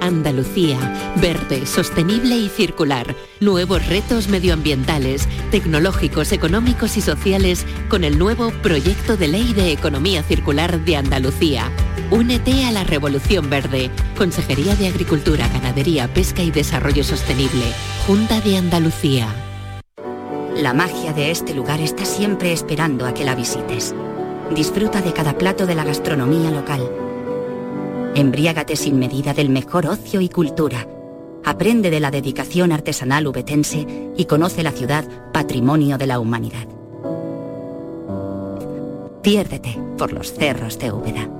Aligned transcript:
Andalucía, 0.00 1.14
verde, 1.20 1.66
sostenible 1.66 2.36
y 2.36 2.48
circular. 2.48 3.14
Nuevos 3.40 3.86
retos 3.86 4.28
medioambientales, 4.28 5.28
tecnológicos, 5.50 6.32
económicos 6.32 6.96
y 6.96 7.02
sociales 7.02 7.66
con 7.88 8.02
el 8.04 8.18
nuevo 8.18 8.50
Proyecto 8.62 9.16
de 9.16 9.28
Ley 9.28 9.52
de 9.52 9.72
Economía 9.72 10.22
Circular 10.22 10.84
de 10.84 10.96
Andalucía. 10.96 11.70
Únete 12.10 12.64
a 12.64 12.72
la 12.72 12.84
Revolución 12.84 13.50
Verde. 13.50 13.90
Consejería 14.16 14.74
de 14.74 14.88
Agricultura, 14.88 15.48
Ganadería, 15.48 16.12
Pesca 16.12 16.42
y 16.42 16.50
Desarrollo 16.50 17.04
Sostenible. 17.04 17.64
Junta 18.06 18.40
de 18.40 18.56
Andalucía. 18.56 19.28
La 20.56 20.72
magia 20.72 21.12
de 21.12 21.30
este 21.30 21.54
lugar 21.54 21.80
está 21.80 22.04
siempre 22.04 22.52
esperando 22.52 23.06
a 23.06 23.14
que 23.14 23.24
la 23.24 23.34
visites. 23.34 23.94
Disfruta 24.54 25.00
de 25.02 25.12
cada 25.12 25.38
plato 25.38 25.66
de 25.66 25.74
la 25.74 25.84
gastronomía 25.84 26.50
local 26.50 26.90
Embriágate 28.14 28.76
sin 28.76 28.98
medida 28.98 29.34
del 29.34 29.48
mejor 29.48 29.86
ocio 29.86 30.20
y 30.20 30.28
cultura. 30.28 30.86
Aprende 31.44 31.90
de 31.90 32.00
la 32.00 32.10
dedicación 32.10 32.72
artesanal 32.72 33.26
ubetense 33.26 33.86
y 34.16 34.24
conoce 34.24 34.62
la 34.62 34.72
ciudad 34.72 35.04
patrimonio 35.32 35.96
de 35.96 36.06
la 36.06 36.18
humanidad. 36.18 36.66
Piérdete 39.22 39.78
por 39.96 40.12
los 40.12 40.32
cerros 40.32 40.78
de 40.78 40.92
Úbeda. 40.92 41.39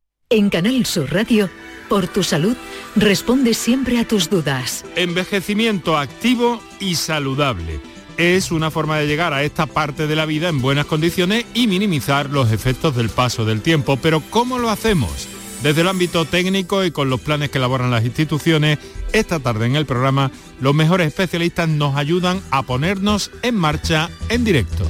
En 0.31 0.49
Canal 0.49 0.85
Sur 0.85 1.11
Radio 1.11 1.49
por 1.89 2.07
tu 2.07 2.23
salud, 2.23 2.55
responde 2.95 3.53
siempre 3.53 3.99
a 3.99 4.07
tus 4.07 4.29
dudas. 4.29 4.85
Envejecimiento 4.95 5.97
activo 5.97 6.63
y 6.79 6.95
saludable. 6.95 7.81
Es 8.15 8.53
una 8.53 8.71
forma 8.71 8.97
de 8.97 9.07
llegar 9.07 9.33
a 9.33 9.43
esta 9.43 9.65
parte 9.65 10.07
de 10.07 10.15
la 10.15 10.25
vida 10.25 10.47
en 10.47 10.61
buenas 10.61 10.85
condiciones 10.85 11.45
y 11.53 11.67
minimizar 11.67 12.29
los 12.29 12.49
efectos 12.53 12.95
del 12.95 13.09
paso 13.09 13.43
del 13.43 13.61
tiempo. 13.61 13.97
Pero 13.97 14.23
¿cómo 14.29 14.57
lo 14.57 14.69
hacemos? 14.69 15.27
Desde 15.63 15.81
el 15.81 15.89
ámbito 15.89 16.23
técnico 16.23 16.85
y 16.85 16.91
con 16.91 17.09
los 17.09 17.19
planes 17.19 17.49
que 17.49 17.57
elaboran 17.57 17.91
las 17.91 18.05
instituciones, 18.05 18.79
esta 19.11 19.41
tarde 19.41 19.65
en 19.65 19.75
el 19.75 19.85
programa 19.85 20.31
los 20.61 20.73
mejores 20.73 21.07
especialistas 21.07 21.67
nos 21.67 21.97
ayudan 21.97 22.41
a 22.51 22.63
ponernos 22.63 23.31
en 23.41 23.55
marcha 23.55 24.09
en 24.29 24.45
directo. 24.45 24.89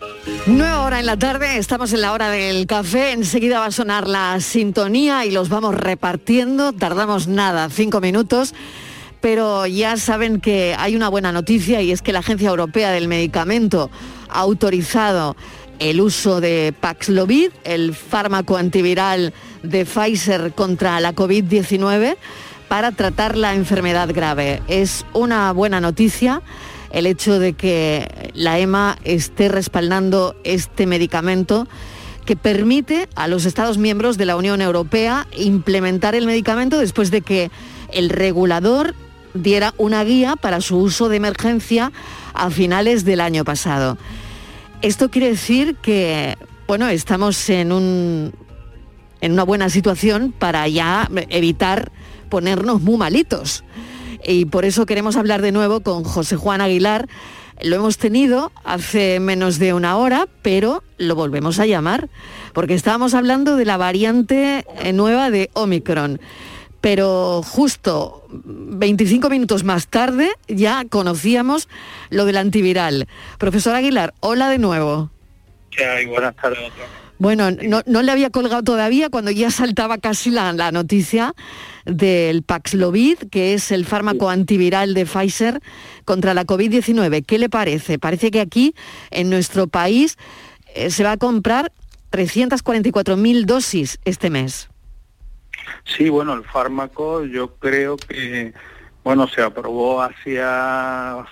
Nueva 0.47 0.81
hora 0.81 0.99
en 0.99 1.05
la 1.05 1.17
tarde, 1.17 1.57
estamos 1.57 1.93
en 1.93 2.01
la 2.01 2.13
hora 2.13 2.31
del 2.31 2.65
café, 2.65 3.11
enseguida 3.11 3.59
va 3.59 3.67
a 3.67 3.71
sonar 3.71 4.07
la 4.07 4.39
sintonía 4.39 5.23
y 5.23 5.29
los 5.29 5.49
vamos 5.49 5.75
repartiendo, 5.75 6.73
tardamos 6.73 7.27
nada, 7.27 7.69
cinco 7.69 8.01
minutos, 8.01 8.55
pero 9.21 9.67
ya 9.67 9.97
saben 9.97 10.41
que 10.41 10.75
hay 10.79 10.95
una 10.95 11.09
buena 11.09 11.31
noticia 11.31 11.83
y 11.83 11.91
es 11.91 12.01
que 12.01 12.11
la 12.11 12.19
Agencia 12.19 12.49
Europea 12.49 12.89
del 12.89 13.07
Medicamento 13.07 13.91
ha 14.29 14.39
autorizado 14.39 15.35
el 15.77 16.01
uso 16.01 16.41
de 16.41 16.73
Paxlovid, 16.79 17.51
el 17.63 17.93
fármaco 17.93 18.57
antiviral 18.57 19.33
de 19.61 19.85
Pfizer 19.85 20.53
contra 20.53 20.99
la 21.01 21.13
COVID-19, 21.13 22.17
para 22.67 22.91
tratar 22.91 23.37
la 23.37 23.53
enfermedad 23.53 24.09
grave. 24.11 24.63
Es 24.67 25.05
una 25.13 25.51
buena 25.51 25.79
noticia 25.81 26.41
el 26.91 27.05
hecho 27.05 27.39
de 27.39 27.53
que 27.53 28.31
la 28.33 28.59
EMA 28.59 28.97
esté 29.03 29.49
respaldando 29.49 30.35
este 30.43 30.85
medicamento 30.85 31.67
que 32.25 32.35
permite 32.35 33.09
a 33.15 33.27
los 33.27 33.45
Estados 33.45 33.77
miembros 33.77 34.17
de 34.17 34.25
la 34.25 34.35
Unión 34.35 34.61
Europea 34.61 35.27
implementar 35.35 36.15
el 36.15 36.25
medicamento 36.25 36.77
después 36.77 37.11
de 37.11 37.21
que 37.21 37.51
el 37.91 38.09
regulador 38.09 38.93
diera 39.33 39.73
una 39.77 40.03
guía 40.03 40.35
para 40.35 40.61
su 40.61 40.77
uso 40.77 41.09
de 41.09 41.17
emergencia 41.17 41.91
a 42.33 42.49
finales 42.49 43.05
del 43.05 43.21
año 43.21 43.43
pasado. 43.43 43.97
Esto 44.81 45.09
quiere 45.09 45.29
decir 45.29 45.75
que, 45.75 46.37
bueno, 46.67 46.87
estamos 46.89 47.49
en, 47.49 47.71
un, 47.71 48.33
en 49.21 49.31
una 49.31 49.43
buena 49.43 49.69
situación 49.69 50.33
para 50.37 50.67
ya 50.67 51.09
evitar 51.29 51.91
ponernos 52.29 52.81
muy 52.81 52.97
malitos 52.97 53.63
y 54.25 54.45
por 54.45 54.65
eso 54.65 54.85
queremos 54.85 55.15
hablar 55.15 55.41
de 55.41 55.51
nuevo 55.51 55.81
con 55.81 56.03
José 56.03 56.35
Juan 56.35 56.61
Aguilar. 56.61 57.07
Lo 57.61 57.75
hemos 57.75 57.97
tenido 57.97 58.51
hace 58.63 59.19
menos 59.19 59.59
de 59.59 59.73
una 59.73 59.95
hora, 59.97 60.27
pero 60.41 60.83
lo 60.97 61.15
volvemos 61.15 61.59
a 61.59 61.65
llamar, 61.65 62.09
porque 62.53 62.73
estábamos 62.73 63.13
hablando 63.13 63.55
de 63.55 63.65
la 63.65 63.77
variante 63.77 64.65
nueva 64.93 65.29
de 65.29 65.49
Omicron. 65.53 66.19
Pero 66.81 67.43
justo 67.43 68.25
25 68.31 69.29
minutos 69.29 69.63
más 69.63 69.87
tarde 69.87 70.31
ya 70.47 70.83
conocíamos 70.89 71.69
lo 72.09 72.25
del 72.25 72.37
antiviral. 72.37 73.07
Profesor 73.37 73.75
Aguilar, 73.75 74.15
hola 74.19 74.49
de 74.49 74.57
nuevo. 74.57 75.11
¿Qué 75.69 75.85
hay? 75.85 76.07
Buenas 76.07 76.35
tardes. 76.35 76.71
Bueno, 77.21 77.51
no, 77.51 78.01
le 78.01 78.11
había 78.11 78.31
colgado 78.31 78.63
todavía 78.63 79.11
cuando 79.11 79.29
ya 79.29 79.51
saltaba 79.51 79.99
casi 79.99 80.31
la, 80.31 80.53
la 80.53 80.71
noticia 80.71 81.35
del 81.85 82.41
Paxlovid, 82.41 83.29
que 83.29 83.53
es 83.53 83.71
el 83.71 83.85
fármaco 83.85 84.31
antiviral 84.31 84.95
de 84.95 85.05
Pfizer 85.05 85.61
contra 86.03 86.33
la 86.33 86.45
COVID-19. 86.45 87.23
¿Qué 87.23 87.37
le 87.37 87.47
parece? 87.47 87.99
Parece 87.99 88.31
que 88.31 88.41
aquí, 88.41 88.73
en 89.11 89.29
nuestro 89.29 89.67
país, 89.67 90.17
eh, 90.73 90.89
se 90.89 91.03
va 91.03 91.11
a 91.11 91.17
comprar 91.17 91.71
344.000 92.11 93.45
dosis 93.45 93.99
este 94.03 94.31
mes. 94.31 94.71
Sí, 95.85 96.09
bueno, 96.09 96.33
el 96.33 96.43
fármaco 96.43 97.23
yo 97.23 97.53
creo 97.57 97.97
que, 97.97 98.51
bueno, 99.03 99.27
se 99.27 99.43
aprobó 99.43 100.01
hacia 100.01 101.23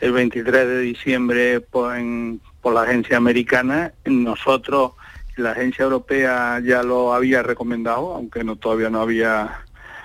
el 0.00 0.12
23 0.12 0.66
de 0.66 0.80
diciembre 0.80 1.60
por, 1.60 1.94
por 2.62 2.72
la 2.72 2.84
agencia 2.84 3.18
americana. 3.18 3.92
Nosotros 4.06 4.92
la 5.36 5.52
agencia 5.52 5.84
europea 5.84 6.60
ya 6.64 6.82
lo 6.82 7.12
había 7.12 7.42
recomendado, 7.42 8.14
aunque 8.14 8.42
no 8.44 8.56
todavía 8.56 8.90
no 8.90 9.00
había 9.00 9.62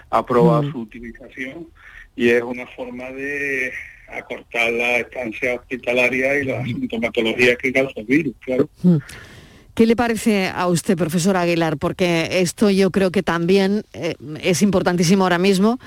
aprobado 0.09 0.63
Mm. 0.63 0.71
su 0.71 0.79
utilización, 0.79 1.67
y 2.15 2.29
es 2.29 2.43
una 2.43 2.67
forma 2.67 3.05
de 3.11 3.71
acortar 4.09 4.71
la 4.73 4.97
estancia 4.97 5.55
hospitalaria 5.55 6.39
y 6.39 6.45
la 6.45 6.63
sintomatología 6.65 7.55
que 7.55 7.71
causa 7.71 7.93
el 8.01 8.05
virus, 8.05 8.35
claro. 8.41 8.69
Mm. 8.83 8.97
¿Qué 9.73 9.85
le 9.85 9.95
parece 9.95 10.49
a 10.49 10.67
usted, 10.67 10.97
profesor 10.97 11.37
Aguilar? 11.37 11.77
Porque 11.77 12.41
esto 12.41 12.69
yo 12.69 12.91
creo 12.91 13.09
que 13.09 13.23
también 13.23 13.83
eh, 13.93 14.15
es 14.41 14.61
importantísimo 14.61 15.23
ahora 15.23 15.37
mismo, 15.37 15.79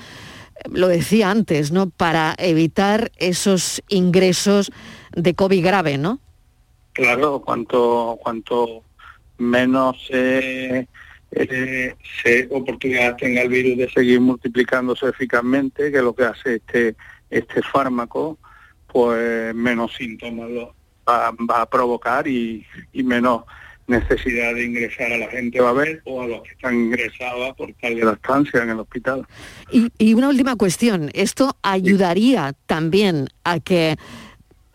lo 0.71 0.87
decía 0.87 1.29
antes, 1.29 1.71
¿no? 1.71 1.91
Para 1.91 2.33
evitar 2.39 3.11
esos 3.17 3.83
ingresos 3.87 4.71
de 5.15 5.35
COVID 5.35 5.63
grave, 5.63 5.99
¿no? 5.99 6.19
Claro, 6.93 7.41
cuanto 7.45 8.17
cuanto 8.23 8.81
menos 9.37 10.07
eh, 10.09 10.87
eh, 11.31 11.95
se 12.23 12.47
oportunidad 12.51 13.17
tenga 13.17 13.41
el 13.41 13.49
virus 13.49 13.77
de 13.77 13.89
seguir 13.89 14.21
multiplicándose 14.21 15.07
eficazmente, 15.07 15.91
que 15.91 16.01
lo 16.01 16.15
que 16.15 16.23
hace 16.23 16.55
este 16.55 16.95
este 17.29 17.61
fármaco, 17.63 18.37
pues 18.87 19.53
menos 19.55 19.93
síntomas 19.95 20.49
lo 20.49 20.75
va, 21.07 21.31
va 21.31 21.61
a 21.61 21.69
provocar 21.69 22.27
y, 22.27 22.65
y 22.93 23.03
menos 23.03 23.43
necesidad 23.87 24.53
de 24.55 24.65
ingresar 24.65 25.11
a 25.11 25.17
la 25.17 25.27
gente 25.27 25.59
va 25.59 25.67
a 25.67 25.71
haber 25.71 26.01
o 26.05 26.21
a 26.21 26.27
los 26.27 26.41
que 26.43 26.51
están 26.51 26.75
ingresados 26.75 27.55
por 27.55 27.71
tal 27.73 27.95
de 27.95 28.03
la 28.03 28.13
estancia 28.13 28.63
en 28.63 28.69
el 28.71 28.79
hospital. 28.79 29.27
Y, 29.71 29.91
y 29.97 30.13
una 30.13 30.29
última 30.29 30.55
cuestión, 30.55 31.11
¿esto 31.13 31.55
ayudaría 31.61 32.53
también 32.65 33.27
a 33.43 33.59
que 33.59 33.97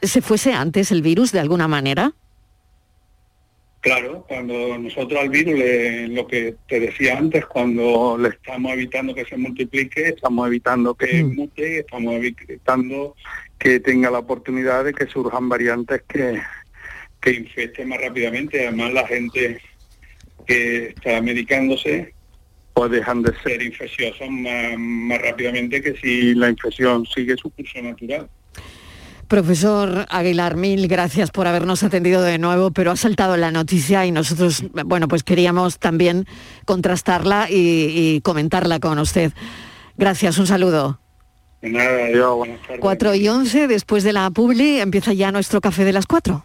se 0.00 0.22
fuese 0.22 0.52
antes 0.52 0.92
el 0.92 1.02
virus 1.02 1.32
de 1.32 1.40
alguna 1.40 1.66
manera? 1.66 2.12
Claro, 3.80 4.26
cuando 4.28 4.76
nosotros 4.76 5.18
al 5.18 5.30
virus, 5.30 5.58
le- 5.58 6.08
lo 6.08 6.26
que 6.26 6.54
te 6.68 6.80
decía 6.80 7.16
antes, 7.16 7.46
cuando 7.46 8.18
le 8.18 8.28
estamos 8.28 8.72
evitando 8.72 9.14
que 9.14 9.24
se 9.24 9.38
multiplique, 9.38 10.08
estamos 10.08 10.46
evitando 10.48 10.94
que 10.94 11.24
mute, 11.24 11.78
estamos 11.78 12.14
evitando 12.14 13.16
que 13.58 13.80
tenga 13.80 14.10
la 14.10 14.18
oportunidad 14.18 14.84
de 14.84 14.92
que 14.92 15.06
surjan 15.06 15.48
variantes 15.48 16.02
que, 16.06 16.40
que 17.22 17.30
infecten 17.32 17.88
más 17.88 18.00
rápidamente. 18.02 18.66
Además, 18.66 18.92
la 18.92 19.06
gente 19.06 19.60
que 20.46 20.88
está 20.88 21.22
medicándose, 21.22 22.12
pues 22.74 22.90
dejan 22.90 23.22
de 23.22 23.32
ser 23.42 23.62
infecciosos 23.62 24.28
más, 24.30 24.76
más 24.78 25.22
rápidamente 25.22 25.80
que 25.80 25.94
si 25.96 26.34
la 26.34 26.50
infección 26.50 27.06
sigue 27.06 27.34
su 27.38 27.48
curso 27.50 27.80
natural. 27.80 28.28
Profesor 29.30 30.06
Aguilar, 30.10 30.56
mil 30.56 30.88
gracias 30.88 31.30
por 31.30 31.46
habernos 31.46 31.84
atendido 31.84 32.20
de 32.20 32.38
nuevo, 32.38 32.72
pero 32.72 32.90
ha 32.90 32.96
saltado 32.96 33.36
la 33.36 33.52
noticia 33.52 34.04
y 34.04 34.10
nosotros, 34.10 34.64
bueno, 34.84 35.06
pues 35.06 35.22
queríamos 35.22 35.78
también 35.78 36.26
contrastarla 36.64 37.48
y, 37.48 37.54
y 38.16 38.20
comentarla 38.22 38.80
con 38.80 38.98
usted. 38.98 39.30
Gracias, 39.96 40.36
un 40.38 40.48
saludo. 40.48 40.98
De 41.62 41.70
Nada, 41.70 42.10
yo, 42.10 42.38
buenas 42.38 42.60
tardes. 42.62 42.80
4 42.80 43.14
y 43.14 43.28
11, 43.28 43.68
después 43.68 44.02
de 44.02 44.12
la 44.12 44.28
publi, 44.30 44.80
empieza 44.80 45.12
ya 45.12 45.30
nuestro 45.30 45.60
café 45.60 45.84
de 45.84 45.92
las 45.92 46.06
4. 46.06 46.44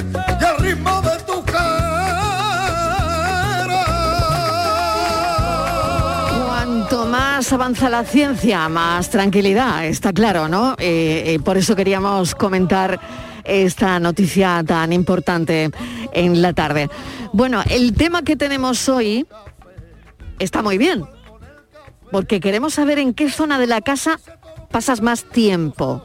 avanza 7.53 7.89
la 7.89 8.03
ciencia, 8.03 8.69
más 8.69 9.09
tranquilidad, 9.09 9.85
está 9.85 10.13
claro, 10.13 10.47
¿no? 10.47 10.75
Eh, 10.77 11.23
eh, 11.25 11.39
por 11.39 11.57
eso 11.57 11.75
queríamos 11.75 12.35
comentar 12.35 12.99
esta 13.43 13.99
noticia 13.99 14.63
tan 14.65 14.93
importante 14.93 15.69
en 16.13 16.41
la 16.41 16.53
tarde. 16.53 16.89
Bueno, 17.33 17.61
el 17.69 17.93
tema 17.93 18.21
que 18.21 18.35
tenemos 18.35 18.87
hoy 18.87 19.25
está 20.39 20.61
muy 20.61 20.77
bien, 20.77 21.03
porque 22.11 22.39
queremos 22.39 22.75
saber 22.75 22.99
en 22.99 23.13
qué 23.13 23.29
zona 23.29 23.59
de 23.59 23.67
la 23.67 23.81
casa 23.81 24.19
pasas 24.69 25.01
más 25.01 25.25
tiempo. 25.25 26.03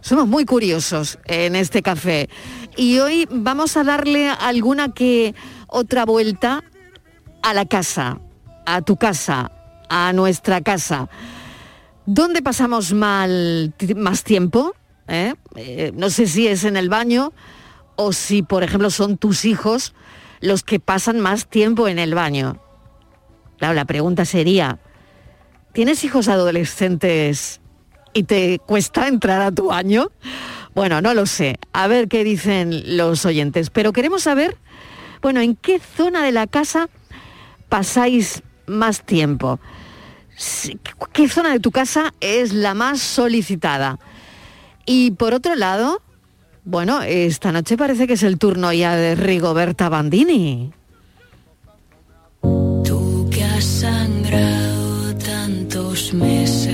Somos 0.00 0.26
muy 0.26 0.44
curiosos 0.44 1.18
en 1.26 1.56
este 1.56 1.82
café 1.82 2.28
y 2.76 2.98
hoy 2.98 3.26
vamos 3.30 3.76
a 3.76 3.84
darle 3.84 4.28
alguna 4.28 4.92
que 4.92 5.34
otra 5.68 6.04
vuelta 6.04 6.64
a 7.42 7.54
la 7.54 7.66
casa, 7.66 8.18
a 8.66 8.82
tu 8.82 8.96
casa, 8.96 9.52
a 9.90 10.14
nuestra 10.14 10.62
casa. 10.62 11.10
¿Dónde 12.06 12.40
pasamos 12.40 12.94
mal, 12.94 13.74
más 13.96 14.24
tiempo? 14.24 14.74
¿Eh? 15.06 15.34
Eh, 15.56 15.92
no 15.94 16.08
sé 16.08 16.26
si 16.26 16.46
es 16.46 16.64
en 16.64 16.76
el 16.76 16.88
baño 16.88 17.32
o 17.96 18.12
si, 18.12 18.42
por 18.42 18.62
ejemplo, 18.62 18.88
son 18.88 19.18
tus 19.18 19.44
hijos 19.44 19.94
los 20.40 20.62
que 20.62 20.80
pasan 20.80 21.20
más 21.20 21.46
tiempo 21.46 21.88
en 21.88 21.98
el 21.98 22.14
baño. 22.14 22.62
Claro, 23.58 23.74
la 23.74 23.84
pregunta 23.84 24.24
sería, 24.24 24.78
¿tienes 25.74 26.02
hijos 26.04 26.28
adolescentes 26.28 27.60
y 28.14 28.22
te 28.22 28.58
cuesta 28.60 29.06
entrar 29.08 29.42
a 29.42 29.52
tu 29.52 29.66
baño? 29.66 30.10
Bueno, 30.74 31.02
no 31.02 31.12
lo 31.12 31.26
sé. 31.26 31.58
A 31.72 31.88
ver 31.88 32.08
qué 32.08 32.24
dicen 32.24 32.96
los 32.96 33.26
oyentes. 33.26 33.70
Pero 33.70 33.92
queremos 33.92 34.22
saber, 34.22 34.56
bueno, 35.20 35.40
¿en 35.40 35.56
qué 35.56 35.80
zona 35.80 36.24
de 36.24 36.32
la 36.32 36.46
casa 36.46 36.88
pasáis 37.68 38.42
más 38.66 39.04
tiempo? 39.04 39.60
¿Qué 41.12 41.28
zona 41.28 41.52
de 41.52 41.60
tu 41.60 41.70
casa 41.70 42.14
es 42.20 42.52
la 42.52 42.74
más 42.74 43.00
solicitada? 43.00 43.98
Y 44.86 45.10
por 45.12 45.34
otro 45.34 45.54
lado, 45.54 46.00
bueno, 46.64 47.02
esta 47.02 47.52
noche 47.52 47.76
parece 47.76 48.06
que 48.06 48.14
es 48.14 48.22
el 48.22 48.38
turno 48.38 48.72
ya 48.72 48.96
de 48.96 49.14
Rigoberta 49.14 49.88
Bandini. 49.88 50.72
Tú 52.40 53.28
que 53.30 53.44
has 53.44 53.64
sangrado 53.64 55.14
tantos 55.16 56.14
meses 56.14 56.69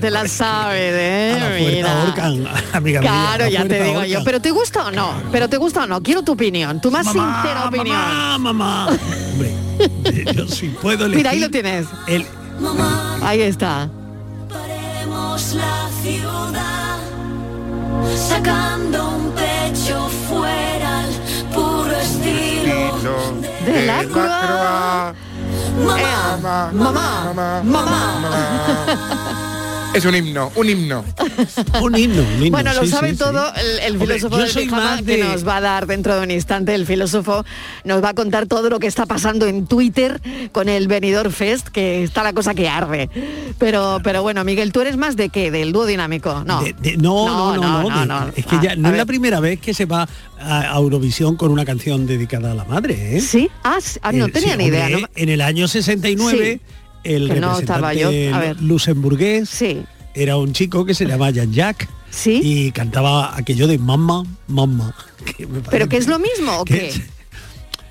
te 0.00 0.10
la 0.10 0.26
sabes, 0.28 0.92
¿eh? 0.96 1.56
Mira. 1.58 2.02
ahorcan, 2.02 2.46
amiga 2.72 3.00
mía, 3.00 3.10
Claro, 3.10 3.44
la 3.44 3.50
ya 3.50 3.64
te 3.66 3.82
digo 3.82 4.04
yo. 4.04 4.24
¿Pero 4.24 4.40
te 4.40 4.50
gusta 4.50 4.86
o 4.86 4.90
no? 4.90 5.12
¿Pero 5.32 5.48
te 5.48 5.56
gusta 5.56 5.84
o 5.84 5.86
no? 5.86 6.02
Quiero 6.02 6.22
tu 6.22 6.32
opinión, 6.32 6.80
tu 6.80 6.90
más 6.90 7.06
Mamá, 7.06 7.42
sincera 7.42 7.66
opinión. 7.68 7.96
mamá, 7.96 8.38
mamá. 8.38 8.86
Hombre, 9.32 9.54
yo 10.34 10.46
sí 10.48 10.68
puedo 10.80 11.04
elegir. 11.06 11.16
Mira, 11.18 11.30
ahí 11.30 11.40
lo 11.40 11.50
tienes. 11.50 11.86
El, 12.06 12.24
Ahí 13.22 13.40
está. 13.42 13.88
Paremos 14.48 15.54
la 15.54 15.88
ciudad, 16.02 16.98
sacando 18.28 19.08
un 19.10 19.30
pecho 19.32 20.08
fuera 20.28 21.00
al 21.00 21.10
puro 21.54 21.92
estilo 21.96 22.96
de 23.64 23.86
la 23.86 23.98
Croix. 24.04 25.14
Mamá, 25.86 26.70
mamá, 26.72 27.32
mamá, 27.32 27.62
mamá. 27.64 28.86
Es 29.94 30.04
un 30.04 30.14
himno, 30.14 30.52
un 30.54 30.68
himno. 30.68 31.04
un 31.82 31.96
himno, 31.98 32.22
un 32.22 32.34
himno. 32.36 32.50
Bueno, 32.50 32.72
lo 32.72 32.82
sí, 32.82 32.88
sabe 32.88 33.08
sí, 33.10 33.14
sí. 33.14 33.18
todo 33.18 33.52
el, 33.54 33.78
el 33.80 33.92
Hombre, 33.94 34.14
filósofo 34.18 34.38
yo 34.38 34.44
del 34.44 34.54
pijama 34.54 35.02
que 35.04 35.16
nos 35.24 35.46
va 35.48 35.56
a 35.56 35.60
dar 35.60 35.86
dentro 35.86 36.14
de 36.14 36.22
un 36.22 36.30
instante. 36.30 36.74
El 36.74 36.86
filósofo 36.86 37.44
nos 37.84 38.04
va 38.04 38.10
a 38.10 38.14
contar 38.14 38.46
todo 38.46 38.68
lo 38.70 38.78
que 38.78 38.86
está 38.86 39.06
pasando 39.06 39.46
en 39.46 39.66
Twitter 39.66 40.20
con 40.52 40.68
el 40.68 40.86
Benidorm 40.86 41.32
Fest, 41.32 41.68
que 41.68 42.04
está 42.04 42.22
la 42.22 42.32
cosa 42.32 42.54
que 42.54 42.68
arde. 42.68 43.08
Pero, 43.58 43.98
pero 44.04 44.22
bueno, 44.22 44.44
Miguel, 44.44 44.72
¿tú 44.72 44.82
eres 44.82 44.96
más 44.96 45.16
de 45.16 45.30
qué? 45.30 45.50
¿Del 45.50 45.72
dúo 45.72 45.84
dinámico? 45.86 46.44
No. 46.46 46.62
De- 46.62 46.74
de- 46.74 46.96
no, 46.96 47.56
no, 47.56 47.56
no, 47.56 48.04
no, 48.06 48.26
de- 48.26 48.32
Es 48.40 48.46
que 48.46 48.56
Ah, 48.56 48.60
ya 48.62 48.76
no 48.76 48.88
a 48.88 48.92
es 48.92 48.96
la 48.98 49.06
primera 49.06 49.40
vez 49.40 49.58
que 49.58 49.74
se 49.74 49.86
va 49.86 50.06
a, 50.38 50.76
Eurovisión 50.78 51.36
con 51.36 51.50
una 51.50 51.64
canción 51.64 52.06
dedicada 52.06 52.52
a 52.52 52.54
la 52.54 52.64
madre, 52.64 53.16
¿eh? 53.16 53.20
¿Sí? 53.20 53.48
Ah, 53.64 53.78
sí. 53.80 53.98
Ah, 54.02 54.12
no 54.12 54.26
Eh, 54.26 54.30
tenía 54.30 54.52
sí, 54.52 54.58
ni 54.58 54.64
idea. 54.66 54.84
hombre, 54.86 55.00
¿no? 55.02 55.08
En 55.16 55.28
el 55.28 55.40
año 55.40 55.66
69, 55.66 56.60
el 57.04 57.28
Que 57.32 57.40
no 57.40 57.58
estaba 57.58 57.94
yo. 57.94 58.08
representante 58.08 58.34
A 58.34 58.54
ver. 58.54 58.62
luxemburgués 58.62 59.64
era 60.14 60.36
un 60.36 60.52
chico 60.52 60.84
que 60.84 60.94
se 60.94 61.04
llamaba 61.06 61.30
Jean-Jacques 61.30 61.88
y 62.26 62.72
cantaba 62.72 63.36
aquello 63.36 63.66
de 63.66 63.78
mamá, 63.78 64.24
mamá. 64.46 64.94
que 65.36 65.46
¿Pero 65.70 65.88
que 65.88 65.96
es 65.96 66.06
lo 66.08 66.18
mismo 66.18 66.58
o 66.58 66.64
qué? 66.64 66.92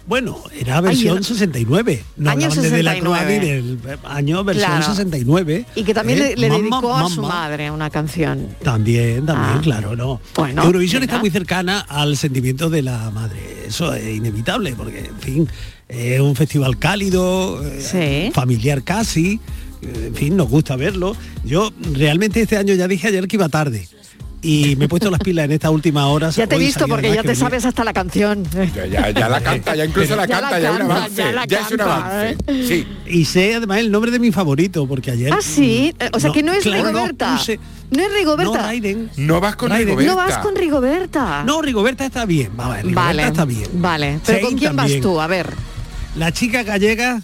Bueno, 0.07 0.41
era 0.57 0.79
versión 0.79 1.17
Ay, 1.17 1.23
69. 1.25 2.03
No 2.15 2.29
Año 2.31 2.45
hablaban 2.45 2.63
desde 2.63 2.81
la 2.83 2.93
69. 2.93 3.01
Croa 3.01 3.25
ni 3.25 3.39
del 3.39 3.77
año 4.05 4.43
versión 4.45 4.69
Claro. 4.69 4.85
69. 4.85 5.65
Y 5.75 5.83
que 5.83 5.93
también 5.93 6.19
¿eh? 6.19 6.29
le, 6.29 6.35
le 6.37 6.49
Mamá, 6.49 6.59
dedicó 6.61 6.95
a 6.95 7.09
su 7.09 7.21
madre 7.23 7.69
una 7.71 7.89
canción. 7.89 8.47
También, 8.63 9.25
también, 9.25 9.57
Ah. 9.57 9.61
claro, 9.61 9.95
no. 9.97 10.21
Bueno, 10.35 10.63
Eurovisión 10.63 11.03
está 11.03 11.19
muy 11.19 11.29
cercana 11.29 11.81
al 11.81 12.15
sentimiento 12.15 12.69
de 12.69 12.81
la 12.83 13.11
madre. 13.11 13.37
Eso 13.67 13.93
es 13.93 14.15
inevitable, 14.15 14.73
porque, 14.77 14.99
en 14.99 15.19
fin, 15.19 15.49
es 15.89 16.21
un 16.21 16.35
festival 16.37 16.77
cálido, 16.79 17.61
eh, 17.93 18.31
familiar 18.33 18.83
casi. 18.83 19.41
eh, 19.81 20.05
En 20.07 20.15
fin, 20.15 20.37
nos 20.37 20.47
gusta 20.49 20.75
verlo. 20.77 21.15
Yo 21.43 21.71
realmente 21.93 22.41
este 22.41 22.55
año 22.55 22.73
ya 22.75 22.87
dije 22.87 23.09
ayer 23.09 23.27
que 23.27 23.35
iba 23.35 23.49
tarde. 23.49 23.87
Y 24.41 24.75
me 24.75 24.85
he 24.85 24.87
puesto 24.87 25.09
las 25.09 25.19
pilas 25.19 25.45
en 25.45 25.53
estas 25.53 25.71
últimas 25.71 26.05
horas. 26.05 26.35
Ya 26.35 26.45
te 26.47 26.55
he 26.55 26.59
visto 26.59 26.87
porque 26.87 27.07
ya 27.09 27.21
te 27.21 27.29
venía- 27.29 27.35
sabes 27.35 27.65
hasta 27.65 27.83
la 27.83 27.91
canción. 27.91 28.43
Ya, 28.91 29.09
ya 29.11 29.27
la 29.29 29.41
canta, 29.41 29.75
ya 29.75 29.85
incluso 29.85 30.15
la 30.15 30.25
Ya 30.27 30.39
la 30.41 30.49
canta, 30.49 30.59
ya 30.59 30.67
es 30.69 30.73
un 30.73 30.77
canta, 30.79 30.95
avance. 30.95 31.15
ya 31.23 31.31
la 31.31 31.45
Ya 31.45 31.59
es 31.61 31.71
un 31.71 31.77
canta, 31.77 31.95
avance. 31.95 32.37
Sí. 32.67 32.87
Y 33.07 33.25
sé 33.25 33.55
además 33.55 33.79
el 33.79 33.91
nombre 33.91 34.11
de 34.11 34.19
mi 34.19 34.31
favorito, 34.31 34.87
porque 34.87 35.11
ayer... 35.11 35.33
Ah, 35.33 35.39
sí. 35.41 35.93
Eh, 35.99 36.09
O 36.13 36.19
sea, 36.19 36.31
que 36.31 36.43
no 36.43 36.53
es 36.53 36.63
claro, 36.63 36.85
Rigoberta. 36.87 37.31
No, 37.31 37.37
puse- 37.39 37.59
No 37.89 38.03
es 38.03 38.13
Rigoberta. 38.13 38.53
No, 38.57 38.63
Raiden. 38.63 39.09
No 39.17 39.39
vas 39.41 39.55
con 39.55 39.69
Raiden. 39.71 39.97
Rigoberta. 39.97 40.11
No 40.11 40.15
vas 40.29 40.37
con 40.37 40.55
Rigoberta. 40.55 41.43
No, 41.43 41.61
Rigoberta 41.61 42.05
está 42.05 42.25
bien. 42.25 42.55
Ver, 42.55 42.67
Rigoberta 42.85 43.01
Vale, 43.01 43.23
está 43.27 43.45
bien. 43.45 43.69
Vale. 43.73 44.19
Pero 44.25 44.47
¿con 44.47 44.57
quién 44.57 44.75
también. 44.75 45.01
vas 45.01 45.09
tú? 45.11 45.19
A 45.19 45.27
ver. 45.27 45.51
La 46.15 46.31
chica 46.31 46.63
gallega 46.63 47.21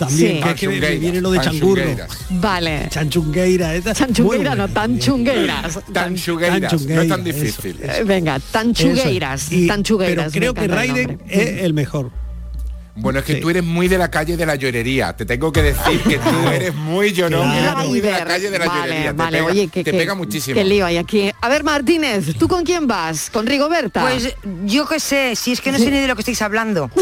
también, 0.00 0.36
Sí. 0.36 0.42
que 0.42 0.50
es 0.50 0.54
que 0.60 0.68
me- 0.68 0.74
me 0.74 0.80
Tanchungueiras, 0.80 1.00
viene 1.00 1.20
lo 1.20 1.30
de 1.30 1.40
changurro. 1.40 1.74
tanchungueiras. 1.82 2.18
Vale. 2.30 2.86
Chanchungueira, 2.90 3.74
esta. 3.76 3.94
Chanchungueira, 3.94 4.50
no, 4.50 4.56
buena. 4.66 4.74
tanchungueiras. 4.74 5.78
Tanchugueiras, 5.92 6.72
no 6.86 7.00
es 7.02 7.08
tan 7.08 7.22
difícil. 7.24 7.76
Eh, 7.82 8.02
Venga, 8.04 8.38
tanchugueiras. 8.50 9.52
Y- 9.52 9.66
tanchugueiras. 9.66 10.32
Pero 10.32 10.52
creo 10.52 10.54
que 10.54 10.68
Raiden 10.74 11.20
es 11.28 11.62
el 11.62 11.74
mejor. 11.74 12.10
Bueno, 12.96 13.20
es 13.20 13.24
que 13.24 13.34
Sí. 13.34 13.40
tú 13.40 13.50
eres 13.50 13.62
muy 13.64 13.88
de 13.88 13.96
la 13.98 14.10
calle 14.10 14.36
de 14.36 14.44
la 14.44 14.56
llorería. 14.56 15.12
Te 15.16 15.24
tengo 15.24 15.52
que 15.52 15.62
decir 15.62 16.00
que 16.02 16.18
tú 16.18 16.28
eres 16.52 16.74
muy 16.74 17.12
llorón, 17.12 17.50
Claro. 17.50 17.88
muy 17.88 18.00
de 18.00 18.10
la 18.10 18.24
calle 18.24 18.50
de 18.50 18.58
la 18.58 18.66
vale, 18.66 18.80
llorería. 18.80 19.10
Te 19.10 19.16
vale, 19.16 19.38
pega, 19.38 19.50
oye, 19.50 19.68
que, 19.68 19.84
te 19.84 19.92
que- 19.92 19.98
pega 19.98 20.14
muchísimo. 20.14 20.54
Qué 20.54 20.64
lío 20.64 20.84
hay 20.86 20.96
aquí. 20.98 21.30
A 21.40 21.48
ver, 21.48 21.62
Martínez, 21.64 22.36
¿tú 22.38 22.48
con 22.48 22.64
quién 22.64 22.86
vas? 22.86 23.30
¿Con 23.30 23.46
Rigoberta? 23.46 24.00
Pues 24.02 24.34
yo 24.64 24.86
qué 24.86 24.98
sé, 25.00 25.34
si 25.36 25.52
es 25.52 25.60
que 25.60 25.72
no 25.72 25.78
sé 25.78 25.90
ni 25.90 25.98
de 26.00 26.08
lo 26.08 26.14
que 26.16 26.22
estáis 26.22 26.42
hablando. 26.42 26.90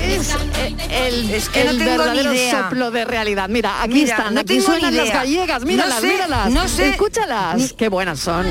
es 0.00 0.30
eh, 0.58 0.76
el, 1.08 1.30
Es 1.30 1.48
que 1.48 1.64
no 1.64 1.70
el 1.70 1.78
ni 1.78 1.84
verdadero 1.84 2.32
idea. 2.34 2.64
soplo 2.64 2.90
de 2.90 3.04
realidad. 3.04 3.48
Mira, 3.48 3.82
aquí 3.82 3.94
Mira, 3.94 4.16
están, 4.16 4.34
no 4.34 4.40
aquí 4.40 4.48
tengo 4.58 4.66
suenan 4.66 4.90
ni 4.90 4.96
las 4.98 5.06
idea. 5.06 5.16
gallegas, 5.16 5.64
míralas, 5.64 5.94
No 5.94 6.00
sé, 6.00 6.06
míralas. 6.12 6.50
no 6.50 6.68
sé. 6.68 6.88
Escúchalas, 6.90 7.72
qué 7.76 7.88
buenas 7.88 8.20
son. 8.20 8.46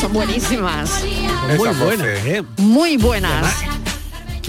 Son 0.00 0.12
buenísimas. 0.12 0.90
Muy 1.46 1.68
Esa 1.68 1.84
buena, 1.84 2.04
voce. 2.04 2.36
¿eh? 2.38 2.42
Muy 2.58 2.96
buenas. 2.96 3.54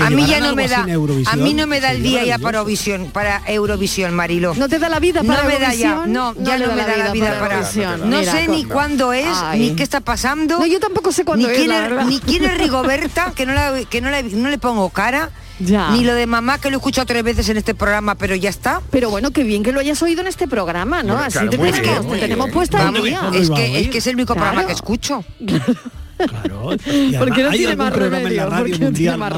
A 0.03 0.09
mí 0.09 0.25
ya 0.27 0.41
no 0.41 0.55
me 0.55 0.67
da, 0.67 0.83
a 1.27 1.35
mí 1.37 1.53
no 1.53 1.67
me 1.67 1.79
da 1.79 1.91
el 1.91 2.03
día 2.03 2.25
ya 2.25 2.37
para 2.37 2.57
Eurovisión, 2.57 3.11
para 3.11 3.41
Eurovisión, 3.47 4.13
Marilo. 4.13 4.53
¿No 4.55 4.67
te 4.67 4.77
da 4.77 4.89
la 4.89 4.99
vida 4.99 5.23
para 5.23 5.43
no 5.43 5.47
me 5.49 5.57
da 5.57 5.73
ya, 5.73 6.05
no, 6.05 6.33
ya 6.35 6.57
no, 6.57 6.67
me 6.75 6.83
da 6.83 6.97
la 6.97 7.11
vida 7.13 7.39
para, 7.39 7.55
Eurovisión. 7.55 8.09
No 8.09 8.19
Mira, 8.19 8.31
sé 8.31 8.47
ni 8.49 8.65
cuándo 8.65 9.13
es, 9.13 9.25
Ay. 9.41 9.59
ni 9.69 9.75
qué 9.75 9.83
está 9.83 10.01
pasando. 10.01 10.59
No, 10.59 10.65
yo 10.65 10.81
tampoco 10.81 11.13
sé 11.13 11.23
cuándo 11.23 11.47
ni 11.47 11.53
es, 11.53 11.59
quién 11.59 11.69
la 11.69 11.79
verdad. 11.81 12.05
ni 12.07 12.19
quién 12.19 12.43
es 12.43 12.57
Rigoberta, 12.57 13.31
que 13.33 13.45
no 13.45 13.53
la, 13.53 13.73
que 13.89 14.01
no 14.01 14.09
la- 14.09 14.21
no 14.21 14.49
le 14.49 14.57
pongo 14.57 14.89
cara. 14.89 15.29
Ya. 15.59 15.91
Ni 15.91 16.03
lo 16.03 16.13
de 16.13 16.25
mamá 16.25 16.59
que 16.59 16.69
lo 16.69 16.75
he 16.75 16.79
escuchado 16.79 17.05
tres 17.05 17.23
veces 17.23 17.47
en 17.47 17.55
este 17.55 17.73
programa, 17.73 18.15
pero 18.15 18.35
ya 18.35 18.49
está. 18.49 18.81
Pero 18.91 19.09
bueno, 19.09 19.31
qué 19.31 19.45
bien 19.45 19.63
que 19.63 19.71
lo 19.71 19.79
hayas 19.79 20.01
oído 20.01 20.19
en 20.19 20.27
este 20.27 20.45
programa, 20.49 21.03
¿no? 21.03 21.13
Bueno, 21.13 21.21
Así 21.27 21.33
claro, 21.33 21.49
te 21.51 21.57
tenemos, 21.57 21.79
bien, 21.79 21.93
te 21.95 22.01
muy 22.01 22.19
tenemos 22.19 22.49
puesta 22.51 22.79
Vamos, 22.79 23.01
día. 23.01 23.19
¿Cómo 23.21 23.33
es 23.33 23.49
que, 23.49 23.79
es 23.79 23.87
que 23.87 23.97
es 23.99 24.07
el 24.07 24.15
único 24.15 24.33
programa 24.35 24.65
que 24.65 24.73
escucho. 24.73 25.23
Claro. 26.17 26.71
Y 26.85 27.13
Porque 27.17 27.43
no 27.43 27.49
¿hay 27.49 27.57
tiene 27.57 27.75
más 27.75 27.93
remedio, 27.93 28.49
porque 28.49 28.79
no 28.79 28.91
tiene 28.91 29.17
más 29.17 29.33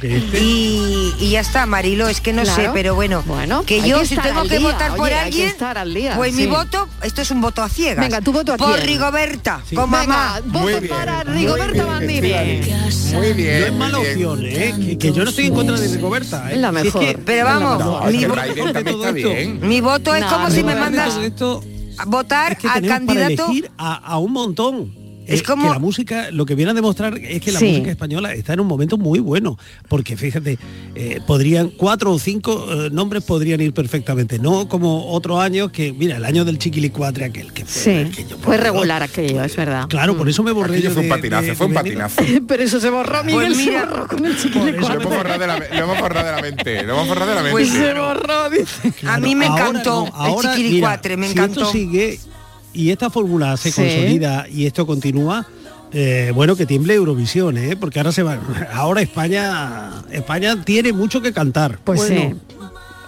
que 0.00 0.16
este? 0.16 0.42
Y, 0.42 1.14
y 1.20 1.30
ya 1.30 1.40
está, 1.40 1.66
Marilo, 1.66 2.08
es 2.08 2.20
que 2.20 2.32
no 2.32 2.44
sé, 2.44 2.70
pero 2.72 2.94
bueno, 2.94 3.22
Bueno, 3.26 3.62
que 3.64 3.80
yo 3.88 4.00
que 4.00 4.06
si 4.06 4.16
tengo 4.16 4.42
que 4.42 4.58
día, 4.58 4.72
votar 4.72 4.90
por 4.94 5.06
oye, 5.06 5.14
alguien, 5.14 5.48
estar 5.48 5.78
al 5.78 5.92
día, 5.94 6.14
pues 6.16 6.34
sí. 6.34 6.42
mi 6.42 6.46
voto, 6.46 6.88
esto 7.02 7.22
es 7.22 7.30
un 7.30 7.40
voto 7.40 7.62
a 7.62 7.68
ciegas. 7.68 8.04
Venga, 8.04 8.20
¿tu 8.20 8.32
voto 8.32 8.52
a 8.52 8.56
Por 8.56 8.74
quién? 8.74 8.86
Rigoberta, 8.86 9.62
Sí. 9.68 9.74
con 9.74 9.90
Venga, 9.90 10.06
mamá. 10.06 10.40
voto 10.44 10.58
Muy 10.60 10.72
bien, 10.74 10.88
para 10.88 11.24
muy 11.24 11.34
Rigoberta 11.34 11.72
bien, 11.72 11.86
Bandini. 11.86 12.32
Muy 13.14 13.32
bien. 13.32 13.60
No 13.60 13.66
es 13.66 13.72
mala 13.72 13.98
muy 13.98 14.06
bien. 14.06 14.26
opción, 14.26 14.46
¿eh? 14.46 14.74
Que, 14.86 14.98
que 14.98 15.12
yo 15.12 15.24
no 15.24 15.30
estoy 15.30 15.46
en 15.46 15.54
contra 15.54 15.80
de 15.80 15.88
Rigoberta. 15.88 16.50
¿eh? 16.50 16.54
Es 16.54 16.60
la 16.60 16.72
mejor. 16.72 17.00
que- 17.04 17.18
Pero 17.18 17.44
vamos, 17.44 17.78
No, 17.78 18.02
mi, 19.62 19.80
voto 19.80 20.14
es 20.14 20.24
como 20.24 20.50
si 20.50 20.62
me 20.62 20.74
mandas 20.74 21.14
votar 22.06 22.52
es 22.52 22.58
que 22.58 22.68
al 22.68 22.82
para 22.82 22.94
candidato. 22.94 23.46
elegir 23.46 23.70
a, 23.78 23.94
a 23.94 24.18
un 24.18 24.32
montón. 24.32 24.97
Es 25.34 25.42
como- 25.42 25.64
que 25.64 25.70
la 25.70 25.78
música, 25.78 26.30
lo 26.30 26.46
que 26.46 26.54
viene 26.54 26.70
a 26.70 26.74
demostrar 26.74 27.16
es 27.18 27.40
que 27.40 27.52
la 27.52 27.58
Sí. 27.58 27.66
música 27.66 27.90
española 27.90 28.32
está 28.34 28.54
en 28.54 28.60
un 28.60 28.66
momento 28.66 28.96
muy 28.98 29.18
bueno, 29.20 29.58
porque 29.88 30.16
fíjate, 30.16 30.58
eh, 30.94 31.20
podrían 31.26 31.68
cuatro 31.70 32.12
o 32.12 32.18
cinco 32.18 32.66
eh, 32.70 32.88
nombres 32.90 33.24
podrían 33.24 33.60
ir 33.60 33.72
perfectamente, 33.74 34.38
no 34.38 34.68
como 34.68 35.10
otros 35.12 35.40
años 35.40 35.70
que, 35.70 35.92
mira, 35.92 36.16
el 36.16 36.24
año 36.24 36.44
del 36.44 36.58
chiquilicuatre 36.58 37.26
aquel 37.26 37.52
que 37.52 37.64
fue, 37.64 37.82
Sí, 37.82 38.10
aquello, 38.12 38.38
fue 38.40 38.56
Dios. 38.56 38.64
regular 38.66 39.02
aquello, 39.02 39.42
es 39.44 39.54
verdad. 39.56 39.86
Claro, 39.88 40.16
por 40.16 40.28
eso 40.28 40.42
me 40.42 40.52
borré 40.52 40.74
Aquello 40.74 40.88
yo 40.88 40.94
fue 40.94 41.02
un 41.02 41.08
de- 41.08 41.14
patinazo, 41.14 41.46
de- 41.46 41.54
fue 41.54 41.66
un 41.66 41.72
de 41.72 41.78
patinazo. 41.78 42.16
Pero 42.48 42.62
eso 42.62 42.80
se 42.80 42.90
borró, 42.90 43.22
Miguel 43.24 43.46
Pues 43.52 43.56
mira, 43.58 43.80
se 43.82 43.86
borró 43.86 44.06
con 44.08 44.24
el 44.24 44.32
Lo 44.32 44.38
chiquilicuatre. 44.38 45.02
hemos 45.02 45.16
borrado 45.16 45.38
de 45.38 45.46
la, 45.46 45.58
lo 45.58 45.84
hemos 45.84 46.00
borrado 46.00 46.26
de 46.26 46.32
la 46.36 46.42
mente. 46.42 46.82
Lo 46.84 46.92
hemos 46.94 47.08
borrado 47.08 47.28
de 47.30 47.34
la 47.34 47.42
mente. 47.42 47.52
Pues 47.52 47.68
Se 47.68 47.94
borró, 47.94 48.50
dice. 48.50 48.94
a 49.06 49.18
mí 49.20 49.34
me 49.34 49.46
Ahora 49.46 49.68
encantó 49.68 50.06
no, 50.06 50.12
ahora, 50.14 50.52
el 50.52 50.56
chiquilicuatre, 50.56 51.16
mira, 51.16 51.28
me 51.28 51.32
si 51.34 51.38
encantó. 51.38 51.60
esto 51.60 51.72
sigue 51.72 52.18
y 52.78 52.90
esta 52.90 53.10
fórmula 53.10 53.56
se 53.56 53.72
Sí. 53.72 53.80
consolida 53.82 54.46
y 54.48 54.66
esto 54.66 54.86
continúa, 54.86 55.46
eh, 55.92 56.30
bueno, 56.34 56.54
que 56.56 56.66
tiemble 56.66 56.94
Eurovisión, 56.94 57.56
¿eh? 57.58 57.76
porque 57.76 57.98
ahora 57.98 58.12
se 58.12 58.22
va. 58.22 58.38
Ahora 58.72 59.00
España, 59.02 60.02
España 60.10 60.62
tiene 60.64 60.92
mucho 60.92 61.20
que 61.20 61.32
cantar. 61.32 61.78
Pues 61.84 62.00
Bueno, 62.00 62.30
sí. 62.30 62.56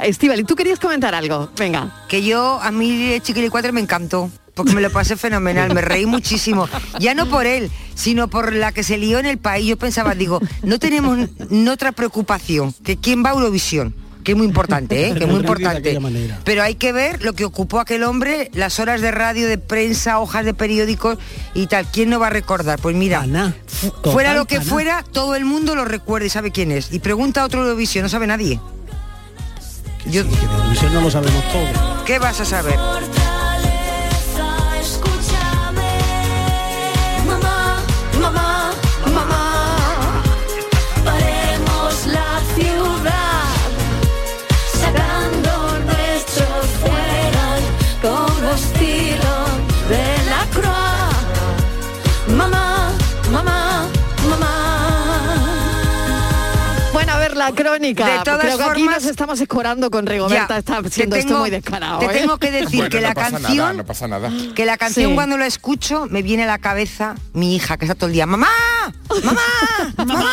Estivali, 0.02 0.44
¿tú 0.44 0.56
querías 0.56 0.78
comentar 0.80 1.14
algo? 1.14 1.50
Venga. 1.58 1.94
que 2.08 2.24
yo 2.24 2.58
a 2.62 2.70
mí 2.70 3.12
el 3.12 3.22
chiquilicuatre 3.22 3.70
me 3.70 3.80
encantó 3.82 4.30
porque 4.54 4.72
me 4.72 4.80
lo 4.80 4.90
pasé 4.90 5.16
fenomenal, 5.16 5.72
me 5.74 5.80
reí 5.82 6.06
muchísimo. 6.06 6.68
Ya 6.98 7.14
no 7.14 7.26
por 7.28 7.46
él, 7.46 7.70
sino 7.94 8.28
por 8.28 8.52
la 8.54 8.72
que 8.72 8.82
se 8.82 8.98
lió 8.98 9.18
en 9.18 9.26
el 9.26 9.38
país. 9.38 9.66
Yo 9.66 9.76
pensaba, 9.78 10.14
digo, 10.14 10.40
no 10.62 10.78
tenemos 10.78 11.28
otra 11.70 11.92
preocupación 11.92 12.74
que 12.82 12.96
quién 12.96 13.24
va 13.24 13.30
a 13.30 13.34
Eurovisión, 13.34 13.94
que 14.24 14.32
es 14.32 14.36
muy 14.38 14.46
importante, 14.46 15.08
¿eh? 15.08 15.14
que 15.18 15.24
es 15.24 15.30
muy 15.30 15.40
importante. 15.40 15.98
Pero 16.44 16.62
hay 16.62 16.74
que 16.74 16.92
ver 16.92 17.24
lo 17.24 17.32
que 17.32 17.44
ocupó 17.44 17.80
aquel 17.80 18.02
hombre, 18.04 18.50
las 18.54 18.78
horas 18.80 19.00
de 19.00 19.10
radio, 19.10 19.46
de 19.48 19.58
prensa, 19.58 20.18
hojas 20.20 20.44
de 20.44 20.54
periódicos 20.54 21.18
y 21.54 21.66
tal. 21.66 21.86
¿Quién 21.86 22.10
no 22.10 22.20
va 22.20 22.28
a 22.28 22.30
recordar? 22.30 22.78
Pues 22.80 22.94
mira, 22.96 23.20
fu- 23.66 23.90
total 23.90 24.12
fuera 24.12 24.34
lo 24.34 24.44
que 24.46 24.60
fuera, 24.60 25.04
todo 25.12 25.34
el 25.34 25.44
mundo 25.44 25.74
lo 25.74 25.84
recuerda 25.84 26.26
y 26.26 26.30
sabe 26.30 26.50
quién 26.50 26.70
es. 26.72 26.92
Y 26.92 26.98
pregunta 26.98 27.42
a 27.42 27.46
otro 27.46 27.62
Eurovisión, 27.62 28.02
no 28.02 28.08
sabe 28.08 28.26
nadie. 28.26 28.60
Yo- 30.06 30.24
que 30.24 30.30
de 30.36 30.42
Eurovisión 30.42 30.94
no 30.94 31.00
lo 31.02 31.10
sabemos 31.10 31.44
todo. 31.52 32.04
¿Qué 32.04 32.18
vas 32.18 32.40
a 32.40 32.44
saber? 32.44 32.76
La 57.50 57.56
crónica. 57.56 58.06
De 58.18 58.24
todas 58.24 58.40
Creo 58.40 58.58
que 58.58 58.64
aquí 58.64 58.82
formas- 58.82 59.02
nos 59.02 59.10
estamos 59.10 59.40
escorando 59.40 59.90
con 59.90 60.06
Rigoberta. 60.06 60.46
Ya, 60.54 60.58
Está 60.58 60.82
te 60.82 60.90
siendo 60.90 61.16
esto 61.16 61.38
muy 61.38 61.50
descarado. 61.50 61.98
Te 62.00 62.06
¿eh? 62.06 62.08
tengo 62.20 62.38
que 62.38 62.50
decir 62.50 62.76
Bueno, 62.76 62.90
que 62.90 63.00
no 63.00 63.08
la 63.08 63.14
pasa 63.14 63.30
canción, 63.32 63.56
nada, 63.58 63.72
no 63.74 63.84
pasa 63.86 64.08
nada. 64.08 64.30
que 64.54 64.64
la 64.66 64.76
canción 64.76 65.10
Sí. 65.10 65.14
cuando 65.14 65.36
la 65.38 65.46
escucho 65.46 66.06
me 66.10 66.22
viene 66.22 66.44
a 66.44 66.46
la 66.46 66.58
cabeza 66.58 67.14
mi 67.32 67.54
hija 67.56 67.76
que 67.76 67.84
está 67.84 67.94
todo 67.94 68.06
el 68.08 68.12
día, 68.12 68.26
mamá, 68.26 68.48
mamá, 69.24 69.40
mamá. 69.96 70.24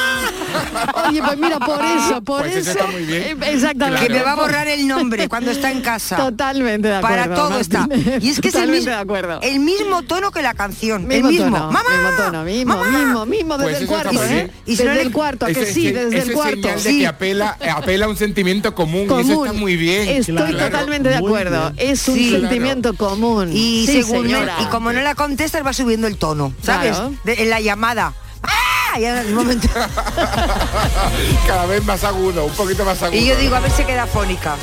Oye, 1.07 1.21
pues 1.21 1.37
mira, 1.37 1.59
por 1.59 1.83
eso, 1.83 2.21
por 2.21 2.41
Pues 2.41 2.55
eso 2.55 2.71
eso. 2.71 2.79
está 2.79 2.91
muy 2.91 3.03
bien. 3.03 3.41
Exactamente. 3.43 4.07
Que 4.07 4.13
me 4.13 4.21
va 4.23 4.31
a 4.31 4.35
borrar 4.35 4.67
el 4.67 4.87
nombre 4.87 5.27
cuando 5.29 5.51
está 5.51 5.71
en 5.71 5.81
casa. 5.81 6.15
Totalmente 6.17 6.87
de 6.87 6.95
acuerdo. 6.95 7.15
Para 7.17 7.35
todo 7.35 7.59
está. 7.59 7.87
Y 8.21 8.29
es 8.29 8.39
que 8.39 8.49
es 8.49 8.55
el 8.55 8.61
Totalmente 8.61 8.77
mismo, 8.77 8.91
de 8.91 8.97
acuerdo. 8.97 9.39
el 9.41 9.59
mismo 9.59 10.01
tono 10.03 10.31
que 10.31 10.41
la 10.41 10.53
canción. 10.53 11.07
Mismo 11.07 11.29
el 11.29 11.33
mismo. 11.35 11.45
tono, 11.57 11.71
¡Mamá! 11.71 11.89
mismo 11.89 12.09
tono, 12.17 12.43
mismo, 12.43 12.83
mismo, 12.85 13.25
mismo 13.25 13.57
desde 13.57 13.71
Pues 13.71 13.81
el 13.81 13.87
cuarto, 13.87 14.23
¿eh? 14.23 14.51
Y 14.65 14.75
si 14.75 14.83
no 14.83 14.89
desde 14.89 15.01
le- 15.03 15.07
el 15.07 15.11
cuarto, 15.13 15.45
¿a 15.45 15.49
que 15.49 15.61
Ese- 15.61 15.73
sí, 15.73 15.87
ese- 15.87 16.05
desde 16.05 16.19
el 16.21 16.29
es 16.29 16.35
cuarto. 16.35 16.55
señal 16.61 16.83
de 16.83 16.97
que 16.97 17.07
apela, 17.07 17.57
apela 17.75 18.05
a 18.05 18.09
un 18.09 18.17
sentimiento 18.17 18.73
común, 18.75 19.07
y 19.09 19.21
eso 19.21 19.45
está 19.45 19.57
muy 19.57 19.75
bien. 19.77 20.07
Estoy 20.09 20.35
Claro. 20.35 20.57
totalmente 20.57 21.09
de 21.09 21.15
acuerdo. 21.15 21.73
Es 21.77 22.07
un 22.07 22.15
Sí. 22.15 22.31
sentimiento 22.31 22.93
común. 22.95 23.51
Y 23.53 23.85
Sí, 23.87 24.01
según 24.03 24.23
señora. 24.27 24.55
y 24.61 24.65
como 24.65 24.91
no 24.93 25.01
la 25.01 25.15
contestas 25.15 25.65
va 25.65 25.73
subiendo 25.73 26.07
el 26.07 26.17
tono, 26.17 26.53
¿sabes? 26.63 26.91
Claro. 26.91 27.13
De- 27.23 27.43
en 27.43 27.49
la 27.49 27.59
llamada. 27.61 28.13
¡Ah! 28.43 28.49
Y 28.99 29.05
ahora 29.05 29.21
en 29.21 29.27
el 29.27 29.33
momento. 29.33 29.67
Cada 31.47 31.65
vez 31.65 31.83
más 31.83 32.03
agudo, 32.03 32.45
un 32.45 32.53
poquito 32.53 32.83
más 32.83 33.01
agudo. 33.03 33.17
y 33.17 33.25
yo 33.25 33.35
digo, 33.35 33.55
a 33.55 33.59
ver 33.59 33.71
si 33.71 33.83
queda 33.83 34.07
fónica. 34.07 34.55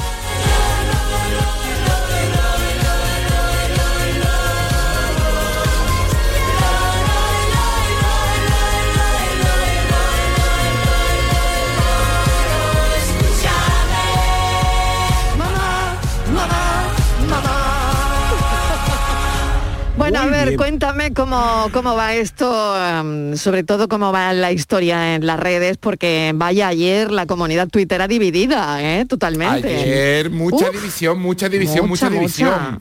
Bueno, 20.11 20.21
a 20.21 20.27
ver, 20.27 20.49
bien. 20.49 20.59
cuéntame 20.59 21.15
cómo, 21.15 21.71
cómo 21.73 21.97
va 21.97 22.15
esto, 22.15 22.77
em, 22.79 23.37
sobre 23.37 23.65
todo 23.65 23.89
cómo 23.89 24.13
va 24.13 24.35
la 24.35 24.53
historia 24.53 25.15
en 25.15 25.25
las 25.25 25.41
redes, 25.41 25.79
porque 25.79 26.33
vaya 26.35 26.69
ayer 26.69 27.11
la 27.11 27.25
comunidad 27.25 27.69
tuitera 27.69 28.07
dividida, 28.07 28.83
¿eh? 28.83 29.07
Totalmente. 29.07 29.75
Ayer 29.75 30.29
mucha 30.29 30.67
Uf. 30.69 30.73
división, 30.73 31.19
mucha 31.21 31.49
división, 31.49 31.89
Mucha, 31.89 32.11
mucha, 32.11 32.19
división. 32.21 32.51
mucha. 32.51 32.81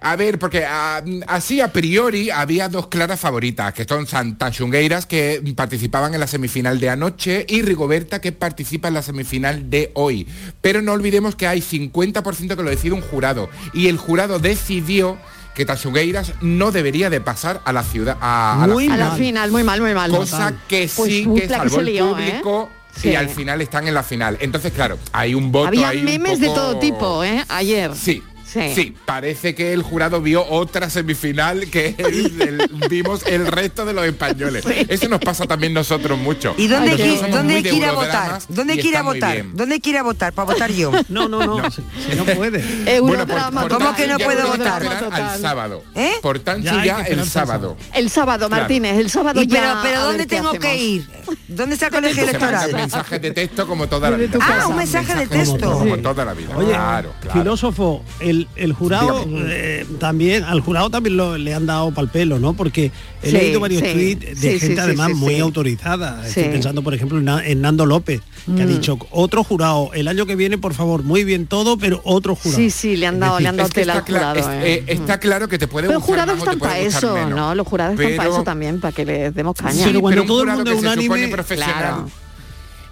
A 0.00 0.16
ver, 0.16 0.38
porque 0.38 0.64
ah, 0.66 1.02
así 1.26 1.60
a 1.60 1.68
priori 1.72 2.30
había 2.30 2.70
dos 2.70 2.86
claras 2.88 3.20
favoritas, 3.20 3.74
que 3.74 3.84
son 3.84 4.06
San 4.06 4.38
Tanchungueiras, 4.38 5.04
que 5.04 5.42
participaban 5.54 6.14
en 6.14 6.20
la 6.20 6.26
semifinal 6.26 6.80
de 6.80 6.88
anoche, 6.88 7.44
y 7.46 7.60
Rigoberta, 7.60 8.22
que 8.22 8.32
participa 8.32 8.88
en 8.88 8.94
la 8.94 9.02
semifinal 9.02 9.68
de 9.68 9.90
hoy. 9.94 10.26
Pero 10.62 10.80
no 10.80 10.92
olvidemos 10.92 11.36
que 11.36 11.46
hay 11.46 11.60
50% 11.60 12.56
que 12.56 12.62
lo 12.62 12.70
decide 12.70 12.92
un 12.92 13.02
jurado, 13.02 13.50
y 13.74 13.88
el 13.88 13.98
jurado 13.98 14.38
decidió 14.38 15.18
que 15.54 15.64
Tanchungueiras 15.64 16.32
no 16.40 16.72
debería 16.72 17.10
de 17.10 17.20
pasar 17.20 17.60
a 17.64 17.72
la 17.72 17.82
ciudad, 17.82 18.16
a, 18.20 18.62
a 18.62 18.66
la 18.66 18.74
a 18.74 18.76
final. 18.78 18.98
la 18.98 19.10
final, 19.12 19.50
muy 19.52 19.62
mal, 19.64 19.80
muy 19.80 19.94
mal. 19.94 20.10
Cosa 20.10 20.52
que 20.68 20.90
Pues 20.94 21.10
sí 21.10 21.24
que 21.34 21.42
que 21.42 21.48
salvó 21.48 21.76
se 21.76 21.80
el 21.82 21.88
¿eh? 21.88 22.00
público 22.00 22.70
Sí. 22.96 23.08
y 23.08 23.14
al 23.16 23.28
final 23.28 23.60
están 23.60 23.88
en 23.88 23.94
la 23.94 24.04
final. 24.04 24.36
Entonces, 24.40 24.72
claro, 24.72 24.98
hay 25.12 25.34
un 25.34 25.50
voto 25.50 25.66
Había 25.68 25.90
un 25.90 26.04
memes 26.04 26.38
de 26.38 26.46
todo 26.46 26.78
tipo, 26.78 27.24
¿eh? 27.24 27.44
Ayer. 27.48 27.90
Sí. 27.94 28.22
Sí. 28.54 28.72
Sí. 28.74 28.94
parece 29.04 29.54
que 29.54 29.72
el 29.72 29.82
jurado 29.82 30.20
vio 30.22 30.46
otra 30.48 30.88
semifinal 30.88 31.68
que 31.70 31.94
el- 31.98 32.40
el- 32.40 32.88
vimos 32.88 33.26
el 33.26 33.46
resto 33.48 33.84
de 33.84 33.92
los 33.92 34.06
españoles. 34.06 34.64
Eso 34.88 35.08
nos 35.08 35.20
pasa 35.20 35.44
también 35.46 35.74
nosotros 35.74 36.18
mucho. 36.18 36.54
¿Y 36.56 36.68
dónde, 36.68 36.90
Nosotros 36.92 37.00
hay 37.08 37.14
que- 37.14 37.18
somos 37.20 37.36
dónde 37.36 37.54
a 37.86 37.92
votar? 37.92 38.38
¿Dónde 38.48 38.72
hay 38.74 38.78
y 38.78 38.82
que 38.82 38.88
ir 38.88 38.94
a 38.96 38.98
está 39.00 39.02
muy 39.10 39.14
votar? 39.20 39.44
¿Dónde 39.54 39.74
a 39.98 40.02
votar? 40.02 40.32
Para 40.32 40.46
votar 40.52 40.70
yo. 40.72 40.92
No, 41.08 41.28
no, 41.28 41.44
no, 41.46 41.70
si, 41.70 41.82
si 42.10 42.16
no 42.16 42.24
puede. 42.24 42.60
Por 43.00 43.68
¿Cómo 43.68 43.94
que 43.94 44.06
no 44.06 44.18
puedo 44.18 44.46
votar? 44.48 44.82
al 45.12 45.40
sábado. 45.40 45.82
¿Eh? 45.94 46.12
Por 46.22 46.38
tanto, 46.38 46.64
Ya 46.82 47.02
el 47.02 47.24
sábado. 47.28 47.76
El 47.92 48.10
sábado, 48.10 48.48
Claro. 48.48 48.62
Martínez, 48.62 48.98
el 48.98 49.10
sábado 49.10 49.40
Y 49.42 49.46
ya. 49.46 49.60
pero, 49.60 49.78
pero 49.82 50.02
¿dónde 50.04 50.26
tengo 50.26 50.52
que 50.52 50.76
ir? 50.76 51.08
¿Dónde 51.48 51.74
está 51.74 51.86
el 51.86 51.92
colegio 51.92 52.22
electoral? 52.22 52.72
mensajes 52.72 53.20
de 53.22 53.30
texto 53.32 53.66
como 53.66 53.86
toda 53.86 54.10
la 54.10 54.16
vida. 54.16 54.38
Ah, 54.40 54.66
un 54.68 54.76
mensaje 54.76 55.14
de 55.14 55.26
texto. 55.26 55.72
Como 55.78 55.96
toda 55.98 56.24
la 56.24 56.34
vida. 56.34 56.56
Oye, 56.56 56.68
claro, 56.68 57.12
claro. 57.20 57.40
filósofo, 57.40 58.04
el, 58.20 58.43
el 58.56 58.72
jurado 58.72 59.24
eh, 59.28 59.86
también, 59.98 60.44
al 60.44 60.60
jurado 60.60 60.90
también 60.90 61.16
lo- 61.16 61.36
le 61.38 61.54
han 61.54 61.66
dado 61.66 61.92
pal 61.92 62.08
pelo, 62.08 62.38
¿no? 62.38 62.54
Porque 62.54 62.90
he 63.22 63.26
Sí, 63.30 63.32
leído 63.32 63.60
varios 63.60 63.82
sí. 63.82 63.92
tweets 63.92 64.40
de 64.40 64.52
Sí, 64.54 64.60
gente 64.60 64.80
además 64.80 65.08
sí, 65.08 65.14
muy 65.14 65.34
sí. 65.34 65.40
autorizada. 65.40 66.26
Estoy 66.26 66.44
Sí. 66.44 66.48
pensando, 66.50 66.82
por 66.82 66.94
ejemplo, 66.94 67.18
en, 67.18 67.24
Na- 67.24 67.46
en 67.46 67.60
Nando 67.60 67.86
López, 67.86 68.20
que 68.56 68.62
ha 68.62 68.66
Mm. 68.66 68.68
dicho, 68.68 68.98
otro 69.10 69.44
jurado, 69.44 69.90
el 69.94 70.08
año 70.08 70.26
que 70.26 70.36
viene, 70.36 70.58
por 70.58 70.74
favor, 70.74 71.02
muy 71.02 71.24
bien 71.24 71.46
todo, 71.46 71.76
pero 71.78 72.00
otro 72.04 72.34
jurado. 72.34 72.56
Sí, 72.56 72.70
sí, 72.70 72.96
le 72.96 73.06
han 73.06 73.20
dado, 73.20 73.40
le 73.40 73.48
han 73.48 73.56
dado 73.56 73.68
tela 73.70 73.94
al 73.94 74.02
jurado. 74.02 74.38
es- 74.40 74.46
¿eh? 74.46 74.74
eh, 74.74 74.84
está 74.88 75.18
claro 75.18 75.48
que 75.48 75.58
te 75.58 75.66
puede 75.68 75.88
Pero 75.88 76.00
gustar 76.00 76.20
jurados 76.20 76.38
están 76.38 76.58
para 76.58 76.78
eso, 76.78 77.14
menos. 77.14 77.30
¿no? 77.30 77.54
Los 77.54 77.66
jurados 77.66 77.94
están 77.94 78.16
para 78.16 78.22
Pero- 78.24 78.34
eso 78.34 78.44
también, 78.44 78.80
para 78.80 78.92
que 78.94 79.04
les 79.04 79.34
demos 79.34 79.54
caña. 79.56 79.72
Sí, 79.72 79.82
Pero 79.86 80.00
cuando 80.00 80.22
un 80.22 80.26
todo 80.28 80.38
el 80.38 80.42
jurado 80.44 80.58
mundo 80.58 80.72
es 80.72 80.78
unánime, 80.78 81.28
profesional, 81.28 81.74
Claro. 81.74 82.10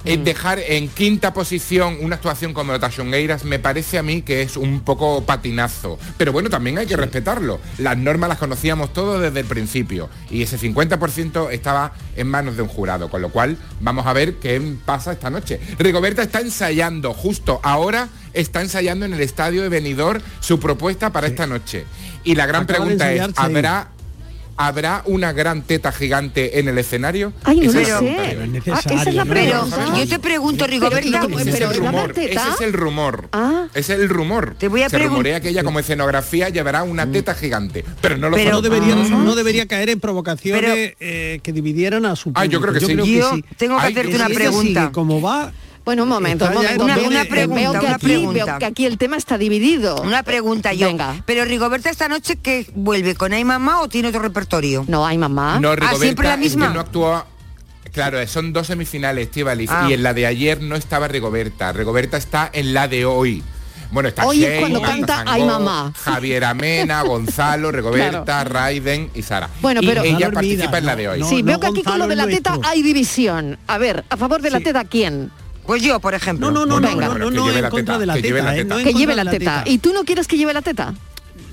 Eh, 0.05 0.17
dejar 0.17 0.59
en 0.59 0.89
quinta 0.89 1.33
posición 1.33 1.99
una 2.01 2.17
actuación 2.17 2.53
como 2.53 2.79
Tachongueiras 2.79 3.45
me 3.45 3.59
parece 3.59 3.99
a 3.99 4.03
mí 4.03 4.23
que 4.23 4.43
es 4.43 4.57
un 4.57 4.81
poco 4.81 5.25
patinazo. 5.25 5.99
Pero 6.17 6.33
bueno, 6.33 6.51
también 6.51 6.79
hay 6.79 6.87
que 6.87 6.97
respetarlo. 6.97 7.61
Las 7.79 7.97
normas 7.97 8.29
las 8.29 8.39
conocíamos 8.39 8.93
todos 8.93 9.21
desde 9.23 9.41
el 9.41 9.47
principio 9.47 10.09
y 10.31 10.43
ese 10.43 10.59
50% 10.59 11.51
estaba 11.53 11.93
en 12.17 12.29
manos 12.29 12.57
de 12.57 12.63
un 12.63 12.69
jurado, 12.69 13.09
con 13.09 13.23
lo 13.23 13.29
cual 13.31 13.57
vamos 13.81 14.07
a 14.07 14.13
ver 14.13 14.37
qué 14.37 14.61
pasa 14.85 15.13
esta 15.13 15.31
noche. 15.31 15.61
Rigoberta 15.79 16.23
está 16.23 16.41
ensayando, 16.41 17.15
justo 17.15 17.61
ahora 17.63 18.09
está 18.33 18.61
ensayando 18.61 19.07
en 19.07 19.15
el 19.15 19.21
estadio 19.21 19.63
de 19.63 19.69
Benidorm 19.69 20.21
su 20.41 20.59
propuesta 20.59 21.13
para 21.13 21.27
esta 21.27 21.47
noche. 21.47 21.85
Y 22.25 22.35
la 22.35 22.47
gran 22.47 22.65
Acaba 22.65 22.79
pregunta 22.79 23.13
es. 23.13 23.23
¿habrá 23.37 23.89
¿Habrá 24.67 25.03
una 25.07 25.33
gran 25.33 25.63
teta 25.63 25.91
gigante 25.93 26.59
en 26.61 26.69
el 26.69 26.79
escenario? 26.79 27.33
Ay, 27.45 27.61
no 27.61 27.71
Esa 27.71 27.73
lo 27.75 27.81
es 27.81 27.89
la 27.89 27.99
sé. 27.99 28.17
Ah, 28.73 28.81
esa 29.01 29.09
es 29.11 29.15
la. 29.15 29.25
Pero 29.25 29.67
pregunta. 29.69 29.99
yo 29.99 30.09
te 30.09 30.19
pregunto, 30.19 30.67
Rigoberta, 30.67 31.07
¿y- 31.29 31.35
Ese 31.35 31.51
pero 31.53 31.71
es 31.71 31.77
el 31.77 31.83
¿la 31.83 31.91
rumor. 31.91 32.13
teta? 32.13 32.41
Ese 32.43 32.51
es 32.55 32.61
el 32.61 32.73
rumor. 32.73 33.29
Ah. 33.33 33.67
Ese 33.75 33.95
es 33.95 34.01
el 34.01 34.09
rumor. 34.09 34.55
Te 34.59 34.69
voy 34.69 34.83
a 34.83 34.89
Se 34.89 34.99
rumorea 34.99 35.41
que 35.41 35.49
ella 35.49 35.65
como 35.65 35.79
escenografía 35.81 36.49
llevará 36.49 36.83
una 36.85 37.11
teta 37.11 37.35
gigante. 37.35 37.85
Pero 38.01 38.17
no 38.19 38.31
lo 38.31 38.37
Pero- 38.37 38.51
no 38.53 38.63
debería, 38.63 38.95
Ah. 38.95 39.09
no 39.09 39.35
debería 39.35 39.67
caer 39.67 39.91
en 39.91 40.01
provocaciones 40.01 40.95
eh, 41.01 41.41
que 41.43 41.53
dividieran 41.53 42.07
a 42.07 42.15
su 42.17 42.31
Ah, 42.35 42.45
yo 42.45 42.61
público. 42.61 42.79
creo 42.79 42.97
que 42.97 43.05
sí. 43.05 43.17
Yo 43.19 43.31
tengo 43.57 43.77
que 43.79 43.83
Ay, 43.87 43.93
hacerte 43.93 44.11
que 44.11 44.17
una 44.17 44.27
si 44.27 44.33
ella 44.33 44.41
pregunta. 44.41 44.81
sigue 44.83 44.93
como 44.93 45.21
va, 45.21 45.53
Bueno, 45.85 46.05
un 46.05 46.09
momento, 46.09 46.45
un 46.47 46.53
una 46.53 46.61
veo 46.61 46.69
pregunta, 46.69 46.95
que 47.01 47.07
una 47.09 47.95
aquí, 47.97 48.07
pregunta. 48.07 48.45
veo 48.45 48.59
que 48.59 48.65
aquí 48.65 48.87
el 48.87 48.99
tema 48.99 49.17
está 49.17 49.37
dividido. 49.37 50.01
Una 50.03 50.23
pregunta 50.23 50.73
yo. 50.73 50.87
Venga. 50.87 51.23
Pero 51.27 51.45
Rigoberta 51.45 51.91
esta 51.91 52.07
noche 52.09 52.37
que 52.37 52.67
vuelve 52.75 53.15
con 53.17 53.33
Ay 53.33 53.45
Mamá 53.45 53.81
o 53.81 53.89
tiene 53.89 54.09
otro 54.09 54.21
repertorio? 54.23 54.85
No 54.87 55.05
hay 55.07 55.19
mamá. 55.19 55.59
No, 55.61 55.75
Rigoberta 55.75 55.97
Ah, 55.97 56.01
siempre 56.01 56.29
la 56.29 56.35
que 56.37 56.41
misma. 56.41 56.69
no 56.69 56.81
actuó... 56.81 57.25
Claro, 57.93 58.27
son 58.27 58.53
dos 58.55 58.69
semifinales, 58.69 59.25
Estivaliz, 59.27 59.69
Ah. 59.71 59.87
y 59.91 59.93
en 59.93 60.03
la 60.03 60.15
de 60.15 60.27
ayer 60.27 60.63
no 60.63 60.77
estaba 60.77 61.09
Rigoberta. 61.09 61.73
Rigoberta 61.73 62.17
está 62.17 62.49
en 62.53 62.73
la 62.73 62.89
de 62.89 63.05
hoy. 63.05 63.43
Bueno, 63.91 64.09
está 64.09 64.25
Hoy 64.25 64.43
es 64.45 64.61
cuando 64.61 64.81
canta 64.81 65.17
Sangó, 65.17 65.31
Ay, 65.33 65.43
mamá. 65.45 65.93
Javier 66.03 66.45
Amena, 66.47 67.03
Gonzalo, 67.07 67.71
Rigoberta, 67.71 68.45
Raiden 68.45 69.11
y 69.15 69.21
Sara. 69.21 69.51
Bueno, 69.61 69.83
Y 69.83 69.87
pero- 69.87 70.03
ella 70.05 70.31
participa 70.31 70.79
en 70.79 70.87
la 70.87 70.97
de 70.97 71.09
hoy. 71.09 71.21
no. 71.21 71.29
sí, 71.29 71.43
veo 71.43 71.61
que 71.61 71.67
aquí 71.67 71.83
con 71.83 71.99
lo 71.99 72.07
de 72.07 72.17
la 72.17 72.27
teta 72.27 72.57
hay 72.65 72.81
división. 72.83 73.59
A 73.67 73.77
ver, 73.77 74.05
¿a 74.09 74.17
favor 74.17 74.41
de 74.41 74.51
la 74.51 74.59
Sí. 74.59 74.65
teta 74.65 74.85
quién? 74.87 75.31
Pues 75.67 75.83
yo, 75.83 76.01
por 76.01 76.15
ejemplo. 76.15 76.51
no, 76.51 76.67
no, 76.67 76.81
no, 76.81 76.89
Venga. 76.89 77.07
no, 77.09 77.19
no, 77.19 77.31
no, 77.31 77.47
lleve 77.47 77.59
en 77.59 77.63
la 77.63 77.71
contra 77.71 77.95
teta, 77.95 77.99
de 78.01 78.07
la 78.07 78.15
que 78.15 78.23
lleve 78.23 78.41
teta, 78.41 78.53
la 78.53 78.57
¿eh? 78.59 78.65
teta. 78.65 78.83
Que 78.85 78.93
lleve 78.95 79.15
la 79.17 79.25
teta. 79.31 79.65
¿Y 79.67 79.79
tú 79.79 79.93
no 79.93 80.05
quieres 80.05 80.27
que 80.27 80.37
lleve 80.37 80.53
la 80.53 80.63
teta? 80.63 80.95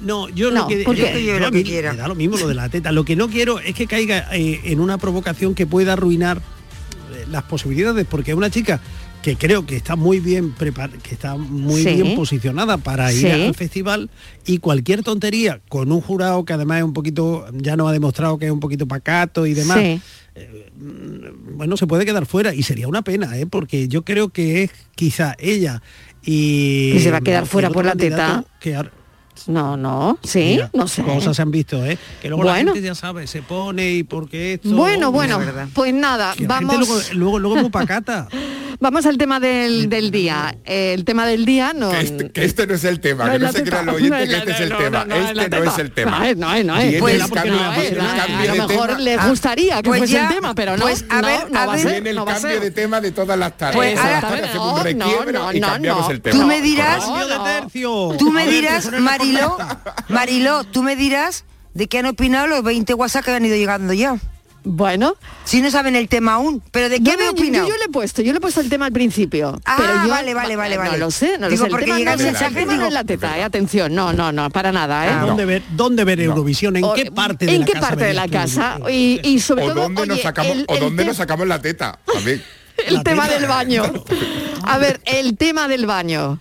No, 0.02 0.30
yo 0.30 0.50
No, 0.52 0.62
lo 0.62 0.68
que 0.68 0.78
¿por 0.84 0.96
yo- 0.96 1.40
lo 1.40 1.52
que 1.52 1.64
quiera. 1.64 1.92
me 1.92 1.98
da 1.98 2.08
lo 2.08 2.16
mismo 2.16 2.38
lo 2.38 2.48
de 2.48 2.56
la 2.56 2.70
teta. 2.70 2.92
Lo 2.92 3.04
que 3.06 3.16
no 3.16 3.30
quiero 3.30 3.60
es 3.60 3.76
que 3.76 3.86
caiga 3.86 4.28
eh, 4.34 4.62
en 4.64 4.80
una 4.80 4.98
provocación 4.98 5.54
que 5.56 5.68
pueda 5.68 5.94
arruinar 5.94 6.38
eh, 6.38 7.26
las 7.30 7.44
posibilidades, 7.44 8.08
porque 8.10 8.32
es 8.32 8.38
una 8.38 8.50
chica 8.50 8.80
que 9.22 9.36
creo 9.36 9.66
que 9.66 9.76
está 9.76 9.96
muy 9.96 10.20
bien 10.20 10.54
que 10.58 11.14
está 11.14 11.36
muy 11.36 11.84
Sí. 11.84 11.96
bien 11.96 12.16
posicionada 12.16 12.78
para 12.78 13.12
ir 13.12 13.20
Sí. 13.20 13.28
al 13.30 13.54
festival 13.56 14.10
y 14.46 14.60
cualquier 14.60 15.04
tontería 15.04 15.60
con 15.68 15.92
un 15.92 16.00
jurado 16.02 16.46
que 16.46 16.54
además 16.54 16.78
es 16.80 16.84
un 16.86 16.94
poquito 16.94 17.46
ya 17.54 17.76
nos 17.76 17.90
ha 17.90 17.92
demostrado 17.92 18.38
que 18.38 18.46
es 18.46 18.52
un 18.52 18.60
poquito 18.62 18.88
pacato 18.88 19.46
y 19.46 19.54
demás 19.54 19.80
Sí. 19.80 20.02
bueno, 21.56 21.76
se 21.78 21.88
puede 21.88 22.06
quedar 22.06 22.26
fuera 22.26 22.54
y 22.54 22.64
sería 22.64 22.88
una 22.88 23.02
pena, 23.02 23.38
¿eh? 23.38 23.46
porque 23.46 23.88
yo 23.88 24.04
creo 24.04 24.30
que 24.30 24.64
es 24.64 24.72
quizá 24.96 25.36
ella 25.40 25.82
y... 26.24 26.94
Que 26.94 27.00
se 27.00 27.12
va 27.12 27.18
a 27.18 27.22
quedar 27.22 27.46
fuera 27.46 27.70
por 27.70 27.86
la 27.86 27.96
teta. 27.96 28.46
que 28.60 28.76
No, 29.48 29.78
no. 29.78 30.18
Sí, 30.24 30.40
Mira, 30.40 30.70
no 30.74 30.88
sé. 30.88 31.04
Cosas 31.04 31.36
se 31.36 31.42
han 31.42 31.52
visto, 31.52 31.86
¿eh? 31.86 31.98
Que 32.22 32.30
luego 32.30 32.44
la 32.44 32.52
Bueno. 32.54 32.74
gente 32.74 32.88
ya 32.88 32.96
sabe, 32.96 33.28
se 33.28 33.42
pone 33.42 33.92
y 33.92 34.04
porque 34.04 34.54
esto... 34.56 34.70
Bueno, 34.70 35.12
bueno, 35.12 35.40
pues 35.74 35.94
nada, 35.94 36.34
Que 36.36 36.44
la 36.44 36.58
gente 36.58 36.68
vamos, 36.76 36.88
luego, 36.88 37.02
luego, 37.14 37.40
luego 37.40 37.56
muy 37.58 37.70
pacata. 37.70 38.28
vamos 38.80 39.06
al 39.06 39.18
tema 39.18 39.40
del, 39.40 39.90
del 39.90 40.12
día. 40.12 40.56
Eh, 40.66 40.94
El 40.94 41.06
tema 41.06 41.26
del 41.26 41.46
día 41.46 41.74
no... 41.74 41.90
Que 41.92 42.00
este, 42.02 42.32
que 42.32 42.46
este 42.46 42.68
no 42.68 42.74
es 42.76 42.84
el 42.84 43.00
tema, 43.00 43.26
No 43.26 43.30
que 43.32 43.36
es 43.36 43.42
no 43.42 43.46
la 43.48 43.52
se 43.54 43.58
teta. 43.64 43.70
crea 43.70 43.82
el 43.82 43.90
oyente 43.90 44.10
No 44.10 44.16
es 44.18 44.26
que 44.26 44.32
la- 44.32 44.38
este 44.40 44.52
es 44.52 44.60
el 44.60 44.78
tema. 44.78 44.90
no, 45.00 45.06
no 45.06 45.16
es 45.16 45.36
la 45.36 45.44
este 45.44 45.60
no 45.60 45.72
es 45.72 45.78
el 45.80 45.92
tema. 45.92 46.20
No 46.20 46.26
es, 46.26 46.38
no 46.38 46.54
es, 46.54 46.66
no 46.66 46.78
es. 46.78 46.84
Viene 46.84 47.00
Pues, 47.00 47.24
cambio, 47.32 47.54
no 47.54 47.74
es, 47.74 47.92
a 48.50 48.56
lo 48.56 48.68
mejor 48.68 48.88
tema. 48.88 49.00
le 49.00 49.14
Ah, 49.16 49.28
gustaría 49.30 49.82
que 49.82 49.90
pues 49.90 50.00
fuese 50.00 50.14
ya, 50.14 50.28
el 50.30 50.36
tema, 50.36 50.56
pero 50.56 50.78
no, 50.78 50.84
pues, 50.84 51.06
a 51.10 51.22
no, 51.22 51.28
ver, 51.28 51.52
no 51.52 51.60
a 51.60 51.66
va 51.66 51.74
a 51.74 51.76
ver. 51.76 51.84
ser, 51.84 51.92
Viene 51.94 52.10
el 52.12 52.16
no 52.16 52.26
va 52.26 52.32
a 52.32 52.36
cambio 52.36 52.52
ser. 52.52 52.62
de 52.62 52.72
tema 52.72 53.02
de 53.02 53.12
todas 53.12 53.38
las 53.38 53.58
tardes. 53.58 53.76
Pues, 53.76 53.98
ahora- 54.00 54.22
no, 54.94 55.26
no, 55.26 55.32
no, 55.32 55.54
y 55.54 55.60
no, 55.60 55.68
cambiamos 55.68 56.06
no. 56.06 56.12
el 56.12 56.22
tema. 56.22 56.40
Tú 56.40 56.46
me 56.48 56.62
dirás-. 56.62 57.04
Tú 58.18 58.32
me 58.32 58.48
dirás, 58.48 58.86
ponerle 58.86 59.02
Mariló. 59.34 59.58
Mariló, 60.10 60.64
tú 60.64 60.84
me 60.84 60.96
dirás 60.96 61.46
de 61.74 61.88
qué 61.88 62.00
han 62.00 62.06
opinado 62.08 62.48
los 62.48 62.64
20 62.64 62.94
WhatsApp 62.94 63.26
que 63.26 63.32
han 63.32 63.46
ido 63.46 63.56
llegando 63.56 63.94
ya. 63.94 64.18
Bueno. 64.66 65.16
Si 65.46 65.62
no 65.62 65.72
saben 65.72 65.96
el 65.96 66.10
tema 66.10 66.34
aún. 66.34 66.62
¿Pero 66.72 66.90
de 66.90 66.98
qué 67.02 67.12
No, 67.14 67.18
me 67.18 67.24
no, 67.26 67.32
yo, 67.32 67.32
opinado? 67.32 67.68
yo 67.70 67.78
le 67.78 67.86
he 67.86 67.90
puesto, 67.90 68.22
yo 68.22 68.34
le 68.34 68.38
he 68.40 68.42
puesto 68.42 68.60
el 68.60 68.70
tema 68.70 68.88
al 68.88 68.92
principio. 68.92 69.60
Ah, 69.66 69.76
pero 69.78 69.94
yo, 70.04 70.10
vale, 70.10 70.34
vale, 70.34 70.56
vale, 70.58 70.76
No 70.76 70.82
vale. 70.82 70.98
lo 70.98 71.10
sé, 71.12 71.38
no 71.40 71.46
lo 71.46 71.50
Digo, 71.50 71.64
sé. 71.64 71.68
El 71.68 71.72
porque 71.72 71.86
tema 71.86 71.98
llega 71.98 72.12
no 72.16 72.20
el 72.20 72.26
mensaje, 72.26 72.60
el 72.60 72.66
no 72.68 72.74
digo- 72.74 72.86
es 72.88 72.94
la 72.94 73.04
teta, 73.06 73.38
eh, 73.38 73.44
atención, 73.44 73.96
no, 73.96 74.12
no, 74.12 74.32
no, 74.34 74.50
para 74.50 74.72
nada, 74.74 75.08
¿eh? 75.08 75.26
¿Dónde 75.26 75.46
ver, 75.46 75.64
dónde 75.72 76.04
ver 76.04 76.20
Eurovisión? 76.20 76.76
¿En 76.76 76.84
O- 76.84 76.94
qué 76.94 77.10
parte 77.10 77.46
de 77.46 77.54
¿En 77.56 77.62
la 77.62 77.66
qué 77.68 77.72
casa 77.74 77.88
parte 77.88 78.04
de 78.06 78.14
la 78.14 78.28
casa? 78.28 78.80
Y, 78.92 79.22
y 79.24 79.40
sobre 79.40 79.64
o 79.64 79.68
todo, 79.74 79.84
dónde 79.84 80.06
nos 80.06 80.16
oye, 80.16 80.24
sacamos, 80.24 80.52
el- 80.52 80.66
o 80.68 80.74
el 80.74 80.80
dónde 80.82 81.04
te- 81.04 81.08
nos 81.08 81.18
sacamos 81.18 81.48
la 81.48 81.62
teta. 81.62 82.00
A 82.16 82.20
ver. 82.20 82.44
el 82.86 83.02
tema 83.04 83.28
del 83.30 83.46
baño. 83.48 83.84
A 84.64 84.78
ver, 84.78 85.00
el 85.06 85.38
tema 85.38 85.68
del 85.70 85.86
baño. 85.86 86.40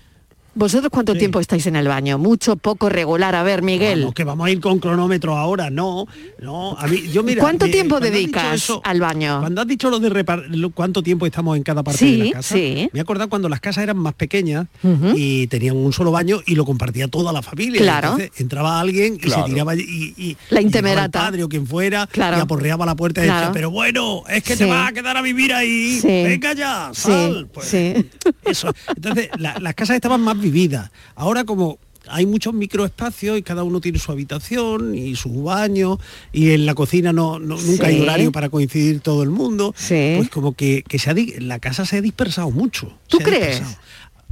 ¿Vosotros 0.58 0.90
cuánto 0.90 1.14
tiempo 1.14 1.38
estáis 1.38 1.66
en 1.68 1.76
el 1.76 1.86
baño? 1.86 2.18
¿Mucho, 2.18 2.56
poco, 2.56 2.88
regular? 2.88 3.34
A 3.36 3.44
ver, 3.44 3.62
Miguel. 3.62 4.00
Vamos, 4.00 4.14
que 4.14 4.24
vamos 4.24 4.46
a 4.46 4.50
ir 4.50 4.60
con 4.60 4.80
cronómetro 4.80 5.36
ahora, 5.36 5.70
no, 5.70 6.06
no, 6.40 6.76
a 6.76 6.86
mí, 6.88 7.02
yo 7.12 7.22
mira, 7.22 7.40
¿Cuánto 7.42 7.66
tiempo 7.70 8.00
dedicas 8.00 8.54
eso- 8.54 8.80
al 8.84 9.00
baño? 9.00 9.38
Cuando 9.38 9.60
has 9.60 9.68
dicho 9.68 9.88
lo 9.88 10.00
de 10.00 10.10
repar- 10.10 10.46
lo- 10.48 10.70
cuánto 10.70 11.00
tiempo 11.02 11.26
estamos 11.26 11.56
en 11.56 11.62
cada 11.62 11.84
parte 11.84 11.98
Sí, 12.00 12.16
de 12.18 12.24
la 12.26 12.32
casa, 12.32 12.54
sí. 12.56 12.90
me 12.92 12.98
he 12.98 13.02
acordado 13.02 13.28
cuando 13.28 13.48
las 13.48 13.60
casas 13.60 13.84
eran 13.84 13.98
más 13.98 14.14
pequeñas 14.14 14.66
y 15.14 15.46
tenían 15.46 15.76
un 15.76 15.92
solo 15.92 16.10
baño 16.10 16.40
y 16.44 16.56
lo 16.56 16.64
compartía 16.64 17.06
toda 17.06 17.32
la 17.32 17.40
familia. 17.42 17.80
Claro. 17.80 18.08
Entonces 18.12 18.40
entraba 18.40 18.80
alguien 18.80 19.14
y 19.14 19.18
Claro. 19.18 19.44
se 19.46 19.52
tiraba 19.52 19.76
y, 19.76 19.80
y- 19.80 20.14
y 20.30 20.36
La 20.50 20.60
intemerata. 20.60 21.20
el 21.20 21.24
padre 21.26 21.44
o 21.44 21.48
quien 21.48 21.66
fuera 21.68 22.08
Claro. 22.08 22.38
y 22.38 22.40
aporreaba 22.40 22.84
la 22.84 22.96
puerta 22.96 23.20
y 23.22 23.26
Claro. 23.26 23.40
decía, 23.40 23.52
pero 23.52 23.70
bueno, 23.70 24.24
es 24.28 24.42
que 24.42 24.54
Sí. 24.54 24.58
te 24.58 24.64
vas 24.66 24.88
a 24.88 24.92
quedar 24.92 25.16
a 25.16 25.22
vivir 25.22 25.52
ahí, 25.54 26.00
Sí. 26.00 26.08
venga 26.08 26.52
ya, 26.54 26.90
Sí, 26.92 27.02
sal. 27.02 27.48
Pues, 27.54 27.68
sí. 27.68 27.94
eso. 28.44 28.72
Entonces, 28.96 29.28
la- 29.38 29.56
las 29.60 29.74
casas 29.74 29.94
estaban 29.94 30.20
más 30.20 30.40
vividas. 30.50 30.90
Ahora 31.14 31.44
como 31.44 31.78
hay 32.10 32.24
muchos 32.24 32.54
microespacios 32.54 33.36
y 33.38 33.42
cada 33.42 33.64
uno 33.64 33.80
tiene 33.82 33.98
su 33.98 34.10
habitación 34.12 34.94
y 34.94 35.14
su 35.14 35.42
baño 35.42 35.98
y 36.32 36.52
en 36.52 36.64
la 36.64 36.74
cocina 36.74 37.12
no, 37.12 37.38
no- 37.38 37.60
nunca 37.60 37.88
hay 37.88 38.00
horario 38.00 38.32
para 38.32 38.48
coincidir 38.48 39.00
todo 39.00 39.22
el 39.22 39.28
mundo, 39.30 39.74
Sí. 39.76 40.14
pues 40.16 40.30
como 40.30 40.54
que, 40.54 40.82
que 40.88 40.98
se 40.98 41.10
ha 41.10 41.14
la 41.40 41.58
casa 41.58 41.84
se 41.84 41.98
ha 41.98 42.00
dispersado 42.00 42.50
mucho. 42.50 42.96
¿Tú 43.08 43.18
crees? 43.18 43.62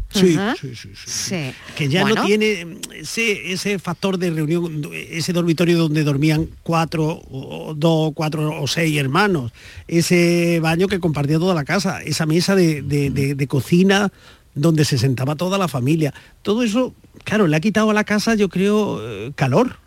Sí, 0.09 0.37
Ajá. 0.38 0.55
sí, 0.59 0.74
sí, 0.74 0.88
sí. 0.94 1.05
Sí. 1.11 1.37
Que 1.76 1.88
ya 1.90 2.02
Bueno. 2.02 2.22
no 2.22 2.26
tiene 2.26 2.79
ese, 2.94 3.52
ese 3.52 3.79
factor 3.79 4.16
de 4.16 4.31
reunión, 4.31 4.88
ese 4.94 5.35
dormitorio 5.35 5.76
donde 5.76 6.02
dormían 6.05 6.48
cuatro, 6.62 7.20
o 7.31 7.74
dos, 7.76 8.12
cuatro 8.14 8.59
o 8.62 8.66
seis 8.68 8.96
hermanos, 8.96 9.52
ese 9.87 10.61
baño 10.62 10.87
que 10.88 11.00
compartía 11.00 11.38
toda 11.38 11.55
la 11.55 11.64
casa, 11.64 12.00
esa 12.02 12.24
mesa 12.24 12.55
de, 12.55 12.81
de- 12.81 13.11
de- 13.11 13.35
de 13.35 13.46
cocina 13.46 14.11
donde 14.57 14.85
se 14.85 14.99
sentaba 14.99 15.37
toda 15.37 15.59
la 15.59 15.69
familia. 15.69 16.12
Todo 16.42 16.64
eso, 16.64 16.92
claro, 17.23 17.47
le 17.47 17.57
ha 17.57 17.61
quitado 17.61 17.90
a 17.90 17.95
la 17.95 18.03
casa, 18.03 18.35
yo 18.35 18.49
creo, 18.49 18.99
eh, 19.01 19.33
calor. 19.37 19.79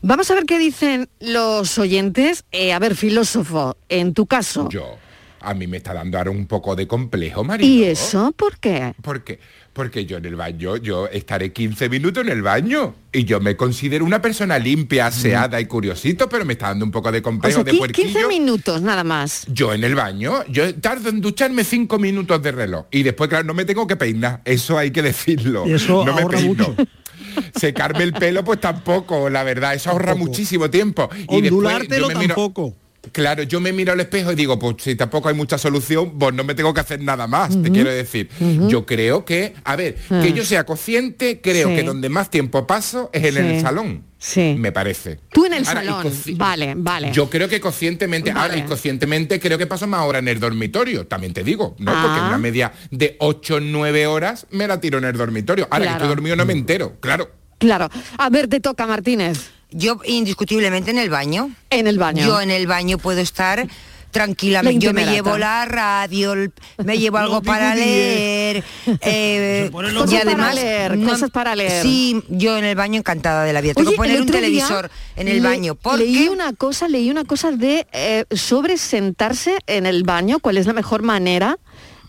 Vamos 0.00 0.30
a 0.30 0.34
ver 0.34 0.44
qué 0.44 0.58
dicen 0.58 1.08
los 1.18 1.76
oyentes. 1.78 2.44
Eh, 2.52 2.72
a 2.72 2.78
ver, 2.78 2.94
filósofo, 2.94 3.76
en 3.88 4.14
tu 4.14 4.26
caso. 4.26 4.68
Yo, 4.70 4.96
a 5.40 5.54
mí 5.54 5.66
me 5.66 5.76
está 5.78 5.94
dando 5.94 6.18
ahora 6.18 6.30
un 6.30 6.46
poco 6.46 6.74
de 6.76 6.86
complejo, 6.86 7.44
María. 7.44 7.66
¿Y 7.66 7.84
eso 7.84 8.32
por 8.36 8.58
qué? 8.58 8.94
Porque, 9.02 9.38
porque 9.72 10.04
yo 10.06 10.16
en 10.18 10.24
el 10.26 10.36
baño, 10.36 10.76
yo 10.76 11.06
estaré 11.08 11.52
15 11.52 11.88
minutos 11.88 12.24
en 12.24 12.30
el 12.32 12.42
baño 12.42 12.94
y 13.12 13.24
yo 13.24 13.40
me 13.40 13.56
considero 13.56 14.04
una 14.04 14.20
persona 14.20 14.58
limpia, 14.58 15.06
aseada 15.06 15.60
y 15.60 15.66
curiosito, 15.66 16.28
pero 16.28 16.44
me 16.44 16.54
está 16.54 16.68
dando 16.68 16.84
un 16.84 16.90
poco 16.90 17.10
de 17.12 17.18
O 17.18 17.22
complejo 17.22 17.56
sea, 17.56 17.64
de 17.64 17.72
qui- 17.72 17.78
puerquillo. 17.78 18.08
15 18.08 18.28
minutos 18.28 18.82
nada 18.82 19.04
más. 19.04 19.46
Yo 19.52 19.72
en 19.72 19.84
el 19.84 19.94
baño, 19.94 20.44
yo 20.48 20.74
tardo 20.76 21.08
en 21.10 21.20
ducharme 21.20 21.64
cinco 21.64 21.98
minutos 21.98 22.42
de 22.42 22.52
reloj 22.52 22.86
y 22.90 23.02
después, 23.02 23.28
claro, 23.28 23.44
no 23.44 23.54
me 23.54 23.64
tengo 23.64 23.86
que 23.86 23.96
peinar, 23.96 24.40
eso 24.44 24.76
hay 24.78 24.90
que 24.90 25.02
decirlo. 25.02 25.66
Y 25.66 25.72
eso 25.74 26.04
no 26.04 26.14
me 26.14 26.26
peino. 26.26 26.46
mucho. 26.48 26.74
Secarme 27.54 28.04
el 28.04 28.12
pelo, 28.14 28.42
pues 28.44 28.60
tampoco, 28.60 29.28
la 29.30 29.42
verdad, 29.44 29.74
eso 29.74 29.90
ahorra 29.90 30.14
muchísimo 30.14 30.70
tiempo. 30.70 31.08
Y 31.30 31.40
después 31.40 31.88
yo 31.88 32.08
me 32.08 32.14
miro- 32.16 32.34
tampoco. 32.34 32.74
Claro, 33.12 33.44
yo 33.44 33.60
me 33.60 33.72
miro 33.72 33.92
al 33.92 34.00
espejo 34.00 34.32
y 34.32 34.34
digo, 34.34 34.58
pues 34.58 34.76
si 34.80 34.96
tampoco 34.96 35.28
hay 35.28 35.34
mucha 35.34 35.56
solución, 35.56 36.18
pues 36.18 36.34
no 36.34 36.42
me 36.44 36.54
tengo 36.54 36.74
que 36.74 36.80
hacer 36.80 37.00
nada 37.00 37.26
más, 37.28 37.50
te 37.62 37.70
quiero 37.70 37.90
decir. 37.90 38.28
Yo 38.68 38.84
creo 38.86 39.24
que, 39.24 39.54
a 39.64 39.76
ver, 39.76 39.96
Ah. 40.10 40.20
que 40.22 40.32
yo 40.32 40.44
sea 40.44 40.64
consciente, 40.64 41.40
creo 41.40 41.68
Sí. 41.68 41.76
que 41.76 41.82
donde 41.84 42.08
más 42.08 42.28
tiempo 42.28 42.66
paso 42.66 43.08
es 43.12 43.24
en 43.24 43.36
el 43.44 43.60
salón. 43.62 44.04
Sí. 44.18 44.56
Me 44.58 44.72
parece. 44.72 45.20
Tú 45.32 45.46
en 45.46 45.54
el 45.54 45.66
Ahora, 45.66 45.80
salón. 45.84 46.12
Vale, 46.36 46.74
vale. 46.76 47.12
Yo 47.12 47.30
creo 47.30 47.48
que 47.48 47.60
conscientemente, 47.60 48.30
ahora 48.32 48.48
Vale. 48.48 48.58
inconscientemente 48.58 49.38
creo 49.38 49.56
que 49.58 49.68
paso 49.68 49.86
más 49.86 50.00
horas 50.04 50.20
en 50.22 50.28
el 50.28 50.40
dormitorio, 50.40 51.06
también 51.06 51.32
te 51.32 51.44
digo, 51.44 51.76
¿no? 51.78 51.92
Ah. 51.94 52.02
Porque 52.04 52.20
una 52.20 52.38
media 52.38 52.72
de 52.90 53.16
8 53.20 53.60
9 53.60 54.08
horas 54.08 54.46
me 54.50 54.66
la 54.66 54.80
tiro 54.80 54.98
en 54.98 55.04
el 55.04 55.12
dormitorio. 55.16 55.68
Ahora 55.70 55.84
Claro. 55.84 55.98
que 55.98 56.04
estoy 56.04 56.08
dormido 56.16 56.34
no 56.36 56.44
me 56.44 56.52
entero, 56.52 56.96
claro. 57.00 57.30
Claro. 57.58 57.88
A 58.18 58.28
ver, 58.28 58.48
te 58.48 58.58
toca, 58.60 58.86
Martínez. 58.86 59.50
Yo 59.70 60.00
indiscutiblemente 60.04 60.90
en 60.90 60.98
el 60.98 61.10
baño. 61.10 61.50
En 61.70 61.86
el 61.86 61.98
baño. 61.98 62.26
Yo 62.26 62.40
en 62.40 62.50
el 62.50 62.66
baño 62.66 62.98
puedo 62.98 63.20
estar 63.20 63.66
tranquilamente. 64.10 64.86
La 64.86 64.90
Yo 64.90 64.94
me 64.94 65.04
llevo 65.04 65.36
la 65.36 65.66
radio, 65.66 66.34
me 66.82 66.96
llevo 66.98 67.18
algo 67.18 67.34
No 67.36 67.42
para 67.42 67.74
leer. 67.74 68.64
eh, 69.02 69.68
Cosas 69.70 70.12
y 70.12 70.16
además 70.16 70.36
para 70.36 70.54
leer, 70.54 70.96
no- 70.96 71.08
cosas 71.10 71.30
para 71.30 71.54
leer. 71.54 71.82
Sí, 71.82 72.22
yo 72.30 72.56
en 72.56 72.64
el 72.64 72.74
baño 72.74 72.98
encantada 72.98 73.44
de 73.44 73.52
la 73.52 73.60
vida. 73.60 73.74
Tengo 73.74 73.90
que 73.90 73.96
poner 73.98 74.20
un 74.22 74.26
televisor 74.26 74.90
en 75.16 75.28
el 75.28 75.42
le- 75.42 75.48
baño. 75.48 75.74
Porque 75.74 76.04
Leí 76.04 76.28
una 76.28 76.52
cosa, 76.54 76.88
leí 76.88 77.10
una 77.10 77.24
cosa 77.24 77.50
de 77.50 77.86
eh, 77.92 78.24
sobre 78.30 78.78
sentarse 78.78 79.58
en 79.66 79.84
el 79.84 80.04
baño, 80.04 80.38
cuál 80.40 80.56
es 80.56 80.66
la 80.66 80.72
mejor 80.72 81.02
manera 81.02 81.58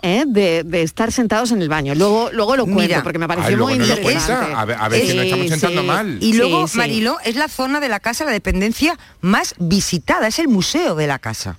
eh, 0.02 0.24
de, 0.28 0.64
de 0.64 0.82
estar 0.82 1.12
sentados 1.12 1.52
en 1.52 1.62
el 1.62 1.70
baño. 1.70 1.94
Luego, 1.96 2.30
luego 2.32 2.56
lo 2.56 2.64
cuento 2.66 2.82
Mira. 2.82 3.04
porque 3.04 3.20
me 3.20 3.28
pareció 3.28 3.58
muy 3.58 3.78
no 3.78 3.86
interesante. 3.86 4.54
a 4.56 4.66
ver- 4.66 4.78
a 4.80 4.88
ver 4.90 5.06
si 5.06 5.16
no 5.16 5.22
estamos 5.24 5.48
sentando 5.48 5.84
mal. 5.84 6.18
Y 6.22 6.34
luego, 6.34 6.68
Sí, 6.68 6.72
sí. 6.74 6.78
Mariló, 6.78 7.18
es 7.26 7.36
la 7.36 7.48
zona 7.48 7.80
de 7.80 7.90
la 7.90 8.00
casa, 8.00 8.24
la 8.26 8.32
dependencia 8.32 8.98
más 9.22 9.56
visitada, 9.60 10.28
es 10.28 10.40
el 10.40 10.48
museo 10.48 10.96
de 10.96 11.08
la 11.08 11.20
casa. 11.20 11.58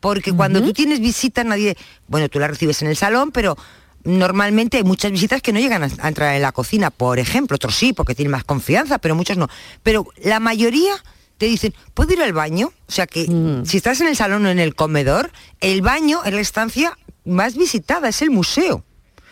Porque 0.00 0.32
cuando 0.32 0.62
tú 0.62 0.72
tienes 0.72 1.00
visitas, 1.00 1.44
nadie, 1.44 1.76
bueno, 2.06 2.28
tú 2.28 2.38
la 2.38 2.46
recibes 2.48 2.80
en 2.82 2.88
el 2.88 2.96
salón, 2.96 3.32
pero 3.32 3.56
normalmente 4.04 4.76
hay 4.76 4.84
muchas 4.84 5.10
visitas 5.10 5.42
que 5.42 5.52
no 5.52 5.58
llegan 5.60 5.82
a, 5.82 5.88
a 6.00 6.08
entrar 6.08 6.34
en 6.36 6.42
la 6.42 6.52
cocina, 6.52 6.90
por 6.90 7.18
ejemplo, 7.18 7.56
otros 7.56 7.74
sí, 7.74 7.92
porque 7.92 8.14
tienen 8.14 8.30
más 8.32 8.44
confianza, 8.44 8.98
pero 8.98 9.14
muchos 9.14 9.36
no. 9.36 9.48
Pero 9.82 10.06
la 10.22 10.40
mayoría 10.40 10.92
te 11.36 11.46
dicen, 11.46 11.74
¿puedo 11.94 12.12
ir 12.12 12.22
al 12.22 12.32
baño? 12.32 12.68
O 12.88 12.92
sea 12.92 13.06
que 13.06 13.26
si 13.64 13.76
estás 13.76 14.00
en 14.00 14.08
el 14.08 14.16
salón 14.16 14.44
o 14.46 14.50
en 14.50 14.58
el 14.58 14.74
comedor, 14.74 15.30
el 15.60 15.82
baño 15.82 16.20
es 16.24 16.32
la 16.32 16.40
estancia 16.40 16.96
más 17.28 17.56
visitada, 17.56 18.08
es 18.08 18.22
el 18.22 18.30
museo. 18.30 18.84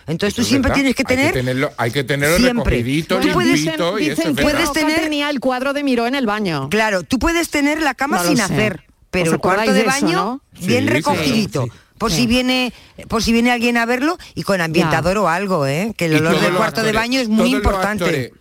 Entonces 0.07 0.35
tú 0.37 0.43
Eso 0.43 0.49
siempre 0.51 0.69
verdad. 0.69 0.75
tienes 0.83 0.95
que 0.95 1.03
Hay 1.03 1.17
tener 1.17 1.33
tenerlo, 1.33 1.73
hay 1.77 1.91
que 1.91 2.05
tenerlo 2.05 2.37
siempre. 2.37 2.77
recogidito, 2.77 3.19
Tú 3.19 3.29
puedes- 3.33 3.61
limpito 3.61 3.99
y 3.99 4.05
eso 4.11 4.15
Dicen 4.23 4.39
es 4.39 4.45
que. 4.45 4.53
Roca 4.87 5.01
tenía 5.03 5.31
el 5.31 5.41
cuadro 5.41 5.73
de 5.73 5.83
Miró 5.83 6.07
en 6.07 6.15
el 6.15 6.27
baño. 6.27 6.69
Claro, 6.71 7.03
tú 7.03 7.19
puedes 7.19 7.51
tener 7.51 7.83
la 7.83 7.95
cama 7.95 8.19
No 8.19 8.25
sin 8.29 8.37
sé. 8.37 8.43
hacer, 8.45 8.85
pero 9.11 9.27
¿Os 9.31 9.33
el 9.35 9.41
cuarto 9.41 9.73
de 9.73 9.81
eso, 9.81 9.89
baño 9.91 10.13
no? 10.13 10.43
bien 10.65 10.85
Sí, 10.85 10.91
recogidito. 10.91 11.65
claro, 11.65 11.81
Por 11.99 12.11
Sí. 12.13 12.19
si 12.19 12.27
viene 12.27 12.73
por 13.09 13.23
si 13.23 13.33
viene 13.33 13.51
alguien 13.51 13.79
a 13.79 13.87
verlo 13.87 14.19
y 14.35 14.43
con 14.43 14.61
ambientador 14.61 15.17
o 15.19 15.29
algo, 15.29 15.67
¿eh? 15.67 15.95
Que 15.97 16.05
el 16.07 16.17
olor 16.17 16.39
del 16.41 16.53
cuarto 16.55 16.83
de 16.83 16.93
baño 16.93 17.19
es 17.21 17.29
muy 17.29 17.51
importante. 17.55 18.33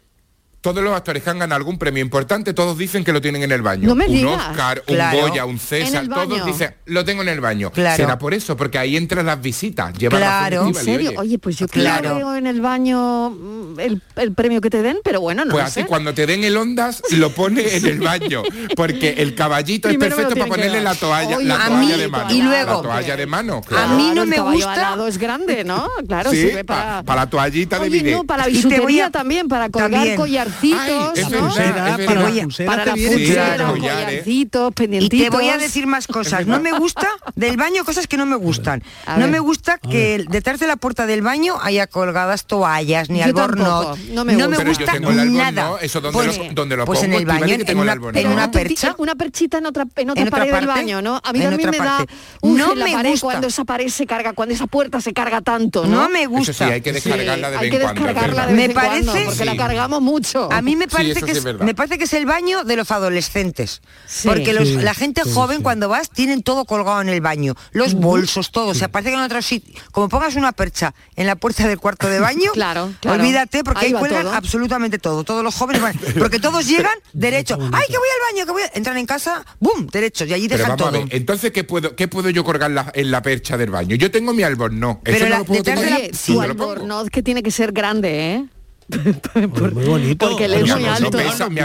Todos 0.65 0.83
los 0.83 0.95
actores 0.95 1.21
que 1.21 1.29
han 1.29 1.37
ganado 1.37 1.57
algún 1.57 1.77
premio 1.77 2.01
importante, 2.03 2.51
todos 2.55 2.75
dicen 2.75 3.03
que 3.03 3.13
lo 3.13 3.21
tienen 3.21 3.43
en 3.43 3.51
el 3.51 3.61
baño. 3.61 3.87
No 3.87 3.93
me 3.93 4.07
un 4.07 4.11
digas. 4.11 4.49
Oscar, 4.49 4.81
un. 4.87 4.97
Goya, 5.21 5.45
un 5.45 5.59
César, 5.59 6.07
todos 6.07 6.43
dicen, 6.43 6.73
lo 6.85 7.05
tengo 7.05 7.21
en 7.21 7.29
el 7.29 7.39
baño. 7.39 7.71
Claro. 7.71 7.95
Será 7.95 8.17
por 8.17 8.33
eso, 8.33 8.57
porque 8.57 8.79
ahí 8.79 8.97
entran 8.97 9.27
las 9.27 9.39
visitas. 9.39 9.93
Llevan 9.93 10.19
la 10.21 10.25
Claro. 10.47 10.65
¿En 10.67 10.73
serio? 10.73 11.11
oye, 11.11 11.19
Oye, 11.19 11.37
pues 11.39 11.55
yo 11.57 11.67
que 11.67 11.79
Claro. 11.81 12.09
no 12.09 12.15
veo 12.15 12.35
en 12.35 12.47
el 12.47 12.61
baño 12.61 13.29
mm, 13.29 13.79
el, 13.79 14.01
el 14.15 14.33
premio 14.33 14.59
que 14.59 14.69
te 14.71 14.81
den, 14.81 14.97
pero 15.03 15.21
bueno, 15.21 15.45
no 15.45 15.51
Pues 15.51 15.63
lo 15.63 15.67
así 15.67 15.81
sé. 15.81 15.85
cuando 15.85 16.13
te 16.15 16.25
den 16.25 16.43
el 16.43 16.57
ondas 16.57 17.03
lo 17.11 17.29
pone 17.31 17.75
en 17.77 17.85
el 17.85 17.99
baño 17.99 18.41
porque 18.75 19.15
el 19.19 19.35
caballito 19.35 19.87
es 19.89 19.97
perfecto 19.97 20.33
para 20.35 20.47
ponerle 20.47 20.81
la 20.81 20.95
toalla, 20.95 21.37
Oye, 21.37 21.45
la 21.45 21.57
toalla 21.67 21.77
mí- 21.79 21.91
de 22.01 22.07
mano. 22.07 22.33
y 22.33 22.41
luego- 22.41 22.73
la 22.73 22.81
toalla 22.81 23.15
de 23.17 23.25
mano, 23.27 23.61
A 23.75 23.87
mí 23.95 24.11
no 24.15 24.25
me 24.25 24.39
gusta- 24.39 24.73
alado 24.73 25.07
es 25.07 25.17
grande, 25.19 25.63
¿no? 25.65 25.87
Claro, 26.07 26.31
Sí, 26.31 26.37
sirve 26.37 26.63
pa- 26.63 26.75
para... 26.75 27.03
para 27.03 27.21
la 27.25 27.29
toallita 27.29 27.77
de 27.79 27.89
bidet. 27.89 28.13
no, 28.15 28.23
para 28.23 28.49
Y 28.49 28.53
te 28.53 28.59
voy 28.61 28.69
bisutería 28.71 29.05
a- 29.07 29.11
también, 29.11 29.47
para 29.47 29.69
colgar 29.69 29.91
También. 29.91 30.15
Ay, 30.61 30.91
¿no? 30.91 31.13
Pulsera, 31.39 31.97
para 32.05 32.21
pulsera 32.43 32.71
para 32.71 32.85
la 32.85 32.93
pulsera, 32.93 33.55
claro. 33.55 33.71
Collares. 33.73 34.05
collarcitos, 34.05 34.69
Y 34.71 34.73
pendientitos. 34.73 35.19
te 35.23 35.29
voy 35.29 35.49
a 35.49 35.57
decir 35.57 35.87
más 35.87 36.07
cosas. 36.07 36.45
No 36.47 36.59
me 36.59 36.71
gusta 36.77 37.07
del 37.35 37.57
baño 37.57 37.83
cosas 37.85 38.07
que 38.07 38.17
no 38.17 38.25
me 38.25 38.35
gustan. 38.35 38.83
A 39.05 39.17
No 39.17 39.27
me 39.27 39.39
gusta 39.39 39.77
que 39.77 40.23
detrás 40.29 40.59
de 40.59 40.67
la 40.67 40.75
puerta 40.75 41.05
del 41.05 41.21
baño 41.21 41.55
haya 41.61 41.87
colgadas 41.87 42.45
toallas 42.45 43.09
ni 43.09 43.21
albornoz. 43.21 43.97
no 44.09 44.25
me 44.25 44.35
gusta. 44.63 44.99
Nada. 44.99 45.71
eso 45.81 46.01
donde 46.01 46.17
Pues- 46.17 46.37
lo, 46.37 46.43
donde 46.53 46.77
lo 46.77 46.85
pues 46.85 47.03
en 47.03 47.13
el 47.13 47.25
baño, 47.25 47.55
en 47.55 47.77
una- 47.77 47.97
en 48.13 48.27
una 48.27 48.51
percha. 48.51 48.95
Una 48.97 49.15
perchita 49.15 49.57
en 49.57 49.65
otra, 49.65 49.85
en 49.95 50.09
otra 50.09 50.21
¿En 50.21 50.27
otra 50.27 50.39
pared 50.39 50.51
del 50.53 50.65
parte? 50.65 50.81
baño, 50.81 51.01
¿no? 51.01 51.21
A 51.23 51.33
mí 51.33 51.39
también 51.39 51.69
me 51.69 51.77
da 51.77 52.05
un 52.41 52.57
No 52.57 52.75
la 52.75 52.85
me 52.85 52.91
pared 52.93 53.09
gusta. 53.11 53.25
cuando 53.25 53.47
esa 53.47 53.65
pared 53.65 53.87
se 53.89 54.05
carga, 54.05 54.33
cuando 54.33 54.53
esa 54.55 54.67
puerta 54.67 55.01
se 55.01 55.13
carga 55.13 55.41
tanto, 55.41 55.85
¿no? 55.85 56.03
No 56.03 56.09
me 56.09 56.25
gusta. 56.27 56.51
Eso 56.51 56.65
sí, 56.65 56.71
hay 56.71 56.81
que 56.81 56.93
descargarla 56.93 57.51
de 57.51 57.57
Hay 57.57 57.69
vez 57.69 57.79
que 57.79 57.85
en 57.85 58.13
cuando. 58.13 58.51
Me 58.55 58.69
parece- 58.69 59.23
porque 59.25 59.37
Sí. 59.39 59.43
la 59.45 59.55
cargamos 59.57 60.01
mucho. 60.01 60.44
A 60.51 60.61
mí 60.61 60.75
me 60.75 60.87
parece, 60.87 61.17
eso 61.19 61.25
que 61.25 61.33
sí 61.35 61.39
es, 61.47 61.59
me 61.59 61.73
parece 61.75 61.97
que 61.97 62.03
es 62.05 62.13
el 62.13 62.25
baño 62.25 62.63
de 62.63 62.75
los 62.75 62.91
adolescentes. 62.91 63.81
Sí. 64.05 64.27
Porque 64.27 64.53
los- 64.53 64.67
Sí, 64.67 64.75
la 64.77 64.93
gente 64.93 65.21
sí, 65.23 65.31
joven 65.33 65.57
sí. 65.57 65.63
cuando 65.63 65.89
vas 65.89 66.09
tienen 66.09 66.41
todo 66.43 66.65
colgado 66.65 67.01
en 67.01 67.09
el 67.09 67.21
baño. 67.21 67.55
Los 67.71 67.93
bolsos, 67.93 68.51
todo. 68.51 68.67
O 68.69 68.73
sea, 68.73 68.87
parece 68.89 69.11
que 69.11 69.15
en 69.17 69.21
otros 69.21 69.45
sitios... 69.45 69.83
Como 69.91 70.09
pongas 70.09 70.35
una 70.35 70.51
percha 70.51 70.93
en 71.15 71.27
la 71.27 71.35
puerta 71.35 71.67
del 71.67 71.79
cuarto 71.79 72.07
de 72.07 72.19
baño, 72.19 72.51
Claro, 72.53 72.91
claro. 72.99 73.21
olvídate 73.21 73.63
porque 73.63 73.85
Ahí 73.87 73.93
cuelgan 73.93 74.23
todo. 74.23 74.33
absolutamente 74.33 74.97
todo. 74.99 75.23
Todos 75.23 75.43
los 75.43 75.53
jóvenes 75.55 75.81
van... 75.81 75.95
Porque 76.17 76.39
todos 76.39 76.65
llegan 76.67 76.97
derecho. 77.13 77.55
¡Ay, 77.59 77.83
que 77.87 77.97
voy 77.97 78.07
al 78.07 78.33
baño! 78.33 78.45
que 78.45 78.51
voy 78.51 78.63
a-". 78.63 78.71
Entran 78.73 78.97
en 78.97 79.05
casa, 79.05 79.45
¡bum! 79.59 79.87
Derechos. 79.91 80.27
Y 80.27 80.33
allí 80.33 80.47
Pero 80.47 80.57
dejan 80.59 80.71
a 80.73 80.77
todo. 80.77 80.91
ver, 80.91 81.07
entonces 81.11 81.51
¿qué 81.51 81.63
puedo, 81.63 81.95
qué 81.95 82.07
puedo 82.07 82.29
yo 82.29 82.43
colgar 82.43 82.71
la- 82.71 82.91
en 82.95 83.11
la 83.11 83.21
percha 83.21 83.57
del 83.57 83.69
baño? 83.69 83.95
Yo 83.95 84.09
tengo 84.11 84.33
mi 84.33 84.43
albornoz. 84.43 84.97
Eso 85.03 85.17
Pero 85.19 85.29
no 85.29 85.37
lo 85.39 85.45
puedo 85.45 85.63
detrás 85.63 85.79
tener. 85.81 86.11
de 86.11 86.17
Sí, 86.17 86.37
albornoz 86.39 87.09
que 87.09 87.21
tiene 87.23 87.43
que 87.43 87.51
ser 87.51 87.71
grande, 87.71 88.33
¿eh? 88.33 88.45
Muy 89.73 89.85
bonito. 89.85 90.29
Porque 90.29 90.45
él 90.45 90.53
es 90.53 90.61
Mi 90.63 90.69
muy 90.69 90.85
albornoz 90.85 91.01
alto. 91.01 91.17
pesa- 91.17 91.49
mi 91.49 91.61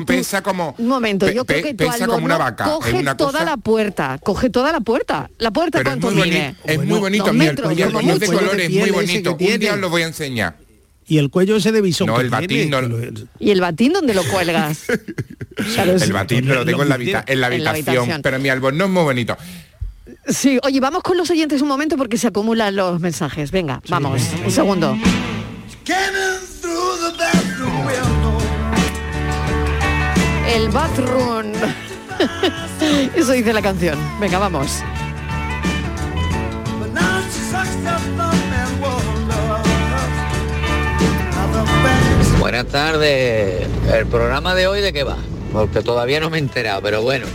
tú- 0.00 0.06
pesa 0.06 0.42
como 0.42 0.74
Un 0.76 0.88
momento, 0.88 1.26
pe- 1.26 1.34
yo 1.34 1.44
creo 1.44 1.62
que 1.62 1.74
tu 1.74 1.84
pesa 1.84 2.06
como 2.06 2.24
una 2.24 2.36
vaca. 2.36 2.64
coge 2.64 2.94
una 2.94 3.16
toda 3.16 3.32
cosa- 3.32 3.44
la 3.44 3.56
puerta, 3.56 4.18
coge 4.22 4.50
toda 4.50 4.72
la 4.72 4.80
puerta. 4.80 5.30
¿La 5.38 5.50
puerta 5.52 5.78
pero 5.78 5.90
es 5.90 5.96
cuánto 5.96 6.10
muy, 6.10 6.28
mide? 6.28 6.40
bonito, 6.40 6.58
es 6.64 6.78
muy 6.88 6.98
bonito. 6.98 7.32
Mi, 7.32 7.46
albornoz 7.46 8.18
de 8.20 8.26
colores 8.26 8.70
es 8.70 8.76
muy 8.80 8.90
bonito. 8.90 9.36
Un 9.38 9.58
día 9.60 9.74
os 9.74 9.78
lo 9.80 9.88
voy 9.90 10.02
a 10.02 10.06
enseñar. 10.06 10.56
Y 11.06 11.18
el 11.18 11.30
cuello 11.30 11.56
ese 11.56 11.70
de 11.70 11.80
bisón. 11.82 12.06
No, 12.08 12.18
el 12.20 12.30
batín 12.30 12.70
no- 12.70 12.80
¿Y 13.38 13.50
el 13.50 13.60
batín 13.60 13.92
dónde 13.92 14.14
lo 14.14 14.24
cuelgas? 14.24 14.84
El 15.86 16.12
batín 16.12 16.48
lo 16.48 16.64
tengo 16.64 16.82
en 16.82 16.88
la, 16.88 16.96
en 16.96 17.40
la 17.40 17.54
En 17.54 17.62
la 17.62 17.70
habitación, 17.70 18.20
pero 18.22 18.40
mi 18.40 18.48
albornoz 18.48 18.88
es 18.88 18.92
muy 18.92 19.04
bonito. 19.04 19.36
Sí, 20.26 20.58
oye, 20.64 20.80
vamos 20.80 21.02
con 21.04 21.16
los 21.16 21.30
oyentes 21.30 21.62
un 21.62 21.68
momento 21.68 21.96
porque 21.96 22.16
se 22.18 22.26
acumulan 22.26 22.74
los 22.74 22.98
mensajes. 23.00 23.52
Venga, 23.52 23.80
vamos, 23.88 24.20
un 24.44 24.50
segundo. 24.50 24.98
El 30.48 30.70
bathroom. 30.70 31.52
Eso 33.14 33.32
dice 33.32 33.52
la 33.52 33.60
canción. 33.60 33.98
Venga, 34.18 34.38
vamos. 34.38 34.82
Buenas 42.38 42.66
tardes. 42.66 43.68
¿El 43.92 44.06
programa 44.06 44.54
de 44.54 44.66
hoy 44.66 44.80
de 44.80 44.92
qué 44.92 45.04
va? 45.04 45.16
Porque 45.54 45.82
todavía 45.82 46.18
no 46.18 46.30
me 46.30 46.38
he 46.38 46.40
enterado, 46.40 46.82
pero 46.82 47.00
bueno. 47.02 47.26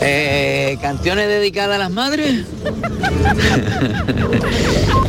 Eh, 0.00 0.76
¿Canciones 0.82 1.28
dedicadas 1.28 1.76
a 1.76 1.78
las 1.78 1.90
madres? 1.90 2.44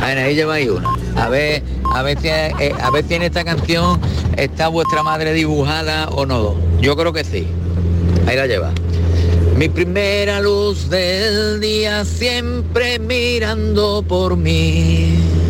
ahí 0.00 0.36
lleváis 0.36 0.70
una. 0.70 0.88
A 1.16 1.28
ver, 1.28 1.64
a 1.92 2.02
ver, 2.02 2.20
si, 2.20 2.28
eh, 2.28 2.72
a 2.80 2.90
ver 2.92 3.04
si 3.04 3.14
en 3.14 3.22
esta 3.22 3.44
canción 3.44 4.00
está 4.36 4.68
vuestra 4.68 5.02
madre 5.02 5.32
dibujada 5.32 6.08
o 6.10 6.24
no. 6.24 6.54
Yo 6.80 6.96
creo 6.96 7.12
que 7.12 7.24
sí. 7.24 7.48
Ahí 8.28 8.36
la 8.36 8.46
lleva. 8.46 8.70
Mi 9.56 9.68
primera 9.68 10.40
luz 10.40 10.88
del 10.88 11.58
día 11.58 12.04
siempre 12.04 13.00
mirando 13.00 14.04
por 14.06 14.36
mí 14.36 15.41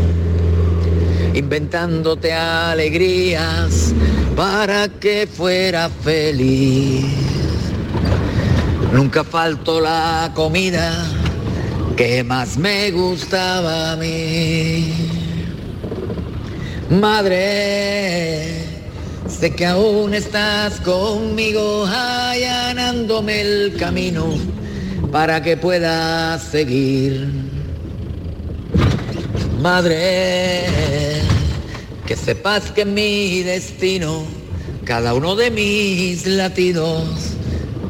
inventándote 1.35 2.33
alegrías 2.33 3.93
para 4.37 4.89
que 4.89 5.27
fuera 5.27 5.89
feliz. 5.89 7.05
Nunca 8.93 9.25
faltó 9.25 9.81
la 9.81 10.31
comida 10.35 10.93
que 11.97 12.23
más 12.23 12.57
me 12.59 12.91
gustaba 12.91 13.93
a 13.93 13.97
mí. 13.97 14.93
Madre, 16.91 18.65
sé 19.27 19.55
que 19.55 19.65
aún 19.65 20.13
estás 20.13 20.79
conmigo 20.81 21.87
allanándome 21.87 23.41
el 23.41 23.77
camino 23.79 24.27
para 25.11 25.43
que 25.43 25.57
pueda 25.57 26.39
seguir. 26.39 27.29
Madre, 29.61 30.65
que 32.07 32.17
sepas 32.17 32.71
que 32.71 32.85
mi 32.85 33.43
destino, 33.43 34.25
cada 34.85 35.15
uno 35.15 35.37
de 35.37 35.51
mis 35.51 36.27
latidos, 36.27 37.05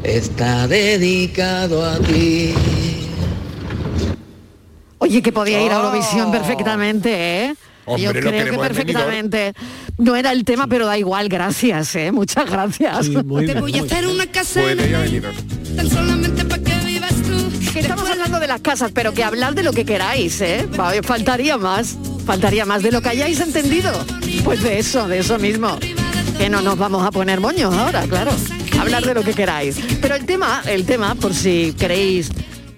está 0.03 0.67
dedicado 0.69 1.85
a 1.85 1.99
ti. 1.99 2.55
Oye, 4.99 5.21
que 5.23 5.33
podía 5.33 5.61
ir 5.65 5.73
a 5.73 5.77
Eurovisión 5.77 6.31
perfectamente, 6.31 7.45
¿eh? 7.45 7.55
Hombre, 7.85 8.03
Yo 8.05 8.13
lo 8.13 8.21
creo 8.21 8.53
que 8.53 8.59
perfectamente. 8.59 9.53
No 9.99 10.15
era 10.15 10.31
el 10.31 10.45
tema, 10.45 10.69
pero 10.69 10.87
da 10.87 10.97
igual, 10.97 11.29
gracias, 11.29 11.97
¿eh? 11.97 12.13
Muchas 12.13 12.49
gracias. 12.49 13.07
Sí, 13.07 13.17
muy 13.17 13.47
Te 13.47 13.53
bien, 13.53 13.61
voy 13.61 13.77
a 13.79 13.83
hacer 13.83 14.05
bien. 14.05 14.15
una 14.15 14.27
casa 14.27 14.61
tan 15.77 15.91
solamente 15.91 16.45
para 16.45 16.63
que 16.63 16.75
vivas 16.87 17.15
tú. 17.15 17.73
Que 17.73 17.81
estamos 17.81 18.09
hablando 18.09 18.39
de 18.39 18.47
las 18.47 18.61
casas, 18.61 18.93
pero 18.95 19.13
que 19.13 19.25
hablar 19.25 19.55
de 19.55 19.65
lo 19.65 19.73
que 19.73 19.85
queráis, 19.85 20.41
¿eh? 20.41 20.69
Va, 20.79 20.93
Faltaría 21.03 21.57
más, 21.59 21.97
faltaría 22.25 22.65
más 22.65 22.83
de 22.83 22.93
lo 22.93 23.01
que 23.03 23.11
hayáis 23.11 23.41
entendido. 23.41 23.93
Pues 24.45 24.63
de 24.63 24.79
eso, 24.79 25.09
de 25.09 25.19
eso 25.19 25.39
mismo. 25.39 25.79
Que 26.39 26.49
no 26.49 26.61
nos 26.63 26.79
vamos 26.79 27.07
a 27.07 27.11
poner 27.11 27.41
moños 27.41 27.75
ahora, 27.75 28.07
claro. 28.07 28.33
Hablar 28.81 29.05
de 29.05 29.15
lo 29.15 29.23
que 29.23 29.35
queráis. 29.35 29.79
Pero 30.01 30.15
el 30.15 30.25
tema, 30.25 30.63
el 30.67 30.85
tema, 30.85 31.15
por 31.15 31.35
si 31.35 31.75
queréis, 31.79 32.31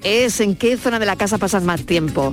es 0.03 0.41
en 0.41 0.55
qué 0.55 0.77
zona 0.77 0.99
de 0.99 1.07
la 1.07 1.17
casa 1.17 1.39
pasas 1.39 1.63
más 1.63 1.85
tiempo. 1.87 2.33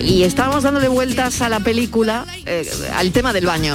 Y 0.00 0.22
estábamos 0.22 0.62
dándole 0.62 0.88
vueltas 0.88 1.42
a 1.42 1.48
la 1.48 1.60
película, 1.60 2.24
eh, 2.46 2.68
al 2.94 3.10
tema 3.10 3.32
del 3.32 3.46
baño. 3.46 3.74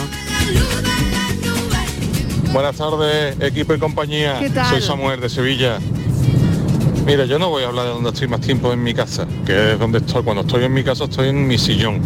Buenas 2.53 2.77
tardes, 2.77 3.35
equipo 3.41 3.73
y 3.73 3.79
compañía. 3.79 4.37
¿Qué 4.39 4.49
tal? 4.49 4.69
Soy 4.69 4.81
Samuel 4.81 5.19
de 5.19 5.29
Sevilla. 5.29 5.79
Mira, 7.05 7.25
yo 7.25 7.37
no 7.37 7.49
voy 7.49 7.63
a 7.63 7.67
hablar 7.67 7.85
de 7.85 7.91
dónde 7.91 8.11
estoy 8.11 8.29
más 8.29 8.39
tiempo 8.39 8.71
en 8.71 8.81
mi 8.81 8.93
casa, 8.93 9.27
que 9.45 9.73
es 9.73 9.79
donde 9.79 9.97
estoy. 9.97 10.23
Cuando 10.23 10.43
estoy 10.43 10.63
en 10.63 10.73
mi 10.73 10.83
casa 10.83 11.03
estoy 11.03 11.29
en 11.29 11.45
mi 11.45 11.57
sillón. 11.57 11.99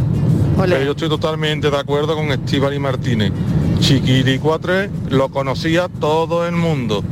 Pero 0.58 0.84
yo 0.84 0.92
estoy 0.92 1.10
totalmente 1.10 1.70
de 1.70 1.78
acuerdo 1.78 2.16
con 2.16 2.32
Estíbal 2.32 2.74
y 2.74 2.80
Martínez. 2.80 3.32
Chiquilicuatre 3.80 4.90
lo 5.10 5.30
conocía 5.30 5.88
todo 5.88 6.46
el 6.48 6.54
mundo. 6.56 7.04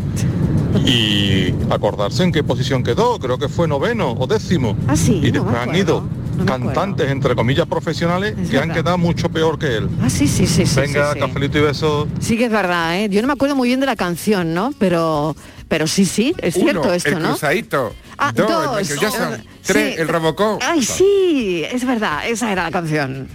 Y 0.86 1.54
acordarse 1.72 2.24
en 2.24 2.32
qué 2.32 2.44
posición 2.44 2.84
quedó, 2.84 3.18
creo 3.20 3.38
que 3.38 3.48
fue 3.48 3.68
noveno 3.68 4.12
o 4.12 4.28
décimo. 4.28 4.76
Ah, 4.88 4.96
sí, 4.98 5.22
y 5.24 5.32
no 5.32 5.44
después 5.44 5.56
han 5.56 5.76
ido 5.76 6.04
cantantes, 6.46 7.10
entre 7.10 7.34
comillas, 7.34 7.66
profesionales 7.66 8.34
que 8.50 8.58
han 8.58 8.68
verdad. 8.68 8.76
quedado 8.84 8.98
mucho 8.98 9.30
peor 9.30 9.58
que 9.58 9.78
él. 9.78 9.90
Ah, 10.02 10.10
sí, 10.10 10.28
sí, 10.28 10.46
sí. 10.46 10.66
sí, 10.66 10.80
Venga, 10.82 11.14
sí, 11.14 11.14
sí. 11.14 11.20
cafelito 11.20 11.58
y 11.58 11.62
besos. 11.62 12.08
Sí 12.20 12.38
que 12.38 12.46
es 12.46 12.52
verdad, 12.52 13.00
¿eh? 13.00 13.08
Yo 13.10 13.22
no 13.22 13.28
me 13.28 13.34
acuerdo 13.34 13.56
muy 13.56 13.70
bien 13.70 13.80
de 13.80 13.86
la 13.86 13.96
canción, 13.96 14.54
¿no? 14.54 14.74
Pero, 14.78 15.34
pero 15.68 15.88
sí, 15.88 16.06
sí, 16.06 16.34
es 16.40 16.54
cierto 16.54 16.94
esto, 16.94 17.10
el 17.10 17.22
¿no? 17.22 17.30
cruzadito. 17.30 17.96
Ah, 18.18 18.32
dos, 18.34 18.48
dos. 18.48 18.78
el 18.78 18.84
Michael 18.84 19.00
Jackson. 19.00 19.44
Tres, 19.66 19.96
sí. 19.96 20.02
el 20.02 20.08
Robocop. 20.08 20.62
Ay, 20.64 20.84
sí, 20.84 21.64
es 21.70 21.86
verdad, 21.86 22.28
esa 22.28 22.52
era 22.52 22.64
la 22.64 22.72
canción. 22.72 23.28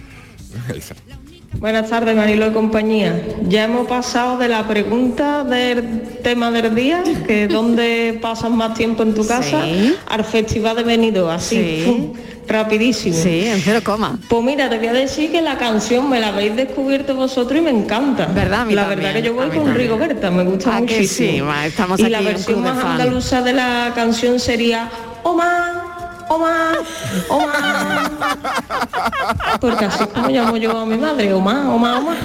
Buenas 1.59 1.89
tardes, 1.89 2.15
Marilo 2.15 2.47
y 2.47 2.51
compañía. 2.53 3.21
Ya 3.47 3.65
hemos 3.65 3.85
pasado 3.87 4.37
de 4.39 4.47
la 4.47 4.67
pregunta 4.67 5.43
del 5.43 6.01
tema 6.23 6.49
del 6.49 6.73
día, 6.73 7.03
que 7.27 7.47
dónde 7.49 8.17
pasas 8.21 8.49
más 8.49 8.73
tiempo 8.73 9.03
en 9.03 9.13
tu 9.13 9.25
casa, 9.27 9.61
al 10.07 10.23
festival 10.23 10.77
de 10.77 10.83
venido, 10.83 11.29
así, 11.29 11.55
Sí. 11.55 12.11
rapidísimo. 12.47 13.15
Sí, 13.15 13.45
en 13.45 13.59
cero 13.61 13.79
coma. 13.83 14.17
Pues 14.27 14.43
mira, 14.43 14.69
te 14.69 14.77
voy 14.79 14.87
a 14.87 14.93
decir 14.93 15.31
que 15.31 15.41
la 15.41 15.57
canción 15.57 16.09
me 16.09 16.19
la 16.19 16.29
habéis 16.29 16.55
descubierto 16.55 17.15
vosotros 17.15 17.59
y 17.59 17.61
me 17.61 17.69
encanta. 17.69 18.25
¿Verdad? 18.27 18.61
A 18.61 18.65
mí 18.65 18.73
la 18.73 18.81
también, 18.87 18.99
verdad 19.01 19.21
que 19.21 19.27
yo 19.27 19.33
voy 19.35 19.43
a 19.45 19.47
con 19.49 19.57
también. 19.57 19.75
Rigoberta, 19.77 20.31
me 20.31 20.43
gusta 20.43 20.71
Ah, 20.77 20.77
que 20.77 20.95
muchísimo. 20.95 21.31
sí, 21.31 21.41
ma, 21.43 21.65
estamos 21.67 21.99
y 21.99 22.03
aquí 22.03 22.11
la 22.11 22.21
versión 22.21 22.63
más 22.63 22.81
fan. 22.81 22.91
andaluza 22.93 23.41
de 23.43 23.53
la 23.53 23.91
canción 23.93 24.39
sería 24.39 24.89
Omar, 25.23 25.90
Omar, 26.29 26.77
Omar. 27.29 28.11
Porque 29.59 29.85
así 29.85 30.03
es 30.03 30.09
como 30.09 30.29
llamo 30.29 30.57
yo 30.57 30.77
a 30.77 30.85
mi 30.85 30.97
madre, 30.97 31.33
Omar, 31.33 31.65
Omar, 31.67 31.97
Omar. 31.97 32.17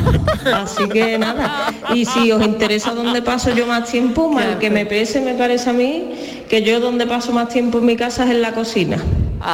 Así 0.54 0.88
que 0.88 1.18
nada. 1.18 1.72
Y 1.94 2.04
si 2.04 2.30
os 2.32 2.42
interesa 2.44 2.92
dónde 2.94 3.22
paso 3.22 3.50
yo 3.50 3.66
más 3.66 3.90
tiempo, 3.90 4.28
mal 4.30 4.58
que 4.58 4.70
me 4.70 4.86
pese 4.86 5.20
me 5.20 5.34
parece 5.34 5.70
a 5.70 5.72
mí 5.72 6.44
que 6.48 6.62
yo 6.62 6.80
donde 6.80 7.06
paso 7.06 7.32
más 7.32 7.48
tiempo 7.48 7.78
en 7.78 7.86
mi 7.86 7.96
casa 7.96 8.24
es 8.24 8.30
en 8.30 8.42
la 8.42 8.52
cocina. 8.52 8.98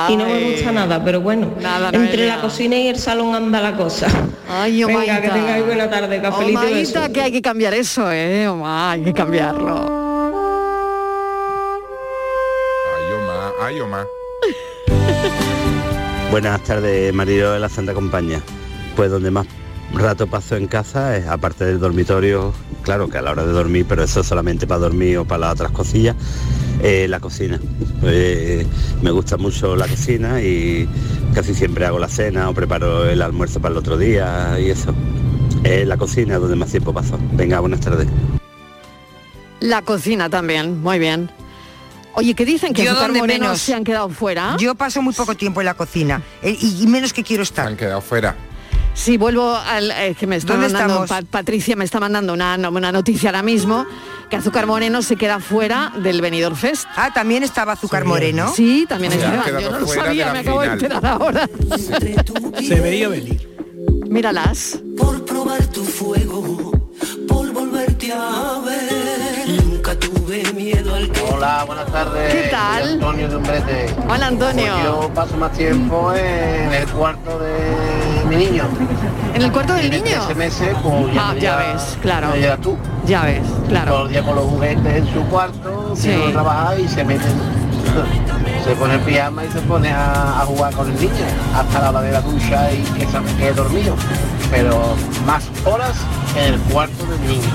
Y 0.09 0.17
no 0.17 0.25
me 0.25 0.53
gusta 0.53 0.73
nada, 0.73 1.03
pero 1.05 1.21
bueno, 1.21 1.51
Nada, 1.61 1.91
entre 1.93 2.27
la 2.27 2.41
cocina 2.41 2.77
y 2.77 2.89
el 2.89 2.99
salón 2.99 3.35
anda 3.35 3.61
la 3.61 3.77
cosa. 3.77 4.07
Ay, 4.49 4.85
Venga, 4.85 4.95
Omaita. 5.03 5.21
que 5.21 5.29
tengáis 5.29 5.67
buena 5.67 5.91
tarde, 5.91 6.23
cafelito. 6.23 6.61
Omaita, 6.61 7.09
que 7.11 7.21
hay 7.21 7.33
que 7.33 7.43
cambiar 7.43 7.75
eso, 7.75 8.11
¿eh? 8.11 8.47
Oma, 8.49 8.93
hay 8.93 9.03
que 9.03 9.13
cambiarlo. 9.13 9.75
Ay, 12.95 13.13
Oma, 13.13 13.53
ay, 13.67 13.81
Oma. 13.81 14.07
Buenas 16.33 16.65
tardes, 16.65 17.13
Marilo 17.13 17.53
de 17.53 17.61
la 17.61 17.69
Santa 17.69 17.93
Compañía. 17.93 18.41
Pues 18.97 19.11
donde 19.11 19.31
más 19.31 19.47
rato 19.93 20.27
paso 20.27 20.57
en 20.57 20.67
casa 20.67 21.15
es, 21.15 21.27
aparte 21.27 21.67
del 21.67 21.79
dormitorio, 21.79 22.55
claro 22.81 23.07
que 23.11 23.19
a 23.19 23.23
la 23.23 23.33
hora 23.33 23.45
de 23.45 23.53
dormir, 23.53 23.85
pero 23.87 24.03
eso 24.03 24.25
solamente 24.25 24.67
para 24.67 24.81
dormir 24.81 25.19
o 25.19 25.27
para 25.27 25.41
las 25.41 25.53
otras 25.53 25.73
cosillas, 25.73 26.17
eh, 26.81 27.07
la 27.07 27.21
cocina. 27.21 27.61
Eh, 28.05 28.67
me 29.03 29.11
gusta 29.11 29.37
mucho 29.37 29.77
la 29.77 29.87
cocina 29.87 30.41
y 30.41 30.89
casi 31.35 31.53
siempre 31.55 31.85
hago 31.85 31.99
la 31.99 32.09
cena 32.09 32.49
o 32.49 32.55
preparo 32.55 33.05
el 33.05 33.21
almuerzo 33.21 33.61
para 33.61 33.73
el 33.73 33.79
otro 33.79 33.99
día 33.99 34.59
y 34.59 34.71
eso. 34.71 34.95
Es 35.65 35.87
la 35.87 35.99
cocina 35.99 36.39
donde 36.39 36.57
más 36.57 36.71
tiempo 36.71 36.95
paso. 36.95 37.19
Venga, 37.35 37.61
buenas 37.61 37.81
tardes. 37.81 38.09
La 39.61 39.83
cocina 39.83 40.31
también, 40.31 40.81
muy 40.81 40.99
bien. 40.99 41.31
Oye, 42.15 42.35
¿qué 42.35 42.45
dicen 42.45 42.73
que 42.75 42.85
Yo 42.85 42.91
azúcar 42.93 43.13
donde 43.13 43.39
menos. 43.39 43.61
se 43.61 43.75
han 43.75 43.85
quedado 43.85 44.09
fuera? 44.11 44.57
Yo 44.59 44.75
paso 44.75 45.01
muy 45.03 45.15
poco 45.15 45.35
tiempo 45.35 45.61
en 45.61 45.67
la 45.67 45.75
cocina 45.75 46.23
eh, 46.43 46.57
y, 46.61 46.83
y 46.83 46.87
menos 46.87 47.13
que 47.13 47.23
quiero 47.23 47.43
estar. 47.43 47.67
Han 47.67 47.77
quedado 47.77 48.01
fuera. 48.01 48.35
Sí, 48.95 49.17
vuelvo 49.17 49.57
al 49.57 49.91
eh, 49.91 50.15
que 50.19 50.27
me 50.27 50.37
está 50.37 50.53
¿Dónde 50.53 50.69
mandando? 50.69 51.07
Pa- 51.07 51.23
Patricia 51.23 51.75
me 51.77 51.85
está 51.87 51.99
mandando 51.99 52.35
una, 52.35 52.57
una 52.69 52.93
noticia 52.93 53.31
ahora 53.31 53.43
mismo 53.43 53.87
que 54.29 54.37
Azúcar 54.37 54.67
Moreno 54.67 55.01
se 55.01 55.17
queda 55.17 55.41
fuera 55.41 55.93
del 56.03 56.21
Benidorm 56.21 56.55
Fest. 56.57 56.85
Ah, 56.97 57.11
también 57.15 57.43
estaba 57.43 57.73
Azúcar 57.73 58.05
Moreno. 58.05 58.53
Sí, 58.55 58.85
también 58.87 59.13
Se 59.13 59.25
ha 59.25 59.35
estaba. 59.37 59.61
Yo 59.61 59.71
no 59.71 59.81
lo 59.81 59.87
sabía, 59.87 60.33
me 60.35 60.39
acabo 60.41 60.61
de 60.61 60.71
final. 60.71 60.83
enterar 60.85 61.07
ahora. 61.07 61.49
Se 62.67 62.81
veía 62.81 63.09
venir. 63.09 63.49
Míralas. 64.09 64.79
Por 64.99 65.25
probar 65.25 65.67
tu 65.69 65.85
fuego, 65.85 66.71
por 67.27 67.51
volverte 67.53 68.13
a 68.13 68.61
ver. 68.65 69.63
Hola, 71.33 71.65
buenas 71.67 71.87
tardes. 71.87 72.33
¿Qué 72.33 72.49
tal? 72.49 72.83
Soy 72.85 72.93
Antonio 72.93 73.29
de 73.29 73.37
Umbrete. 73.37 73.97
Hola, 74.09 74.27
Antonio. 74.29 74.73
Pues 74.73 74.85
yo 74.85 75.11
paso 75.15 75.37
más 75.37 75.53
tiempo 75.53 76.13
en 76.15 76.73
el 76.73 76.87
cuarto 76.89 77.39
de 77.41 78.25
mi 78.29 78.37
niño. 78.37 78.65
¿En 79.35 79.43
el 79.43 79.51
cuarto 79.51 79.73
del 79.75 79.91
Tiene 79.91 80.05
niño? 80.05 80.19
13 80.27 80.35
meses, 80.37 80.77
pues 80.83 81.15
ya, 81.15 81.31
Ah, 81.31 81.35
ya 81.35 81.57
ves, 81.57 81.99
claro. 82.01 82.33
dirás 82.35 82.61
tú. 82.61 82.77
Ya 83.05 83.23
ves, 83.25 83.43
Todo 83.43 83.67
claro. 83.69 84.03
el 84.07 84.09
día 84.13 84.23
con 84.23 84.37
los 84.37 84.45
juguetes 84.45 84.97
en 84.97 85.13
su 85.13 85.23
cuarto, 85.29 85.93
Sí. 85.97 86.09
quiero 86.09 86.31
trabajar 86.31 86.79
y 86.79 86.89
se 86.89 87.05
mete. 87.05 87.25
Se 88.65 88.77
pone 88.77 88.95
el 88.95 89.01
pijama 89.01 89.45
y 89.45 89.51
se 89.51 89.61
pone 89.63 89.91
a, 89.91 90.41
a 90.41 90.47
jugar 90.47 90.73
con 90.73 90.89
el 90.89 90.95
niño 90.95 91.11
hasta 91.53 91.81
la 91.81 91.91
hora 91.91 92.01
de 92.03 92.13
la 92.13 92.21
ducha 92.21 92.71
y 92.73 92.77
que 92.97 93.07
se 93.07 93.21
quede 93.37 93.53
dormido. 93.55 93.97
Pero 94.53 94.95
más 95.27 95.43
horas 95.65 95.95
en 96.37 96.55
el 96.55 96.61
cuarto 96.61 97.05
del 97.07 97.21
niño. 97.27 97.49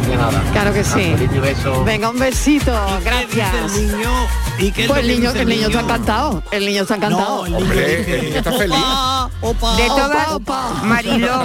Así 0.00 0.10
que 0.10 0.16
nada. 0.16 0.42
Claro 0.52 0.72
que 0.72 0.84
sí. 0.84 1.14
Beso. 1.40 1.84
Venga, 1.84 2.10
un 2.10 2.18
besito, 2.18 2.72
gracias. 3.04 3.76
El 3.76 3.86
niño, 3.86 4.10
¿y 4.58 4.72
qué 4.72 4.86
Pues 4.86 5.00
el 5.00 5.08
niño, 5.08 5.30
dice 5.32 5.42
el 5.42 5.48
niño 5.48 5.66
está 5.68 5.80
encantado. 5.80 6.42
El 6.50 6.66
niño 6.66 6.82
está 6.82 6.96
encantado. 6.96 7.36
No, 7.38 7.46
el 7.46 7.52
niño 7.52 7.64
Hombre, 7.64 7.96
dice, 7.98 8.14
el 8.18 8.24
niño 8.26 8.36
está 8.38 8.52
feliz. 8.52 8.76
"Opa, 8.76 9.30
opa". 9.40 9.76
De 9.76 9.86
todas, 9.86 10.28
Opa, 10.30 10.68
opa. 10.70 10.82
Mariló, 10.84 11.38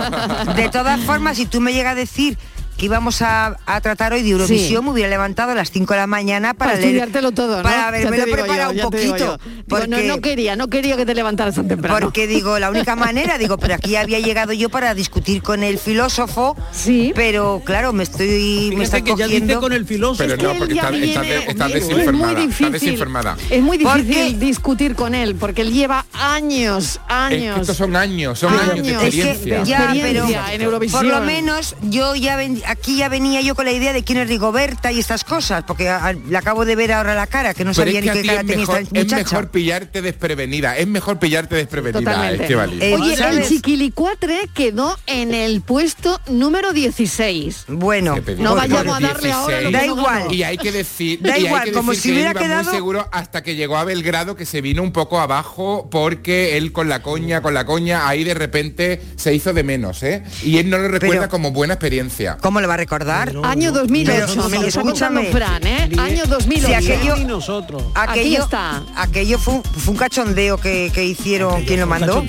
de 0.56 0.70
todas 0.70 1.00
formas, 1.02 1.38
si 1.38 1.46
tú 1.46 1.62
me 1.62 1.74
llegas 1.74 1.94
a 1.94 1.96
decir 1.96 2.38
que 2.80 2.86
íbamos 2.86 3.22
a, 3.22 3.58
a 3.66 3.82
tratar 3.82 4.14
hoy 4.14 4.24
de 4.24 4.30
Eurovisión, 4.30 4.82
Sí. 4.82 4.86
me 4.86 4.92
hubiera 4.92 5.10
levantado 5.10 5.52
a 5.52 5.56
las 5.56 5.70
5 5.70 5.94
de 5.94 6.00
la 6.00 6.08
mañana 6.08 6.54
para, 6.54 6.72
Para 6.72 6.82
leer- 6.82 6.86
estudiártelo 6.88 7.32
todo, 7.34 7.58
¿no? 7.58 7.64
Para 7.64 7.90
haberme 7.90 8.18
preparado 8.26 8.72
yo, 8.74 8.86
un 8.86 8.92
poquito. 8.92 9.14
Digo, 9.16 9.38
Porque, 9.68 9.88
no, 9.88 9.98
no 10.16 10.22
quería, 10.22 10.56
no 10.56 10.68
quería 10.70 10.96
que 10.98 11.06
te 11.06 11.14
levantaras 11.14 11.56
tan 11.56 11.68
temprano. 11.68 12.00
porque 12.00 12.26
digo, 12.26 12.58
la 12.58 12.70
única 12.72 12.96
manera, 12.96 13.38
digo, 13.38 13.58
pero 13.58 13.76
aquí 13.76 13.96
había 13.98 14.20
llegado 14.20 14.54
yo 14.54 14.70
para 14.70 14.94
discutir 14.96 15.44
con 15.44 15.62
el 15.64 15.78
filósofo, 15.78 16.56
Sí. 16.72 17.12
pero 17.16 17.62
claro, 17.66 17.92
me 17.92 18.04
estoy, 18.04 18.74
me 18.76 18.86
está 18.86 19.00
ya 19.00 19.12
cogiendo. 19.12 19.60
con 19.60 19.74
el 19.74 19.86
filósofo. 19.86 20.24
Pero 20.30 20.42
no, 20.42 20.52
él 20.52 20.58
porque 20.58 20.74
ya 20.76 20.82
está, 20.84 20.96
está, 20.96 21.06
viene- 21.22 21.30
de- 21.30 21.38
está 21.52 21.68
es 21.68 22.14
muy 22.14 22.30
Está 22.30 22.40
difícil, 22.40 22.72
desinformada. 22.72 23.38
es 23.50 23.62
muy 23.62 23.78
¿Por 23.80 24.02
difícil 24.02 24.40
discutir 24.40 24.96
con 24.96 25.14
él, 25.16 25.36
porque 25.36 25.62
él 25.64 25.74
lleva 25.74 26.06
años, 26.14 26.86
Es 26.86 26.98
que 26.98 27.14
años. 27.14 27.60
estos 27.60 27.76
son 27.78 27.96
años, 27.96 28.40
son 28.40 28.54
años, 28.54 28.86
de 28.86 28.96
Años. 28.96 29.04
Es 29.04 29.16
que 29.16 29.32
experiencia. 29.32 29.64
ya, 29.64 29.78
pero 29.92 29.94
Experiencia 30.00 30.54
en 30.54 30.62
Eurovisión. 30.62 31.02
por 31.02 31.12
lo 31.12 31.22
menos 31.26 31.76
yo 31.82 32.16
ya 32.16 32.36
ven- 32.38 32.62
aquí 32.70 32.98
ya 32.98 33.10
venía 33.10 33.42
yo 33.42 33.56
con 33.56 33.66
la 33.66 33.72
idea 33.72 33.94
de 33.94 34.04
quién 34.04 34.18
es 34.20 34.28
Rigoberta 34.28 34.92
y 34.92 35.00
estas 35.00 35.24
cosas, 35.24 35.64
porque 35.66 35.90
a- 35.90 36.06
a- 36.08 36.14
le 36.14 36.38
acabo 36.38 36.66
de 36.66 36.76
ver 36.76 36.92
ahora 36.92 37.16
la 37.16 37.28
cara, 37.28 37.54
que 37.54 37.64
no 37.66 37.72
Pero 37.72 37.86
sabía 37.86 38.00
es 38.00 38.06
ni 38.06 38.12
que 38.12 38.20
a 38.20 38.22
qué 38.22 38.28
cara 38.28 38.42
es 38.42 38.48
tenía 38.48 38.58
mejor, 38.66 38.82
esta 38.82 39.00
es 39.00 39.04
muchacha. 39.06 39.24
mejor 39.36 39.52
pillarte 39.52 40.02
desprevenida, 40.02 40.78
es 40.78 40.88
mejor 40.88 41.20
pillarte 41.20 41.56
desprevenida. 41.56 42.32
Eh, 42.32 42.96
Oye, 43.00 43.14
el 43.16 43.48
chiquilicuatre 43.48 44.50
quedó 44.54 44.98
en 45.08 45.34
el 45.34 45.62
puesto 45.62 46.20
número 46.28 46.74
16. 46.74 47.66
Bueno, 47.68 48.16
No 48.38 48.56
vayamos 48.56 48.98
a 48.98 49.00
darle 49.00 49.32
ahora 49.32 49.72
Da 49.72 49.86
igual. 49.86 50.34
Y 50.34 50.44
hay 50.44 50.58
que 50.58 50.72
decir, 50.72 51.20
Da 51.22 51.30
y 51.30 51.32
hay 51.42 51.46
igual, 51.48 51.64
que 51.66 51.72
como 51.72 51.92
decir 51.92 52.02
si 52.04 52.10
que 52.10 52.14
hubiera 52.16 52.34
quedado- 52.34 52.64
muy 52.64 52.74
seguro 52.74 53.08
hasta 53.12 53.44
que 53.44 53.56
llegó 53.56 53.78
a 53.78 53.84
Belgrado 53.84 54.36
que 54.36 54.46
se 54.46 54.62
vino 54.62 54.82
un 54.84 54.92
poco 54.92 55.20
abajo 55.20 55.88
porque 55.92 56.58
él 56.58 56.72
con 56.72 56.90
la 56.90 57.02
coña, 57.02 57.42
con 57.42 57.54
la 57.54 57.66
coña, 57.66 58.08
ahí 58.08 58.24
de 58.24 58.34
repente 58.34 59.02
se 59.16 59.34
hizo 59.34 59.54
de 59.54 59.64
menos, 59.64 60.04
¿eh? 60.04 60.24
Y 60.44 60.58
él 60.58 60.70
no 60.70 60.78
lo 60.78 60.88
recuerda 60.88 61.22
Pero- 61.22 61.30
como 61.30 61.52
buena 61.52 61.74
experiencia. 61.76 62.38
¿Cómo 62.60 62.64
le 62.64 62.68
va 62.68 62.74
a 62.74 62.78
recordar? 62.78 63.34
Año 63.44 63.72
2008, 63.72 64.26
Pero, 64.36 64.50
me 64.50 64.58
lo 64.60 64.68
está 64.68 64.82
contando 64.82 65.22
escúchame. 65.22 65.32
Fran, 65.32 65.66
¿eh? 65.66 65.90
Año 65.98 66.26
2008. 66.26 66.68
Si 66.68 66.74
aquello- 66.92 67.16
Y 67.16 67.24
nosotros. 67.24 67.84
Aquí 67.96 68.20
Aquello, 68.20 68.44
está. 68.44 68.84
aquello 68.98 69.40
fue, 69.40 69.54
un- 69.54 69.64
fue 69.64 69.92
un 69.94 69.98
cachondeo 69.98 70.58
que, 70.58 70.92
que 70.94 71.06
hicieron, 71.06 71.64
¿quién 71.64 71.80
lo 71.80 71.88
mandó? 71.88 72.26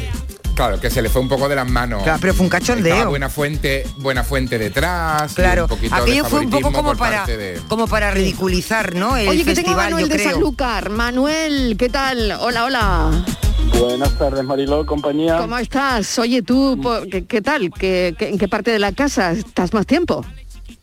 Claro, 0.55 0.79
que 0.79 0.88
se 0.88 1.03
le 1.03 1.09
fue 1.09 1.21
un 1.21 1.29
poco 1.29 1.49
de 1.49 1.57
las 1.57 1.69
manos. 1.69 2.05
Claro, 2.05 2.19
pero 2.21 2.33
fue 2.35 2.45
un 2.45 2.51
cachondeo. 2.51 2.93
Estaba 2.95 3.11
buena 3.11 3.29
fuente, 3.29 3.85
buena 3.97 4.23
fuente 4.23 4.57
detrás. 4.57 5.33
Claro, 5.35 5.64
un 5.64 5.69
poquito 5.69 5.97
de 5.97 6.03
aquello 6.03 6.25
fue 6.27 6.40
un 6.40 6.51
poco 6.51 6.71
como 6.71 6.95
para, 6.97 7.27
de- 7.27 7.61
como 7.69 7.88
para 7.88 8.12
ridiculizar, 8.12 8.95
¿no? 8.95 9.16
El 9.16 9.29
Oye, 9.31 9.38
que 9.45 9.55
tengo 9.55 9.71
a 9.71 9.75
festival, 9.75 9.85
Manuel 9.90 10.05
yo 10.05 10.09
de 10.11 10.14
creo. 10.23 10.31
Sanlúcar. 10.31 10.90
Manuel, 10.90 11.75
¿qué 11.77 11.88
tal? 11.88 12.37
Hola, 12.40 12.64
hola. 12.66 13.25
Buenas 13.81 14.12
tardes, 14.19 14.45
Mariló, 14.45 14.85
compañía. 14.85 15.38
¿Cómo 15.38 15.57
estás? 15.57 16.19
Oye, 16.19 16.43
tú, 16.43 16.79
¿qué, 17.11 17.25
qué 17.25 17.40
tal? 17.40 17.71
¿Qué, 17.71 18.14
qué- 18.19 18.29
en 18.29 18.37
qué 18.38 18.47
parte 18.49 18.71
de 18.71 18.79
la 18.79 18.93
casa 18.93 19.33
estás 19.33 19.73
más 19.73 19.87
tiempo? 19.87 20.23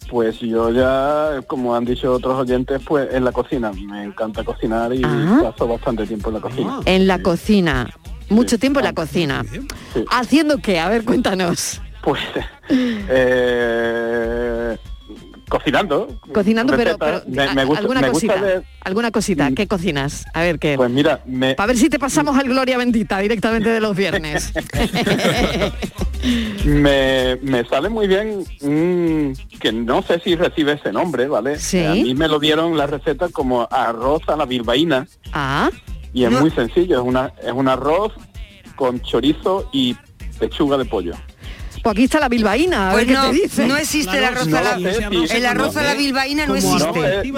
Pues 0.09 0.39
yo 0.39 0.71
ya, 0.71 1.41
como 1.47 1.75
han 1.75 1.85
dicho 1.85 2.11
otros 2.13 2.39
oyentes, 2.39 2.81
pues 2.85 3.13
en 3.13 3.23
la 3.25 3.31
cocina. 3.31 3.71
Me 3.73 4.03
encanta 4.03 4.43
cocinar 4.43 4.91
y 4.93 5.01
Ah. 5.03 5.39
paso 5.43 5.67
bastante 5.67 6.07
tiempo 6.07 6.29
en 6.29 6.35
la 6.35 6.41
cocina. 6.41 6.79
En 6.85 7.05
la 7.07 7.21
cocina. 7.21 7.87
Mucho 8.29 8.57
tiempo 8.57 8.79
en 8.79 8.85
la 8.85 8.93
cocina. 8.93 9.45
Sí. 9.93 10.03
¿Haciendo 10.09 10.57
qué? 10.57 10.79
A 10.79 10.89
ver, 10.89 11.03
cuéntanos. 11.05 11.81
Pues 12.03 12.21
eh, 12.69 14.77
cocinando. 15.47 16.19
Cocinando, 16.33 16.75
pero, 16.75 16.97
me, 17.27 17.53
me 17.53 17.65
gusta, 17.65 17.79
alguna 17.79 18.01
me 18.01 18.09
gusta 18.09 18.33
cosita. 18.33 18.63
¿Alguna 18.81 19.11
cosita? 19.11 19.51
¿Qué 19.55 19.67
cocinas? 19.67 20.25
A 20.33 20.41
ver 20.41 20.59
qué. 20.59 20.75
Pues 20.75 20.89
mira, 20.89 21.21
me, 21.25 21.55
Para 21.55 21.67
ver 21.67 21.77
si 21.77 21.89
te 21.89 21.99
pasamos 21.99 22.37
al 22.37 22.47
Gloria 22.47 22.77
Bendita 22.77 23.19
directamente 23.19 23.69
de 23.69 23.79
los 23.79 23.95
viernes. 23.95 24.51
me, 26.65 27.37
me 27.41 27.65
sale 27.65 27.89
muy 27.89 28.07
bien 28.07 28.43
mm, 28.61 29.57
que 29.59 29.71
no 29.71 30.01
sé 30.01 30.19
si 30.19 30.35
recibe 30.35 30.73
ese 30.73 30.91
nombre, 30.91 31.27
¿vale? 31.27 31.59
Sí. 31.59 31.83
A 31.83 31.93
mí 31.93 32.13
me 32.13 32.27
lo 32.27 32.39
dieron 32.39 32.77
la 32.77 32.87
receta 32.87 33.29
como 33.29 33.67
arroz 33.71 34.21
a 34.27 34.35
la 34.35 34.45
bilbaína 34.45 35.07
ah, 35.33 35.69
y 36.13 36.25
es 36.25 36.31
No. 36.31 36.41
muy 36.41 36.51
sencillo, 36.51 36.99
es 36.99 37.05
una 37.05 37.33
es 37.41 37.51
un 37.53 37.67
arroz 37.67 38.13
con 38.75 39.01
chorizo 39.01 39.69
y 39.71 39.95
pechuga 40.39 40.77
de 40.77 40.85
pollo. 40.85 41.13
Pues 41.87 41.95
aquí 41.95 42.03
está 42.03 42.19
la 42.19 42.27
bilbaína, 42.29 42.89
a 42.89 42.91
Pues 42.91 43.07
ver 43.07 43.15
no, 43.15 43.21
qué 43.31 43.37
te 43.37 43.43
dice. 43.43 43.67
no 43.67 43.77
existe 43.77 44.17
el 44.17 44.23
arroz 44.25 44.47
a 44.53 44.61
la, 44.61 44.75
el 44.75 45.45
arroz 45.45 45.77
a 45.77 45.83
la 45.83 45.93
bilbaína 45.93 46.45
no 46.45 46.55
existe. 46.55 47.33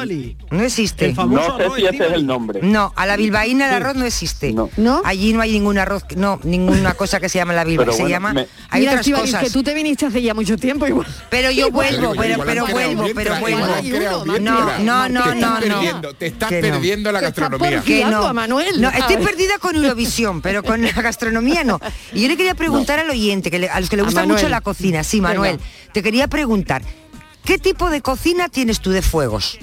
No 0.50 0.64
existe. 0.64 1.06
El 1.06 1.16
famoso 1.16 1.50
No 1.50 1.58
sé 1.58 1.64
arroz 1.64 1.76
si 1.78 1.86
ese 1.86 2.06
es 2.08 2.14
el 2.14 2.26
nombre. 2.26 2.60
No, 2.64 2.92
a 2.96 3.06
la 3.06 3.16
bilbaína 3.16 3.68
el 3.68 3.74
arroz 3.76 3.96
no 3.96 4.06
existe. 4.06 4.54
No. 4.78 5.02
Allí 5.06 5.34
no 5.34 5.42
hay 5.42 5.52
ningún 5.52 5.78
arroz, 5.78 6.04
no, 6.16 6.40
ninguna 6.44 6.94
cosa 6.96 7.20
que 7.20 7.30
se 7.30 7.38
llama 7.38 7.54
la 7.54 7.64
bilbaína. 7.64 7.94
Se 7.94 8.10
llama, 8.10 8.34
hay 8.70 8.88
otras 8.88 9.08
cosas. 9.10 9.44
que 9.44 9.50
tú 9.52 9.62
te 9.64 9.74
viniste 9.74 10.06
hace 10.08 10.22
ya 10.22 10.34
mucho 10.34 10.58
tiempo 10.58 10.88
igual. 10.88 11.06
Pero 11.30 11.52
yo 11.52 11.70
vuelvo, 11.70 12.14
pero, 12.18 12.44
pero 12.44 12.66
vuelvo, 12.68 13.06
pero 13.14 13.36
vuelvo. 13.40 13.66
No, 14.40 14.80
no, 14.80 15.10
no, 15.10 15.36
no, 15.36 15.60
no. 15.62 16.14
Te 16.18 16.28
estás 16.28 16.50
perdiendo 16.50 17.12
la 17.12 17.22
gastronomía. 17.22 17.82
Que 17.82 18.06
no. 18.06 18.34
Manuel. 18.34 18.82
No, 18.82 18.90
estoy 18.90 19.18
perdida 19.18 19.58
con 19.60 19.76
Eurovisión, 19.76 20.42
pero 20.42 20.64
con 20.64 20.82
la 20.82 20.92
gastronomía 20.92 21.64
no. 21.64 21.80
Y 22.14 22.22
yo 22.22 22.28
le 22.28 22.38
quería 22.38 22.56
preguntar 22.56 23.00
al 23.00 23.10
oyente, 23.10 23.52
que 23.52 23.60
le- 23.60 23.70
a 23.70 23.80
los 23.80 23.90
que 23.90 23.96
le 23.98 24.04
gusta 24.04 24.22
Manuel. 24.22 24.38
Mucho 24.39 24.49
la 24.49 24.62
cocina, 24.62 25.04
sí, 25.04 25.21
Manuel, 25.21 25.58
Venga. 25.58 25.69
te 25.93 26.04
quería 26.04 26.28
preguntar, 26.28 26.82
¿qué 27.45 27.58
tipo 27.58 27.89
de 27.89 28.02
cocina 28.02 28.49
tienes 28.49 28.80
tú 28.80 28.91
de 28.91 29.02
fuegos? 29.02 29.58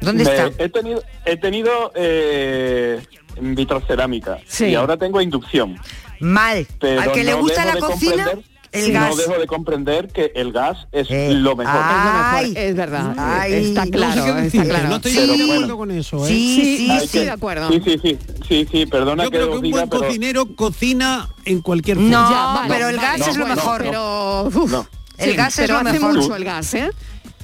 ¿Dónde 0.00 0.24
Me- 0.24 0.30
está? 0.34 0.62
He 0.62 0.68
tenido, 0.68 1.02
he 1.24 1.36
tenido 1.36 1.92
eh, 1.94 3.00
vitrocerámica 3.40 4.38
Sí. 4.46 4.66
y 4.66 4.74
ahora 4.74 4.96
tengo 4.96 5.20
inducción. 5.20 5.78
Mal. 6.20 6.66
Pero 6.80 7.00
Al 7.02 7.12
que 7.12 7.24
le 7.24 7.34
gusta 7.34 7.64
la 7.64 7.76
cocina, 7.78 8.24
comprender- 8.24 8.44
el 8.72 8.92
no 8.94 9.00
gas. 9.00 9.16
dejo 9.16 9.38
de 9.38 9.46
comprender 9.46 10.08
que 10.08 10.32
el 10.34 10.52
gas 10.52 10.86
es 10.92 11.10
Eh, 11.10 11.34
lo 11.34 11.54
mejor. 11.56 11.74
Es 11.74 11.80
lo 11.80 12.12
mejor, 12.12 12.34
Ay. 12.34 12.52
es 12.56 12.74
verdad. 12.76 13.14
Ay. 13.18 13.52
está 13.54 13.84
No 13.84 13.90
claro, 13.90 14.26
No 14.26 14.40
sé 14.40 14.46
está 14.46 14.64
claro. 14.64 14.88
No 14.88 14.96
estoy 14.96 15.12
Sí. 15.12 15.18
de 15.18 15.24
acuerdo 15.34 15.46
Bueno. 15.58 15.76
con 15.76 15.90
eso, 15.90 16.24
¿eh? 16.24 16.28
Sí, 16.28 16.56
Sí, 16.78 16.98
sí, 17.02 17.08
que- 17.18 17.24
de 17.24 17.30
acuerdo. 17.30 17.68
Sí, 17.70 17.82
sí, 17.84 17.98
sí, 18.02 18.18
sí, 18.48 18.68
sí, 18.70 18.86
perdona 18.86 19.24
Yo 19.24 19.30
que 19.30 19.36
creo 19.36 19.50
que 19.50 19.56
un 19.56 19.62
diga, 19.62 19.76
buen 19.78 19.88
pero 19.90 20.02
cocinero 20.04 20.56
cocina 20.56 21.28
en 21.44 21.60
cualquier 21.60 21.98
No. 21.98 22.30
Ya, 22.30 22.64
pero 22.68 22.88
el 22.88 22.96
gas 22.96 23.20
es 23.28 23.36
lo 23.36 23.44
bueno, 23.46 23.54
mejor. 23.56 23.82
Pero, 23.82 24.42
uf, 24.44 24.70
No. 24.70 24.86
El 25.18 25.30
sí, 25.30 25.36
gas 25.36 25.58
es 25.58 25.66
pero 25.66 25.74
lo 25.82 25.88
hace 25.88 25.98
mejor. 26.00 26.16
mucho 26.16 26.36
el 26.36 26.44
gas, 26.44 26.74
¿eh? 26.74 26.90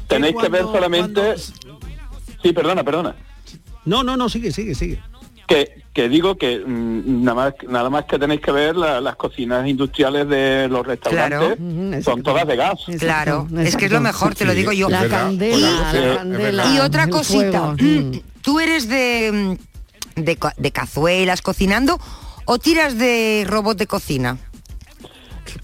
tenéis 0.09 0.35
que 0.41 0.49
ver 0.49 0.63
solamente... 0.63 1.35
Sí, 2.43 2.53
perdona, 2.53 2.83
perdona. 2.83 3.15
No, 3.85 4.03
no, 4.03 4.17
no, 4.17 4.29
sigue, 4.29 4.53
sigue, 4.53 4.75
sigue. 4.75 5.03
Que, 5.47 5.83
que 5.99 6.09
digo 6.09 6.37
que 6.37 6.61
mm, 6.65 7.25
nada 7.25 7.35
más 7.35 7.55
nada 7.69 7.91
más 7.91 8.05
que 8.05 8.21
tenéis 8.21 8.41
que 8.41 8.53
ver 8.53 8.77
la- 8.77 9.01
las 9.01 9.17
cocinas 9.17 9.67
industriales 9.67 10.29
de 10.29 10.69
los 10.71 10.87
restaurantes 10.87 12.05
son 12.05 12.23
todas 12.23 12.47
de 12.47 12.55
gas. 12.55 12.79
Claro, 13.01 13.49
Exacto, 13.51 13.61
es 13.63 13.77
que 13.77 13.87
es 13.87 13.91
lo 13.91 14.01
mejor, 14.01 14.37
te 14.37 14.45
lo 14.45 14.55
digo 14.55 14.71
yo. 14.71 14.89
La 14.89 15.09
candela, 15.09 15.93
la 15.93 16.17
candela. 16.19 16.67
Y 16.73 16.79
otra 16.79 17.09
cosita. 17.09 17.75
¿tú 18.43 18.61
eres 18.61 18.89
de, 18.89 19.59
de, 20.15 20.39
de 20.57 20.71
cazuelas 20.71 21.43
cocinando 21.43 21.99
o 22.45 22.59
tiras 22.61 22.97
de 22.97 23.45
robot 23.49 23.77
de 23.77 23.89
cocina? 23.89 24.39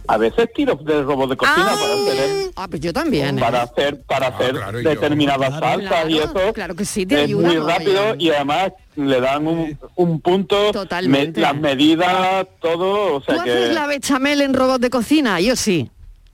A 0.06 0.16
veces 0.18 0.48
tiro 0.54 0.74
del 0.76 1.04
robot 1.04 1.30
de 1.30 1.36
cocina 1.36 1.64
para 1.66 1.94
hacer 1.94 2.50
Ah, 2.56 2.66
pues 2.68 2.80
yo 2.80 2.92
también. 2.92 3.38
¿eh? 3.38 3.40
para 3.40 3.62
hacer 3.62 4.02
para 4.02 4.28
hacer 4.28 4.52
claro, 4.56 4.80
y 4.80 4.84
yo. 4.84 4.90
determinadas 4.90 5.58
salsas 5.58 6.08
y 6.10 6.18
eso 6.18 6.52
Claro 6.52 6.74
que 6.74 6.84
sí, 6.84 7.06
te 7.06 7.16
es 7.16 7.20
ayuda 7.24 7.48
muy 7.48 7.58
rápido 7.58 8.14
y 8.18 8.30
además 8.30 8.72
le 8.96 9.20
dan 9.20 9.46
un, 9.46 9.78
un 9.96 10.20
punto 10.20 10.70
Totalmente. 10.72 11.40
me- 11.40 11.46
las 11.46 11.56
medidas 11.56 12.46
todo 12.60 13.16
o 13.16 13.20
¿Tú 13.20 13.32
haces 13.32 13.74
la 13.74 13.86
bechamel 13.86 14.40
en 14.40 14.54
robot 14.54 14.80
de 14.80 14.90
cocina? 14.90 15.40
Yo 15.40 15.56
sí. 15.56 15.90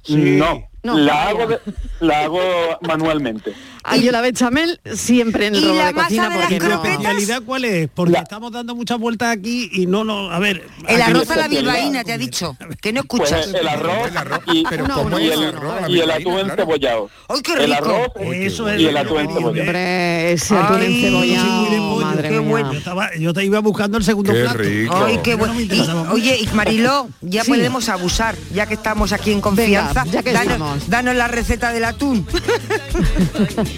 no, 0.08 0.62
No, 0.82 0.96
la 0.98 1.28
hago 1.28 1.46
de- 1.46 1.58
la 2.00 2.20
hago 2.24 2.40
manualmente 2.82 3.52
Ah, 3.82 3.96
yo 3.96 4.12
la 4.12 4.20
bechamel 4.20 4.80
siempre 4.94 5.46
en 5.46 5.54
el 5.54 5.62
¿Y 5.64 5.66
robot 5.66 5.78
la 5.78 5.86
de 5.86 5.92
masa 5.94 6.04
cocina 6.08 6.28
de 6.28 6.34
las 6.34 6.40
porque 6.42 6.54
¿Y 6.56 6.58
la 6.60 6.68
no... 6.68 6.82
especialidad 6.84 7.42
cuál 7.44 7.64
es? 7.64 7.88
Porque 7.94 8.18
estamos 8.18 8.52
dando 8.52 8.74
muchas 8.74 8.98
vueltas 8.98 9.30
aquí 9.36 9.70
y 9.72 9.86
no, 9.86 10.04
no, 10.04 10.30
a 10.30 10.38
ver. 10.38 10.66
El 10.88 11.00
arroz 11.02 11.30
a 11.30 11.36
la 11.36 11.48
bilbaína, 11.48 12.04
te 12.04 12.12
ha 12.12 12.18
dicho. 12.18 12.56
Que 12.82 12.92
no 12.92 13.02
pues 13.04 13.30
escuchas. 13.32 13.54
el 13.54 13.66
arroz 13.68 14.10
y, 14.52 14.64
Pero 14.68 14.86
No, 14.86 14.94
¿cómo 14.94 15.10
no, 15.10 15.18
y 15.20 15.26
el, 15.28 15.42
el 15.42 15.48
arroz? 15.54 15.80
la 15.82 15.88
y 15.90 16.00
el 16.00 16.10
atún 16.10 16.34
claro? 16.34 16.50
encebollado 16.50 17.10
¡Ay, 17.28 17.40
qué 17.42 17.52
el 17.52 17.58
rico! 17.74 17.76
arroz 17.76 18.08
Eso 18.32 18.68
es 18.68 18.80
y 18.80 18.86
el 18.86 18.94
lo 18.94 19.00
atún 19.00 19.18
encebollado 19.20 19.48
Hombre, 19.50 20.32
ese 20.32 20.56
atún 20.56 20.76
Ay, 20.80 20.94
encebollado, 21.04 22.00
madre 22.00 22.30
mía. 22.40 22.70
Yo, 23.18 23.32
te 23.32 23.44
iba 23.44 23.58
buscando 23.60 23.98
el 23.98 24.04
segundo 24.04 24.32
Qué 24.32 24.40
plato. 24.40 25.04
Ay, 25.06 25.18
qué 25.22 25.32
No, 25.32 25.38
bueno. 25.38 25.60
Y, 25.60 25.70
oye, 26.12 26.38
y 26.40 26.46
Mariló, 26.54 27.08
ya 27.20 27.44
podemos 27.44 27.88
abusar, 27.88 28.34
ya 28.52 28.66
que 28.66 28.74
estamos 28.74 29.12
aquí 29.12 29.32
en 29.32 29.40
confianza. 29.40 30.04
ya 30.06 30.22
que 30.22 30.32
danos, 30.32 30.52
estamos. 30.52 30.90
danos 30.90 31.14
la 31.14 31.28
receta 31.28 31.72
del 31.72 31.84
atún. 31.84 32.26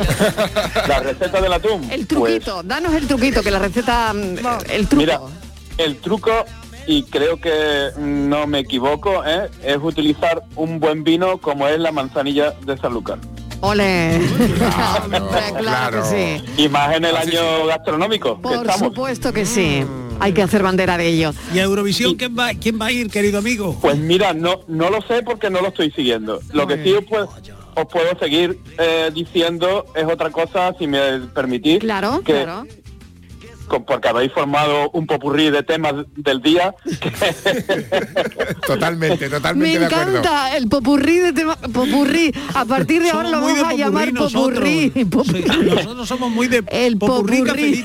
la 0.89 1.01
receta 1.01 1.41
del 1.41 1.53
atún 1.53 1.83
El 1.91 2.07
pues, 2.07 2.09
truquito, 2.09 2.63
danos 2.63 2.95
el 2.95 3.07
truquito, 3.07 3.43
que 3.43 3.51
la 3.51 3.59
receta, 3.59 4.13
mm, 4.13 4.37
el 4.71 4.89
truco. 4.89 4.97
Mira, 4.97 5.21
el 5.79 5.97
truco, 5.99 6.31
y 6.87 7.05
creo 7.05 7.41
que 7.41 7.91
no 7.99 8.47
me 8.47 8.61
equivoco, 8.61 9.25
¿eh? 9.25 9.49
es 9.63 9.79
utilizar 9.81 10.43
un 10.57 10.81
buen 10.81 11.05
vino 11.05 11.39
como 11.39 11.69
es 11.69 11.79
la 11.79 11.93
manzanilla 11.93 12.53
de 12.65 12.77
Sanlúcar. 12.79 13.19
Ole. 13.61 14.21
Claro, 14.59 15.09
claro, 15.09 15.57
claro. 15.57 16.03
que 16.03 16.41
sí. 16.49 16.63
Y 16.65 16.69
más 16.69 16.97
en 16.97 17.05
el 17.05 17.17
año 17.17 17.67
gastronómico 17.67 18.37
que 18.37 18.43
Por 18.43 18.67
estamos. 18.67 18.79
supuesto 18.79 19.33
que 19.33 19.47
sí. 19.47 19.85
Hay 20.19 20.33
que 20.33 20.43
hacer 20.43 20.63
bandera 20.63 20.97
de 20.99 21.09
ello. 21.09 21.33
¿Y 21.55 21.59
a 21.61 21.63
Eurovisión 21.63 22.15
¿quién 22.17 22.37
va, 22.37 22.51
quién 22.55 22.81
va 22.81 22.87
a 22.87 22.93
ir, 22.93 23.11
querido 23.11 23.39
amigo? 23.39 23.77
Pues 23.81 23.99
mira, 23.99 24.33
no, 24.33 24.61
no 24.69 24.91
lo 24.91 25.01
sé 25.03 25.23
porque 25.23 25.49
no 25.49 25.61
lo 25.61 25.69
estoy 25.69 25.91
siguiendo. 25.93 26.41
Lo 26.53 26.67
que 26.67 26.83
sí 26.83 26.95
puedo, 27.09 27.29
os 27.75 27.87
puedo 27.87 28.19
seguir 28.19 28.59
eh, 28.79 29.11
diciendo 29.15 29.85
es 29.95 30.05
otra 30.05 30.31
cosa, 30.31 30.75
si 30.79 30.87
me 30.87 31.21
permitís. 31.35 31.79
Claro, 31.81 32.23
que, 32.25 32.33
claro. 32.33 32.67
con- 33.69 33.85
porque 33.85 34.09
habéis 34.09 34.33
formado 34.33 34.91
un 34.91 35.07
popurrí 35.07 35.51
de 35.51 35.63
temas 35.63 35.95
del 36.17 36.41
día. 36.43 36.75
Totalmente, 38.67 39.25
Me 39.25 39.31
totalmente 39.31 39.79
de 39.79 39.87
acuerdo. 39.87 40.11
encanta 40.19 40.57
el 40.57 40.69
popurrí 40.69 41.19
de 41.19 41.33
tema, 41.33 41.57
popurrí. 41.57 42.33
A 42.55 42.65
partir 42.65 43.03
de 43.03 43.11
ahora 43.11 43.31
lo 43.31 43.41
vamos 43.41 43.63
a 43.65 43.75
llamar 43.75 44.13
popurrí. 44.13 44.93
nosotros. 44.95 45.09
popurrí. 45.11 45.43
Sí, 45.43 45.71
nosotros 45.75 46.09
somos 46.09 46.31
muy 46.31 46.49
de 46.49 46.63
El 46.69 46.99
popurrí 46.99 47.39
popurrí. 47.43 47.85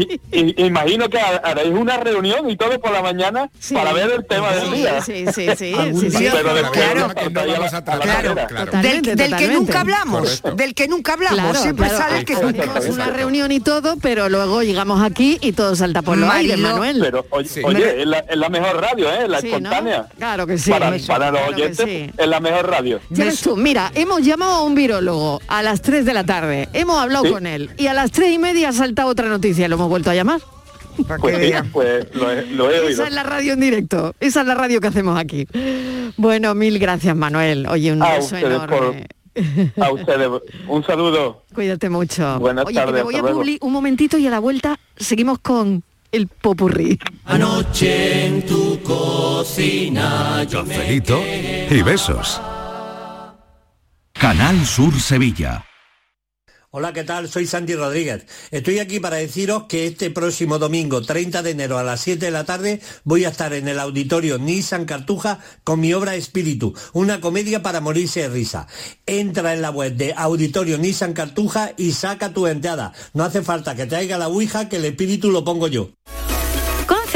Y, 0.00 0.20
y- 0.32 0.64
imagino 0.66 1.08
que 1.08 1.18
ha- 1.18 1.36
haréis 1.44 1.74
una 1.74 1.96
reunión 1.98 2.48
y 2.50 2.56
todo 2.56 2.78
por 2.80 2.92
la 2.92 3.02
mañana 3.02 3.50
Sí. 3.58 3.74
para 3.74 3.92
ver 3.92 4.10
el 4.10 4.26
tema 4.26 4.52
del 4.52 4.70
día. 4.72 5.00
Sí, 5.02 5.24
sí, 5.34 5.46
sí, 5.56 5.72
Pero 5.76 6.54
después 6.54 6.70
Claro. 6.72 7.00
nos 7.06 7.14
que 7.14 7.30
no 7.30 7.46
vamos 7.46 7.74
a 7.74 7.84
Claro. 7.84 8.34
claro. 8.48 8.72
Del, 8.82 9.02
del 9.02 9.36
que 9.36 9.48
nunca 9.48 9.80
hablamos, 9.80 10.40
Correcto. 10.40 10.50
del 10.62 10.74
que 10.74 10.88
nunca 10.88 11.12
hablamos, 11.14 11.38
Claro, 11.40 11.58
siempre 11.60 11.88
claro. 11.88 12.04
sale 12.04 12.24
que 12.24 12.32
Hacemos 12.34 12.88
una 12.94 13.06
reunión 13.06 13.50
y 13.52 13.60
todo, 13.60 13.96
pero 14.00 14.28
luego 14.28 14.62
llegamos 14.62 15.02
aquí 15.02 15.38
y 15.40 15.52
todo 15.52 15.74
salta 15.76 16.02
por 16.02 16.16
los 16.18 16.30
aires, 16.30 16.58
Manuel. 16.58 16.98
Pero 17.00 17.26
oye, 17.30 17.48
Sí. 17.48 17.60
oye, 17.64 18.02
es, 18.02 18.06
la, 18.06 18.18
es 18.18 18.36
la 18.36 18.48
mejor 18.48 18.80
radio, 18.80 19.10
¿eh? 19.12 19.28
La 19.28 19.40
Sí, 19.40 19.48
¿no? 19.48 19.56
espontánea. 19.56 20.06
Claro 20.18 20.46
que 20.46 20.58
sí. 20.58 20.70
Para, 20.70 20.94
Eso, 20.94 21.06
para 21.06 21.30
los 21.30 21.40
oyentes 21.48 21.86
sí. 21.86 22.10
es 22.16 22.28
la 22.28 22.40
mejor 22.40 22.68
radio. 22.68 23.00
Tú, 23.42 23.56
mira, 23.56 23.90
hemos 23.94 24.22
llamado 24.22 24.52
a 24.56 24.62
un 24.62 24.74
virólogo 24.74 25.40
a 25.48 25.62
las 25.62 25.80
3 25.82 26.04
de 26.04 26.12
la 26.14 26.24
tarde, 26.24 26.68
hemos 26.72 26.98
hablado 27.00 27.24
Sí. 27.26 27.30
con 27.32 27.46
él 27.46 27.70
y 27.76 27.86
a 27.86 27.94
las 27.94 28.10
3 28.10 28.32
y 28.32 28.38
media 28.38 28.70
ha 28.70 28.72
saltado 28.72 29.08
otra 29.08 29.28
noticia, 29.28 29.68
lo 29.68 29.76
hemos 29.76 29.85
vuelto 29.88 30.10
a 30.10 30.14
llamar. 30.14 30.40
Pues 31.20 31.36
sí, 31.36 31.42
vean. 31.42 31.70
pues 31.72 32.06
lo 32.14 32.30
he, 32.30 32.46
lo 32.46 32.70
he 32.70 32.80
oído. 32.80 32.88
Esa 32.88 33.06
es 33.08 33.12
la 33.12 33.22
radio 33.22 33.52
en 33.52 33.60
directo, 33.60 34.14
esa 34.18 34.40
es 34.40 34.46
la 34.46 34.54
radio 34.54 34.80
que 34.80 34.86
hacemos 34.86 35.18
aquí. 35.18 35.46
Bueno, 36.16 36.54
mil 36.54 36.78
gracias 36.78 37.14
Manuel, 37.14 37.66
oye, 37.66 37.92
un 37.92 38.00
beso 38.00 38.30
por- 38.30 38.38
enorme. 38.38 39.06
A 39.82 39.90
ustedes, 39.92 40.30
un 40.66 40.82
saludo. 40.84 41.42
Cuídate 41.54 41.90
mucho. 41.90 42.38
Buenas 42.38 42.64
oye, 42.64 42.74
que 42.74 42.80
tardes, 42.80 42.94
me 42.94 43.02
voy 43.02 43.16
a 43.16 43.22
publi 43.22 43.58
un 43.60 43.72
momentito 43.72 44.16
y 44.16 44.26
a 44.26 44.30
la 44.30 44.38
vuelta 44.38 44.78
seguimos 44.96 45.40
con 45.40 45.82
el 46.10 46.28
popurrí. 46.28 46.98
Anoche 47.26 48.26
en 48.26 48.46
tu 48.46 48.80
cocina 48.82 50.42
yo 50.44 50.64
Cafelito 50.64 51.20
y 51.70 51.82
besos. 51.82 52.40
Canal 54.14 54.64
Sur 54.64 54.98
Sevilla. 54.98 55.62
Hola, 56.78 56.92
¿qué 56.92 57.04
tal? 57.04 57.26
Soy 57.30 57.46
Santi 57.46 57.74
Rodríguez. 57.74 58.26
Estoy 58.50 58.80
aquí 58.80 59.00
para 59.00 59.16
deciros 59.16 59.62
que 59.62 59.86
este 59.86 60.10
próximo 60.10 60.58
domingo, 60.58 61.00
30 61.00 61.42
de 61.42 61.52
enero 61.52 61.78
a 61.78 61.82
las 61.82 62.02
7 62.02 62.26
de 62.26 62.30
la 62.30 62.44
tarde, 62.44 62.82
voy 63.02 63.24
a 63.24 63.30
estar 63.30 63.54
en 63.54 63.66
el 63.66 63.80
auditorio 63.80 64.36
Nissan 64.36 64.84
Cartuja 64.84 65.38
con 65.64 65.80
mi 65.80 65.94
obra 65.94 66.16
Espíritu, 66.16 66.74
una 66.92 67.22
comedia 67.22 67.62
para 67.62 67.80
morirse 67.80 68.20
de 68.20 68.28
risa. 68.28 68.66
Entra 69.06 69.54
en 69.54 69.62
la 69.62 69.70
web 69.70 69.96
de 69.96 70.12
Auditorio 70.14 70.76
Nissan 70.76 71.14
Cartuja 71.14 71.72
y 71.78 71.92
saca 71.92 72.34
tu 72.34 72.46
entrada. 72.46 72.92
No 73.14 73.24
hace 73.24 73.40
falta 73.40 73.74
que 73.74 73.86
traiga 73.86 74.18
la 74.18 74.28
Ouija, 74.28 74.68
que 74.68 74.76
el 74.76 74.84
espíritu 74.84 75.30
lo 75.30 75.44
pongo 75.44 75.68
yo. 75.68 75.92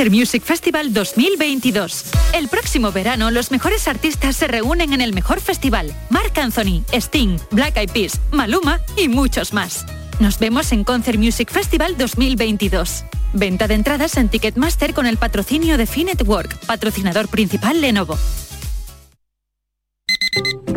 Concert 0.00 0.16
Music 0.16 0.42
Festival 0.42 0.94
2022. 0.94 2.04
El 2.32 2.48
próximo 2.48 2.90
verano 2.90 3.30
los 3.30 3.50
mejores 3.50 3.86
artistas 3.86 4.34
se 4.34 4.48
reúnen 4.48 4.94
en 4.94 5.02
el 5.02 5.12
mejor 5.12 5.42
festival. 5.42 5.94
Marc 6.08 6.38
Anthony, 6.38 6.82
Sting, 6.90 7.36
Black 7.50 7.76
Eyed 7.76 7.90
Peas, 7.90 8.18
Maluma 8.32 8.80
y 8.96 9.08
muchos 9.08 9.52
más. 9.52 9.84
Nos 10.18 10.38
vemos 10.38 10.72
en 10.72 10.84
Concert 10.84 11.18
Music 11.18 11.50
Festival 11.50 11.98
2022. 11.98 13.04
Venta 13.34 13.68
de 13.68 13.74
entradas 13.74 14.16
en 14.16 14.30
Ticketmaster 14.30 14.94
con 14.94 15.04
el 15.04 15.18
patrocinio 15.18 15.76
de 15.76 15.84
Finetwork, 15.84 16.64
patrocinador 16.64 17.28
principal 17.28 17.82
Lenovo. 17.82 18.16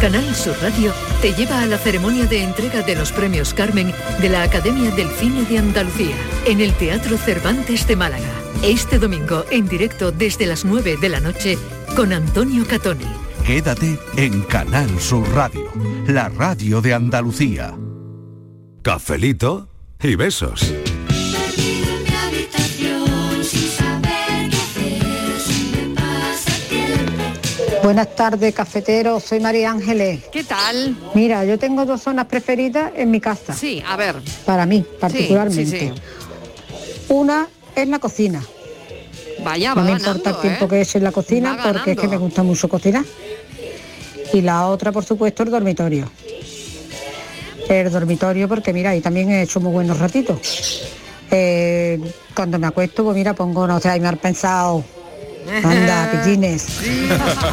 Canal 0.00 0.34
Sur 0.34 0.56
Radio 0.60 0.92
te 1.20 1.32
lleva 1.32 1.62
a 1.62 1.66
la 1.66 1.78
ceremonia 1.78 2.26
de 2.26 2.42
entrega 2.42 2.82
de 2.82 2.96
los 2.96 3.12
premios 3.12 3.54
Carmen 3.54 3.92
de 4.20 4.28
la 4.28 4.42
Academia 4.42 4.90
del 4.90 5.08
Cine 5.10 5.44
de 5.44 5.58
Andalucía 5.58 6.16
en 6.44 6.60
el 6.60 6.72
Teatro 6.74 7.16
Cervantes 7.16 7.86
de 7.86 7.94
Málaga. 7.94 8.32
Este 8.64 8.98
domingo 8.98 9.44
en 9.50 9.68
directo 9.68 10.10
desde 10.10 10.46
las 10.46 10.64
9 10.64 10.96
de 11.00 11.08
la 11.08 11.20
noche 11.20 11.56
con 11.94 12.12
Antonio 12.12 12.66
Catoni. 12.66 13.06
Quédate 13.46 13.98
en 14.16 14.42
Canal 14.42 14.98
Sur 14.98 15.28
Radio, 15.34 15.70
la 16.08 16.28
radio 16.30 16.80
de 16.80 16.94
Andalucía. 16.94 17.72
Cafelito 18.82 19.68
y 20.02 20.16
besos. 20.16 20.72
Buenas 27.82 28.14
tardes, 28.14 28.54
cafetero. 28.54 29.18
Soy 29.18 29.40
María 29.40 29.70
Ángeles. 29.70 30.20
¿Qué 30.30 30.44
tal? 30.44 30.96
Mira, 31.14 31.44
yo 31.44 31.58
tengo 31.58 31.84
dos 31.84 32.02
zonas 32.02 32.26
preferidas 32.26 32.92
en 32.94 33.10
mi 33.10 33.20
casa. 33.20 33.54
Sí, 33.54 33.82
a 33.86 33.96
ver. 33.96 34.16
Para 34.46 34.66
mí, 34.66 34.84
particularmente. 35.00 35.66
sí, 35.66 35.92
sí. 35.94 36.02
Una 37.08 37.48
es 37.74 37.88
la 37.88 37.98
cocina. 37.98 38.42
Vaya, 39.42 39.70
no 39.70 39.76
va 39.76 39.82
me 39.82 39.90
ganando, 39.92 40.10
importa 40.10 40.30
el 40.30 40.40
tiempo 40.40 40.64
¿eh? 40.66 40.68
que 40.68 40.80
es 40.82 40.94
en 40.94 41.02
la 41.02 41.10
cocina 41.10 41.56
Va 41.56 41.72
porque 41.72 41.92
es 41.92 41.98
que 41.98 42.06
me 42.06 42.16
gusta 42.16 42.44
mucho 42.44 42.68
cocinar. 42.68 43.04
Y 44.32 44.40
la 44.40 44.68
otra, 44.68 44.92
por 44.92 45.04
supuesto, 45.04 45.42
el 45.42 45.50
dormitorio. 45.50 46.10
El 47.68 47.90
dormitorio 47.90 48.48
porque 48.48 48.72
mira, 48.72 48.90
ahí 48.90 49.00
también 49.00 49.30
he 49.30 49.42
hecho 49.42 49.58
muy 49.58 49.72
buenos 49.72 49.98
ratitos. 49.98 50.82
Eh, 51.30 51.98
cuando 52.34 52.58
me 52.58 52.68
acuesto, 52.68 53.02
pues 53.02 53.16
mira, 53.16 53.34
pongo, 53.34 53.66
no 53.66 53.80
sé, 53.80 53.88
ahí 53.88 54.00
me 54.00 54.08
han 54.08 54.18
pensado. 54.18 54.84
Anda, 55.64 56.10
pillines. 56.24 56.80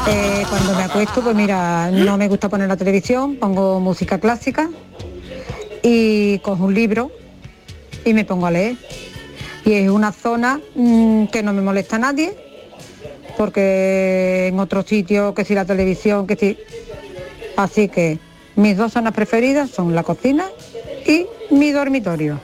Eh, 0.07 0.43
cuando 0.49 0.73
me 0.73 0.83
acuesto, 0.83 1.21
pues 1.21 1.35
mira, 1.35 1.91
no 1.91 2.17
me 2.17 2.27
gusta 2.27 2.49
poner 2.49 2.67
la 2.67 2.77
televisión, 2.77 3.35
pongo 3.35 3.79
música 3.79 4.17
clásica 4.17 4.69
y 5.83 6.39
cojo 6.39 6.63
un 6.63 6.73
libro 6.73 7.11
y 8.05 8.13
me 8.13 8.25
pongo 8.25 8.47
a 8.47 8.51
leer. 8.51 8.75
Y 9.65 9.73
es 9.73 9.89
una 9.89 10.11
zona 10.11 10.59
mm, 10.73 11.25
que 11.25 11.43
no 11.43 11.53
me 11.53 11.61
molesta 11.61 11.97
a 11.97 11.99
nadie, 11.99 12.33
porque 13.37 14.47
en 14.47 14.59
otros 14.59 14.85
sitios, 14.85 15.35
que 15.35 15.45
si 15.45 15.53
la 15.53 15.65
televisión, 15.65 16.25
que 16.25 16.35
si... 16.35 16.57
Así 17.55 17.89
que 17.89 18.19
mis 18.55 18.77
dos 18.77 18.93
zonas 18.93 19.13
preferidas 19.13 19.69
son 19.69 19.93
la 19.93 20.03
cocina 20.03 20.45
y 21.05 21.27
mi 21.51 21.71
dormitorio. 21.71 22.39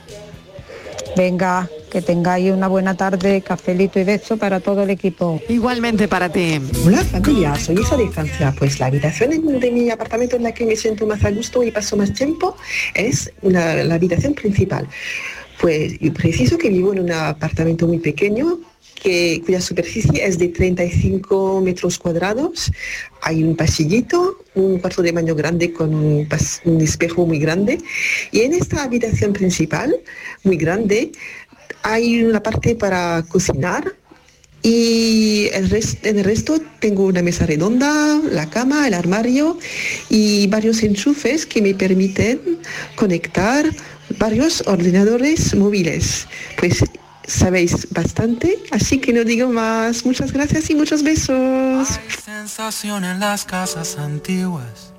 Venga, 1.16 1.70
que 1.96 2.02
tengáis 2.02 2.52
una 2.52 2.68
buena 2.68 2.98
tarde, 2.98 3.40
cafelito 3.42 4.02
y 4.02 4.04
beso 4.04 4.36
para 4.36 4.60
todo 4.60 4.84
el 4.84 4.90
equipo. 4.90 5.42
Igualmente 5.48 6.10
para 6.10 6.28
ti. 6.30 6.60
Hola 6.86 6.98
familia, 7.06 7.56
soy 7.56 7.80
hija 7.80 7.96
de 7.96 8.10
Francia. 8.10 8.54
Pues 8.60 8.82
la 8.82 8.88
habitación 8.88 9.32
en- 9.32 9.62
de 9.62 9.72
mi 9.72 9.90
apartamento 9.90 10.36
en 10.36 10.44
la 10.44 10.54
que 10.54 10.66
me 10.66 10.76
siento 10.76 11.08
más 11.08 11.24
a 11.24 11.32
gusto 11.32 11.64
y 11.64 11.72
paso 11.72 11.96
más 11.96 12.14
tiempo 12.14 12.58
es 12.94 13.32
una- 13.44 13.76
la 13.76 13.96
habitación 13.96 14.34
principal. 14.34 14.90
Pues 15.62 15.94
y 16.02 16.10
preciso 16.10 16.58
que 16.58 16.68
vivo 16.68 16.92
en 16.92 17.00
un 17.00 17.12
apartamento 17.14 17.88
muy 17.88 18.00
pequeño 18.00 18.60
que, 19.02 19.42
cuya 19.46 19.62
superficie 19.62 20.26
es 20.26 20.38
de 20.38 20.48
35 20.50 21.62
metros 21.62 21.98
cuadrados. 21.98 22.72
Hay 23.22 23.44
un 23.44 23.56
pasillito, 23.56 24.40
un 24.56 24.80
cuarto 24.80 25.02
de 25.02 25.12
baño 25.12 25.34
grande 25.36 25.72
con 25.72 25.94
un, 25.94 26.28
pas- 26.28 26.60
un 26.66 26.82
espejo 26.82 27.26
muy 27.26 27.38
grande. 27.40 27.78
Y 28.32 28.42
en 28.42 28.54
esta 28.54 28.84
habitación 28.84 29.32
principal, 29.32 29.96
muy 30.44 30.58
grande, 30.58 31.12
hay 31.86 32.24
una 32.24 32.42
parte 32.42 32.76
para 32.76 33.24
cocinar 33.30 33.96
y 34.64 35.48
el 35.54 35.70
res- 35.70 35.98
en 36.02 36.18
el 36.18 36.26
resto 36.26 36.60
tengo 36.80 37.04
una 37.06 37.22
mesa 37.22 37.46
redonda, 37.46 38.20
la 38.32 38.50
cama, 38.50 38.88
el 38.88 38.96
armario 38.96 39.60
y 40.10 40.48
varios 40.48 40.82
enchufes 40.82 41.46
que 41.46 41.62
me 41.62 41.76
permiten 41.76 42.40
conectar 42.96 43.64
varios 44.18 44.64
ordenadores 44.66 45.56
móviles. 45.56 46.28
Pues 46.58 46.84
sabéis 47.28 47.88
bastante, 47.92 48.58
así 48.72 48.98
que 48.98 49.14
no 49.14 49.24
digo 49.24 49.50
más. 49.50 50.04
Muchas 50.04 50.32
gracias 50.32 50.70
y 50.72 50.76
muchos 50.76 51.04
besos. 51.04 51.88
Sensación 52.26 53.06
en 53.06 53.20
las 53.20 53.46
casas 53.46 53.98
antiguas. 54.00 54.92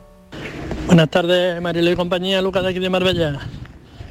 Buenas 0.86 1.10
tardes, 1.10 1.60
Mariló 1.60 1.90
y 1.90 1.96
compañía, 1.96 2.40
Lucas 2.40 2.62
de 2.62 2.70
aquí 2.70 2.78
de 2.78 2.90
Marbella. 2.90 3.40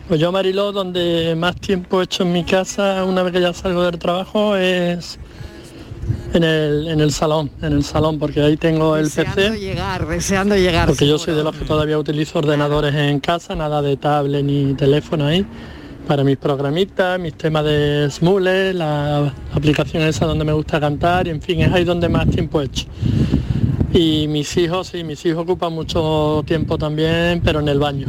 Pues 0.07 0.19
yo, 0.19 0.31
Mariló, 0.31 0.71
donde 0.71 1.35
más 1.35 1.55
tiempo 1.55 1.99
he 1.99 2.03
hecho 2.03 2.23
en 2.23 2.31
mi 2.31 2.43
casa 2.43 3.03
una 3.05 3.23
vez 3.23 3.33
que 3.33 3.41
ya 3.41 3.53
salgo 3.53 3.83
del 3.83 3.97
trabajo 3.97 4.55
es 4.55 5.17
en 6.33 6.43
el, 6.43 6.87
en 6.87 6.99
el 6.99 7.11
salón, 7.11 7.49
en 7.63 7.73
el 7.73 7.83
salón, 7.83 8.19
porque 8.19 8.39
ahí 8.41 8.55
tengo 8.55 8.97
el 8.97 9.05
Deseando 9.05 9.35
PC. 9.35 9.59
llegar, 9.59 10.07
deseando 10.07 10.55
llegar. 10.55 10.87
Porque 10.87 11.07
yo 11.07 11.17
soy 11.17 11.33
de 11.33 11.43
los 11.43 11.55
que 11.55 11.65
todavía 11.65 11.97
utilizo 11.97 12.37
ordenadores 12.37 12.93
en 12.93 13.19
casa, 13.19 13.55
nada 13.55 13.81
de 13.81 13.97
tablet 13.97 14.43
ni 14.43 14.75
teléfono 14.75 15.25
ahí, 15.25 15.43
para 16.07 16.23
mis 16.23 16.37
programitas, 16.37 17.19
mis 17.19 17.33
temas 17.33 17.65
de 17.65 18.07
Smule, 18.11 18.75
la 18.75 19.33
aplicación 19.53 20.03
esa 20.03 20.27
donde 20.27 20.45
me 20.45 20.53
gusta 20.53 20.79
cantar, 20.79 21.25
y 21.25 21.31
en 21.31 21.41
fin, 21.41 21.61
es 21.61 21.73
ahí 21.73 21.83
donde 21.83 22.09
más 22.09 22.29
tiempo 22.29 22.61
he 22.61 22.65
hecho. 22.65 22.85
Y 23.91 24.27
mis 24.27 24.55
hijos, 24.57 24.87
sí, 24.87 25.03
mis 25.03 25.25
hijos 25.25 25.43
ocupan 25.43 25.73
mucho 25.73 26.43
tiempo 26.45 26.77
también, 26.77 27.41
pero 27.43 27.59
en 27.59 27.69
el 27.69 27.79
baño. 27.79 28.07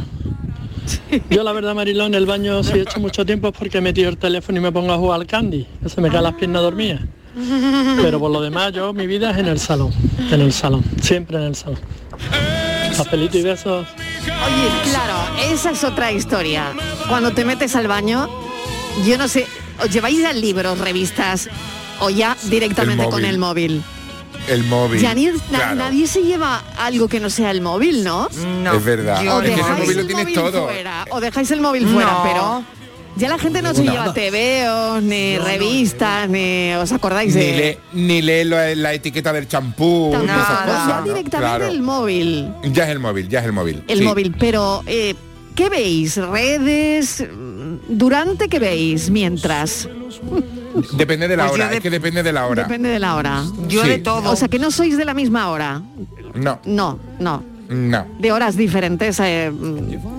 Yo 1.29 1.43
la 1.43 1.51
verdad, 1.51 1.75
Mariló, 1.75 2.05
en 2.05 2.15
el 2.15 2.25
baño 2.25 2.63
si 2.63 2.73
he 2.73 2.81
hecho 2.81 2.99
mucho 2.99 3.25
tiempo 3.25 3.49
es 3.49 3.53
porque 3.57 3.79
he 3.79 3.81
metido 3.81 4.09
el 4.09 4.17
teléfono 4.17 4.57
y 4.57 4.61
me 4.61 4.71
pongo 4.71 4.93
a 4.93 4.97
jugar 4.97 5.19
al 5.21 5.27
candy, 5.27 5.65
que 5.81 5.89
se 5.89 6.01
me 6.01 6.09
caen 6.09 6.23
las 6.23 6.33
piernas 6.35 6.61
dormidas. 6.61 7.01
Pero 8.01 8.19
por 8.19 8.31
lo 8.31 8.41
demás, 8.41 8.73
yo 8.73 8.93
mi 8.93 9.05
vida 9.05 9.31
es 9.31 9.37
en 9.37 9.47
el 9.47 9.59
salón, 9.59 9.93
en 10.31 10.41
el 10.41 10.51
salón, 10.51 10.83
siempre 11.01 11.37
en 11.37 11.43
el 11.43 11.55
salón. 11.55 11.79
Papelito 12.97 13.37
y 13.37 13.43
besos. 13.43 13.85
Oye, 14.25 14.89
claro, 14.89 15.13
esa 15.51 15.71
es 15.71 15.83
otra 15.83 16.11
historia. 16.11 16.73
Cuando 17.07 17.31
te 17.31 17.45
metes 17.45 17.75
al 17.75 17.87
baño, 17.87 18.27
yo 19.05 19.17
no 19.17 19.27
sé, 19.27 19.45
¿os 19.83 19.89
lleváis 19.91 20.19
ya 20.19 20.33
libros, 20.33 20.79
revistas 20.79 21.47
o 21.99 22.09
ya 22.09 22.35
directamente 22.49 23.03
El 23.03 23.09
con 23.11 23.23
el 23.23 23.37
móvil? 23.37 23.83
El 24.47 24.63
móvil. 24.65 25.01
Ya 25.01 25.13
ni- 25.13 25.25
na- 25.25 25.33
claro. 25.49 25.75
nadie 25.75 26.07
se 26.07 26.21
lleva 26.23 26.63
algo 26.77 27.07
que 27.07 27.19
no 27.19 27.29
sea 27.29 27.51
el 27.51 27.61
móvil, 27.61 28.03
¿no? 28.03 28.27
Es 28.29 28.83
verdad. 28.83 29.25
O 29.27 29.41
es 29.41 29.49
que 29.49 29.53
ese 29.53 29.61
dejáis 29.61 29.79
móvil 29.87 29.99
el 29.99 30.15
móvil 30.15 30.33
todo. 30.35 30.63
fuera, 30.65 31.05
o 31.09 31.19
dejáis 31.19 31.51
el 31.51 31.61
móvil 31.61 31.87
fuera, 31.87 32.11
No. 32.11 32.23
pero 32.23 32.63
ya 33.17 33.29
la 33.29 33.37
gente 33.39 33.61
no 33.61 33.73
se 33.73 33.83
No. 33.83 33.91
lleva 33.91 34.13
TVOs, 34.13 35.03
ni 35.03 35.37
revistas, 35.37 36.29
ni 36.29 36.73
os 36.75 36.91
acordáis 36.91 37.35
Ni 37.35 37.41
de 37.43 37.79
lee, 37.93 37.99
ni 37.99 38.21
lee 38.21 38.43
la, 38.45 38.73
la 38.75 38.93
etiqueta 38.93 39.33
del 39.33 39.47
champú. 39.47 40.11
ni 40.17 40.23
esas 40.25 40.47
cosas, 40.61 40.87
ya 40.87 40.95
¿no? 40.99 41.03
directamente 41.03 41.37
Claro. 41.37 41.65
el 41.67 41.81
móvil. 41.81 42.49
Ya 42.71 42.83
es 42.85 42.89
el 42.91 42.99
móvil, 42.99 43.27
ya 43.27 43.39
es 43.39 43.45
el 43.45 43.53
móvil. 43.53 43.83
El 43.87 43.97
sí. 43.99 44.03
móvil, 44.05 44.35
pero 44.39 44.81
eh, 44.85 45.13
¿qué 45.55 45.67
veis? 45.69 46.15
¿Redes? 46.17 47.25
¿Durante 47.89 48.47
qué 48.47 48.59
veis? 48.59 49.09
Mientras. 49.09 49.89
Depende 50.93 51.27
de 51.27 51.37
la 51.37 51.43
Pues 51.47 51.53
hora, 51.53 51.69
de- 51.69 51.77
es 51.77 51.81
que 51.83 51.89
depende 51.89 52.23
de 52.23 52.31
la 52.33 52.45
hora. 52.47 52.63
Depende 52.63 52.89
de 52.89 52.99
la 52.99 53.15
hora. 53.15 53.43
Yo 53.67 53.83
Sí. 53.83 53.89
de 53.89 53.97
todo. 53.99 54.31
O 54.31 54.35
sea, 54.35 54.47
que 54.47 54.59
no 54.59 54.71
sois 54.71 54.97
de 54.97 55.05
la 55.05 55.13
misma 55.13 55.49
hora. 55.49 55.81
No, 56.35 56.59
No, 56.65 56.99
no. 57.19 57.43
no. 57.69 58.07
De 58.19 58.31
horas 58.31 58.55
diferentes. 58.57 59.19
eh, 59.19 59.51
mm, 59.51 60.17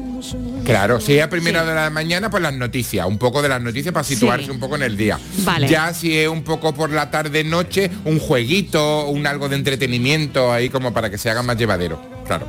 Claro, 0.64 1.00
si 1.00 1.16
es 1.16 1.24
a 1.24 1.30
primera 1.30 1.62
hora 1.62 1.70
de 1.70 1.80
la 1.82 1.90
mañana, 1.90 2.28
pues 2.28 2.42
las 2.42 2.52
noticias, 2.52 3.06
un 3.06 3.16
poco 3.16 3.40
de 3.40 3.48
las 3.48 3.62
noticias 3.62 3.94
para 3.94 4.04
situarse 4.04 4.46
Sí. 4.46 4.50
un 4.50 4.58
poco 4.60 4.76
en 4.76 4.82
el 4.82 4.96
día. 4.98 5.18
Vale. 5.44 5.66
Ya 5.68 5.94
si 5.94 6.14
es 6.18 6.28
un 6.28 6.42
poco 6.42 6.74
por 6.74 6.90
la 6.90 7.10
tarde 7.10 7.42
noche, 7.44 7.90
un 8.04 8.18
jueguito, 8.18 9.06
un 9.06 9.26
algo 9.26 9.48
de 9.48 9.56
entretenimiento 9.56 10.52
ahí 10.52 10.68
como 10.68 10.92
para 10.92 11.08
que 11.08 11.16
se 11.16 11.30
haga 11.30 11.42
más 11.42 11.56
llevadero. 11.56 12.02
Claro. 12.26 12.46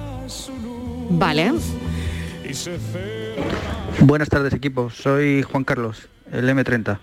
vale. 1.11 1.53
Buenas 4.01 4.29
tardes 4.29 4.53
equipo, 4.53 4.89
soy 4.89 5.43
Juan 5.43 5.63
Carlos, 5.63 5.97
el 6.31 6.49
M30. 6.49 6.99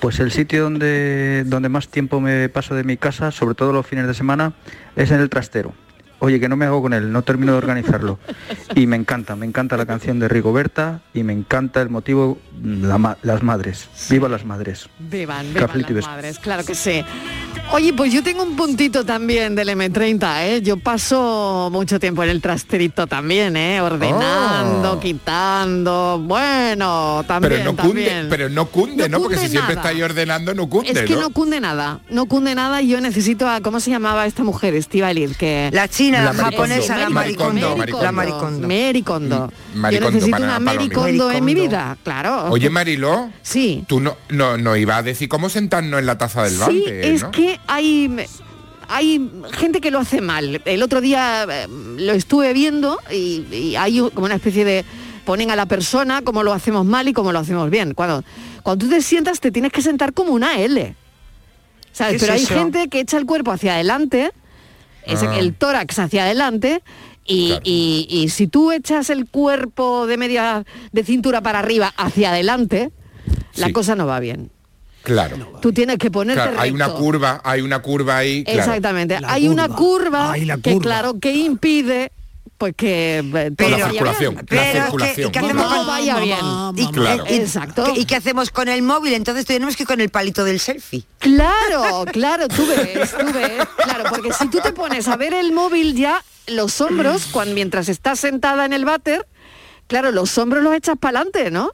Pues 0.00 0.20
el 0.20 0.30
sitio 0.30 0.64
donde, 0.64 1.44
donde 1.46 1.68
más 1.68 1.88
tiempo 1.88 2.20
me 2.20 2.48
paso 2.48 2.74
de 2.74 2.84
mi 2.84 2.96
casa, 2.96 3.30
sobre 3.30 3.54
todo 3.54 3.72
los 3.72 3.86
fines 3.86 4.06
de 4.06 4.14
semana, 4.14 4.54
es 4.94 5.10
en 5.10 5.20
el 5.20 5.28
trastero. 5.28 5.74
Oye, 6.18 6.40
que 6.40 6.48
no 6.48 6.56
me 6.56 6.64
hago 6.64 6.80
con 6.82 6.94
él, 6.94 7.12
no 7.12 7.22
termino 7.22 7.52
de 7.52 7.58
organizarlo. 7.58 8.18
Y 8.74 8.86
me 8.86 8.96
encanta, 8.96 9.36
me 9.36 9.46
encanta 9.46 9.76
la 9.76 9.86
canción 9.86 10.18
de 10.18 10.28
Rigoberta 10.28 11.00
y 11.14 11.22
me 11.22 11.32
encanta 11.32 11.80
el 11.80 11.88
motivo, 11.88 12.36
la 12.62 12.98
ma- 12.98 13.16
las 13.22 13.42
madres. 13.42 13.88
Viva 14.10 14.28
las 14.28 14.44
madres. 14.44 14.88
Vivan, 14.98 15.46
vivan 15.54 15.82
las 15.94 16.04
madres, 16.06 16.38
claro 16.38 16.64
que 16.64 16.74
sí. 16.74 17.02
Oye, 17.72 17.92
pues 17.94 18.12
yo 18.12 18.22
tengo 18.22 18.42
un 18.42 18.54
puntito 18.56 19.04
también 19.04 19.54
del 19.54 19.68
M30, 19.70 20.42
¿eh? 20.44 20.62
Yo 20.62 20.76
paso 20.78 21.68
mucho 21.72 21.98
tiempo 21.98 22.22
en 22.22 22.30
el 22.30 22.40
trasterito 22.42 23.06
también, 23.06 23.56
¿eh? 23.56 23.80
Ordenando, 23.80 24.92
Oh. 24.92 25.00
quitando, 25.00 26.22
bueno, 26.24 27.24
también, 27.26 27.52
pero 27.52 27.64
no 27.64 27.76
cunde, 27.76 28.04
también. 28.04 28.26
pero 28.28 28.48
no 28.48 28.66
cunde, 28.66 29.08
¿no? 29.08 29.18
Porque 29.18 29.34
cunde 29.36 29.46
si 29.48 29.52
siempre 29.52 29.74
está 29.74 29.88
ahí 29.88 30.02
ordenando, 30.02 30.54
no 30.54 30.68
cunde, 30.68 30.90
Es 30.92 31.00
que 31.02 31.14
¿no? 31.14 31.22
no 31.22 31.30
cunde 31.30 31.60
nada, 31.60 32.00
no 32.10 32.26
cunde 32.26 32.54
nada 32.54 32.82
y 32.82 32.88
yo 32.88 33.00
necesito 33.00 33.48
a, 33.48 33.60
¿cómo 33.60 33.80
se 33.80 33.90
llamaba 33.90 34.26
esta 34.26 34.44
mujer, 34.44 34.74
Estivali? 34.74 35.26
Que... 35.38 35.70
La 35.72 35.88
china, 35.88 36.05
la 36.10 36.24
La 36.24 36.34
japonesa, 36.34 36.96
la 36.96 37.10
maricondo, 37.10 37.76
la 38.02 38.12
maricondo. 38.12 38.66
Maricondo. 38.68 39.50
Yo 39.72 39.78
Maricondo, 39.78 40.10
necesito 40.12 40.36
una. 40.42 40.58
Maricondo 40.60 41.30
en 41.30 41.44
mi 41.44 41.54
vida, 41.54 41.96
claro. 42.02 42.46
Oye, 42.50 42.70
Mariló, 42.70 43.30
sí. 43.42 43.84
tú 43.86 44.00
no, 44.00 44.16
no, 44.30 44.56
no 44.56 44.76
ibas 44.76 44.98
a 44.98 45.02
decir 45.02 45.28
cómo 45.28 45.48
sentarnos 45.48 46.00
en 46.00 46.06
la 46.06 46.18
taza 46.18 46.42
del 46.42 46.52
Sí, 46.52 46.58
bante, 46.60 47.14
es 47.14 47.22
¿no? 47.22 47.30
que 47.30 47.58
hay 47.66 48.16
hay 48.88 49.30
gente 49.52 49.80
que 49.80 49.90
lo 49.90 49.98
hace 49.98 50.20
mal. 50.20 50.62
El 50.64 50.82
otro 50.82 51.00
día 51.00 51.44
eh, 51.50 51.66
lo 51.68 52.12
estuve 52.12 52.52
viendo 52.52 53.00
y, 53.10 53.44
y 53.52 53.76
hay 53.76 53.98
como 54.14 54.26
una 54.26 54.36
especie 54.36 54.64
de 54.64 54.84
ponen 55.24 55.50
a 55.50 55.56
la 55.56 55.66
persona 55.66 56.22
como 56.22 56.44
lo 56.44 56.52
hacemos 56.52 56.84
mal 56.86 57.08
y 57.08 57.12
como 57.12 57.32
lo 57.32 57.40
hacemos 57.40 57.68
bien. 57.68 57.94
Cuando 57.94 58.22
cuando 58.62 58.84
tú 58.84 58.90
te 58.90 59.00
sientas 59.02 59.40
te 59.40 59.50
tienes 59.50 59.72
que 59.72 59.82
sentar 59.82 60.12
como 60.12 60.32
una 60.32 60.58
L. 60.60 60.94
¿Sabes? 61.92 62.10
¿Qué 62.12 62.16
es 62.16 62.22
Pero 62.22 62.32
hay 62.34 62.42
eso? 62.42 62.54
gente 62.54 62.88
que 62.88 63.00
echa 63.00 63.16
el 63.16 63.26
cuerpo 63.26 63.50
hacia 63.50 63.74
adelante, 63.74 64.30
es 65.06 65.22
Ah. 65.22 65.38
el 65.38 65.54
tórax 65.54 65.98
hacia 65.98 66.24
adelante. 66.24 66.82
Y, 67.28 67.54
y- 67.64 68.06
y 68.08 68.28
si 68.28 68.46
tú 68.46 68.70
echas 68.70 69.10
el 69.10 69.26
cuerpo 69.26 70.06
de 70.06 70.16
media 70.16 70.64
de 70.92 71.02
cintura 71.04 71.40
para 71.40 71.58
arriba 71.58 71.92
hacia 71.96 72.30
adelante, 72.30 72.92
la 73.56 73.72
cosa 73.72 73.96
no 73.96 74.06
va 74.06 74.20
bien. 74.20 74.50
Claro. 75.02 75.58
Tú 75.62 75.72
tienes 75.72 75.98
que 75.98 76.10
ponerte 76.10 76.42
Claro, 76.42 76.60
hay 76.60 76.70
una 76.70 76.88
curva, 76.88 77.40
hay 77.44 77.62
una 77.62 77.80
curva 77.80 78.18
ahí. 78.18 78.44
claro. 78.44 78.58
Exactamente. 78.60 79.18
Hay 79.24 79.48
una 79.48 79.68
curva 79.68 80.34
que 80.62 80.78
claro 80.78 81.18
que 81.20 81.32
impide 81.34 82.12
pues 82.58 82.74
que 82.76 83.18
eh, 83.18 83.50
todo 83.56 83.68
la 83.70 83.90
circulación, 83.90 84.34
la 84.36 84.42
Pero, 84.44 84.82
circulación. 84.84 85.30
¿qué- 85.32 85.38
qué 85.40 85.44
hacemos 85.46 85.64
Todo 85.66 85.76
con- 85.76 85.86
vaya 85.86 86.18
bien. 86.18 86.38
Y, 86.76 86.86
Claro. 86.92 87.24
y- 87.28 87.34
Exacto. 87.34 87.92
¿Y 87.96 88.04
qué 88.06 88.16
hacemos 88.16 88.50
con 88.50 88.68
el 88.68 88.82
móvil? 88.82 89.12
Entonces 89.14 89.44
tenemos 89.46 89.76
que 89.76 89.82
ir 89.82 89.86
con 89.86 90.00
el 90.00 90.08
palito 90.10 90.44
del 90.44 90.58
selfie. 90.60 91.04
Claro, 91.18 92.04
claro, 92.12 92.48
tú 92.48 92.66
ves, 92.66 93.10
tú 93.16 93.26
ves. 93.32 93.66
Claro, 93.84 94.04
porque 94.10 94.32
si 94.32 94.48
tú 94.48 94.60
te 94.60 94.72
pones 94.72 95.06
a 95.08 95.16
ver 95.16 95.34
el 95.34 95.52
móvil 95.52 95.94
ya, 95.94 96.22
los 96.46 96.80
hombros, 96.80 97.26
cuando, 97.32 97.54
mientras 97.54 97.88
estás 97.88 98.20
sentada 98.20 98.64
en 98.64 98.72
el 98.72 98.84
váter, 98.84 99.26
claro, 99.86 100.10
los 100.12 100.36
hombros 100.38 100.62
los 100.62 100.74
echas 100.74 100.96
para 100.98 101.20
adelante, 101.20 101.50
¿no? 101.50 101.72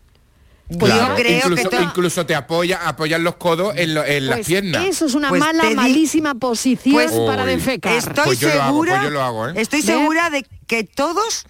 Pues 0.79 0.93
Claro, 0.93 1.17
yo 1.17 1.23
creo 1.23 1.39
incluso, 1.39 1.71
que 1.71 1.83
incluso 1.83 2.27
te 2.27 2.35
apoya, 2.35 2.89
apoyan 2.89 3.23
los 3.25 3.37
codos 3.37 3.75
en, 3.77 3.95
lo- 3.95 4.05
en 4.05 4.27
las 4.27 4.37
Pues 4.39 4.47
piernas. 4.47 4.85
eso 4.87 5.07
es 5.07 5.15
una 5.15 5.29
Pues 5.29 5.41
mala, 5.41 5.65
malísima 5.75 6.35
posición 6.35 6.95
Pues- 6.95 7.13
para 7.13 7.45
defecar. 7.45 7.95
Estoy 7.95 8.25
Pues 8.25 8.41
yo 8.41 8.49
lo 8.49 8.55
hago, 8.63 8.67
segura, 8.73 8.93
pues 8.95 9.05
yo 9.05 9.11
lo 9.11 9.23
hago, 9.23 9.49
¿eh? 9.49 9.53
estoy 9.57 9.83
segura 9.83 10.31
de 10.31 10.47
que 10.67 10.85
todos 10.85 11.45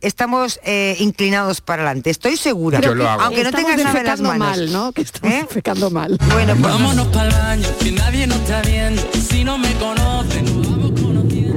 estamos 0.00 0.58
eh, 0.64 0.96
inclinados 0.98 1.60
para 1.60 1.82
adelante. 1.82 2.10
Estoy 2.10 2.36
segura. 2.36 2.80
Yo 2.80 2.94
lo 2.94 3.08
hago. 3.08 3.22
Aunque 3.22 3.42
no 3.42 3.50
Estamos 3.50 3.70
tengas 3.70 3.84
nada 3.84 4.00
en 4.00 4.06
las 4.06 4.18
defecando 4.18 4.38
manos. 4.38 4.56
mal, 4.58 4.72
¿no? 4.72 4.92
Que 4.92 5.02
estamos 5.02 5.36
defecando 5.40 5.90
mal. 5.90 6.18
Bueno, 6.32 6.54
pues 6.56 6.72
Vámonos 6.72 7.06
para 7.08 7.28
el 7.28 7.34
baño, 7.34 7.68
que 7.80 7.92
nadie 7.92 8.26
nos 8.26 8.38
está 8.38 8.62
viendo. 8.62 9.02
Si 9.28 9.44
no 9.44 9.58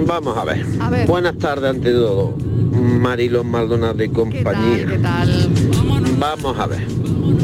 Vamos 0.05 0.37
a 0.37 0.43
ver. 0.43 0.65
Buenas 1.07 1.37
tardes 1.37 1.69
ante 1.69 1.91
todo. 1.91 2.35
Marilo 2.73 3.43
Maldonado 3.43 3.93
de 3.93 4.11
compañía. 4.11 4.85
¿Qué 4.85 4.97
tal? 4.97 5.49
Vamos 6.24 6.57
a 6.57 6.67
ver. 6.67 6.88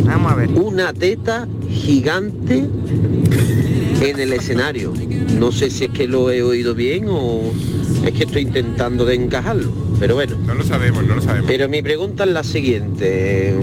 Vamos 0.06 0.32
a 0.32 0.36
ver. 0.36 0.50
Una 0.52 0.94
teta 0.94 1.46
gigante 1.70 2.66
en 4.02 4.20
el 4.22 4.32
escenario. 4.32 4.94
No 5.38 5.52
sé 5.52 5.70
si 5.70 5.84
es 5.84 5.92
que 5.92 6.08
lo 6.08 6.32
he 6.32 6.42
oído 6.42 6.74
bien 6.76 7.08
o 7.10 7.42
es 8.06 8.14
que 8.14 8.24
estoy 8.24 8.44
intentando 8.44 9.04
de 9.04 9.16
encajarlo. 9.16 9.70
Pero 10.00 10.16
bueno. 10.16 10.38
No 10.48 10.54
lo 10.54 10.64
sabemos, 10.64 11.06
no 11.06 11.16
lo 11.16 11.22
sabemos. 11.22 11.46
Pero 11.46 11.68
mi 11.68 11.82
pregunta 11.82 12.24
es 12.24 12.30
la 12.30 12.42
siguiente, 12.42 13.54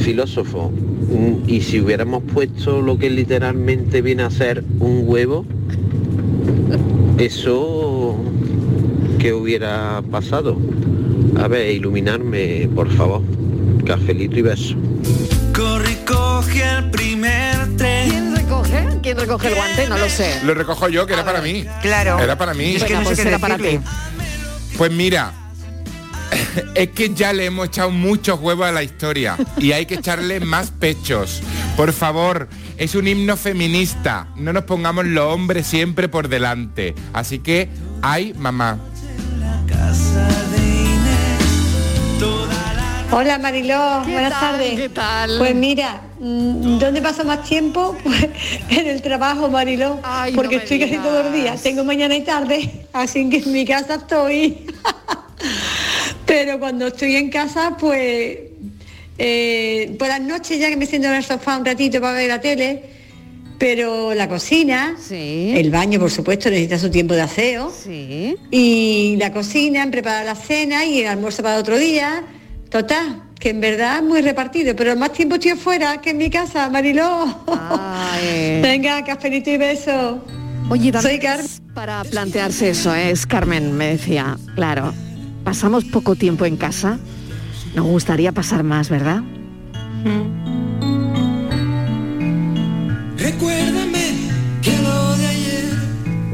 filósofo. 0.00 0.70
¿Y 1.46 1.62
si 1.62 1.80
hubiéramos 1.80 2.22
puesto 2.22 2.82
lo 2.82 2.98
que 2.98 3.08
literalmente 3.08 4.02
viene 4.02 4.24
a 4.24 4.30
ser 4.30 4.62
un 4.78 5.04
huevo? 5.06 5.46
¿Eso 7.16 8.16
qué 9.18 9.32
hubiera 9.32 10.02
pasado? 10.10 10.58
A 11.40 11.48
ver, 11.48 11.74
iluminarme, 11.74 12.68
por 12.74 12.90
favor. 12.90 13.22
Cafelito 13.86 14.36
y 14.36 14.42
beso. 14.42 14.74
Corre, 15.54 15.98
coge 16.04 16.62
el 16.62 16.90
primer 16.90 17.76
tren. 17.76 18.10
¿Quién 18.10 18.36
recoge? 18.36 18.86
¿Quién 19.02 19.18
recoge 19.18 19.48
el 19.48 19.54
guante? 19.54 19.88
No 19.88 19.96
lo 19.96 20.08
sé. 20.08 20.40
Lo 20.44 20.54
recojo 20.54 20.88
yo, 20.88 21.06
que 21.06 21.12
era 21.12 21.24
para 21.24 21.40
mí. 21.40 21.64
Claro. 21.82 22.18
Era 22.18 22.36
para 22.36 22.52
mí. 22.52 22.76
Es 22.76 22.84
que 22.84 22.94
no 22.94 23.00
sé 23.00 23.06
pues 23.06 23.20
qué 23.20 23.38
para 23.38 23.56
decirle. 23.56 23.86
Pues 24.76 24.92
mira, 24.92 25.32
es 26.74 26.90
que 26.90 27.14
ya 27.14 27.32
le 27.32 27.46
hemos 27.46 27.68
echado 27.68 27.90
muchos 27.90 28.40
huevos 28.40 28.66
a 28.66 28.72
la 28.72 28.82
historia 28.82 29.36
y 29.56 29.72
hay 29.72 29.86
que 29.86 29.94
echarle 29.94 30.40
más 30.44 30.70
pechos. 30.72 31.42
Por 31.76 31.92
favor, 31.92 32.48
es 32.76 32.94
un 32.94 33.06
himno 33.06 33.36
feminista. 33.36 34.28
No 34.36 34.52
nos 34.52 34.64
pongamos 34.64 35.06
los 35.06 35.32
hombres 35.32 35.66
siempre 35.66 36.08
por 36.08 36.28
delante. 36.28 36.94
Así 37.12 37.38
que, 37.38 37.68
ay, 38.02 38.34
mamá. 38.36 38.78
Hola 43.12 43.38
Mariló, 43.38 44.02
¿Qué 44.04 44.12
buenas 44.12 44.32
tal? 44.32 44.40
tardes. 44.52 44.74
¿Qué 44.80 44.88
tal? 44.88 45.30
Pues 45.38 45.54
mira, 45.54 46.02
mm, 46.18 46.78
¿dónde 46.78 47.00
paso 47.00 47.24
más 47.24 47.44
tiempo? 47.48 47.96
Pues 48.04 48.28
en 48.68 48.86
el 48.86 49.00
trabajo, 49.00 49.48
Mariló, 49.48 50.00
Ay, 50.02 50.34
porque 50.34 50.56
estoy 50.56 50.80
casi 50.80 50.96
todos 50.96 51.24
los 51.24 51.32
días. 51.32 51.62
Tengo 51.62 51.84
mañana 51.84 52.16
y 52.16 52.22
tarde, 52.22 52.86
así 52.92 53.28
que 53.30 53.38
en 53.38 53.52
mi 53.52 53.64
casa 53.64 53.94
estoy. 53.96 54.66
Pero 56.26 56.58
cuando 56.58 56.88
estoy 56.88 57.16
en 57.16 57.30
casa, 57.30 57.76
pues 57.78 58.38
eh, 59.18 59.94
por 59.98 60.08
las 60.08 60.20
noches 60.20 60.58
ya 60.58 60.68
que 60.68 60.76
me 60.76 60.86
siento 60.86 61.08
en 61.08 61.14
el 61.14 61.24
sofá 61.24 61.56
un 61.56 61.64
ratito 61.64 62.00
para 62.00 62.14
ver 62.14 62.28
la 62.28 62.40
tele, 62.40 62.82
pero 63.58 64.12
la 64.12 64.28
cocina, 64.28 64.96
el 65.10 65.70
baño 65.70 65.98
por 65.98 66.10
supuesto 66.10 66.50
necesita 66.50 66.78
su 66.78 66.90
tiempo 66.90 67.14
de 67.14 67.22
aseo, 67.22 67.72
y 68.50 69.16
la 69.18 69.32
cocina, 69.32 69.82
en 69.82 69.90
preparar 69.90 70.26
la 70.26 70.34
cena 70.34 70.84
y 70.84 71.00
el 71.00 71.06
almuerzo 71.06 71.42
para 71.42 71.56
otro 71.56 71.78
día, 71.78 72.22
total, 72.70 73.22
que 73.38 73.50
en 73.50 73.60
verdad 73.60 74.02
muy 74.02 74.22
repartido, 74.22 74.74
pero 74.76 74.96
más 74.96 75.12
tiempo 75.12 75.36
estoy 75.36 75.52
afuera 75.52 76.00
que 76.00 76.10
en 76.10 76.18
mi 76.18 76.30
casa, 76.30 76.68
Mariló. 76.70 77.26
Venga, 78.62 79.04
cafelito 79.04 79.50
y 79.50 79.56
beso. 79.56 80.24
Oye, 80.68 80.92
Soy 81.00 81.18
Carmen. 81.20 81.46
para 81.74 82.02
plantearse 82.04 82.70
eso, 82.70 82.94
¿eh? 82.94 83.10
es 83.10 83.26
Carmen, 83.26 83.72
me 83.76 83.86
decía, 83.90 84.36
claro, 84.56 84.92
pasamos 85.44 85.84
poco 85.84 86.16
tiempo 86.16 86.44
en 86.44 86.56
casa, 86.56 86.98
nos 87.74 87.86
gustaría 87.86 88.32
pasar 88.32 88.64
más, 88.64 88.88
¿verdad? 88.90 89.22
Recuérdame 93.16 94.14
que 94.62 94.76
lo 94.82 95.16
de 95.16 95.26
ayer 95.26 95.64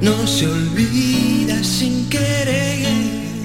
no 0.01 0.27
se 0.27 0.47
olvida 0.47 1.63
sin 1.63 2.09
querer. 2.09 2.62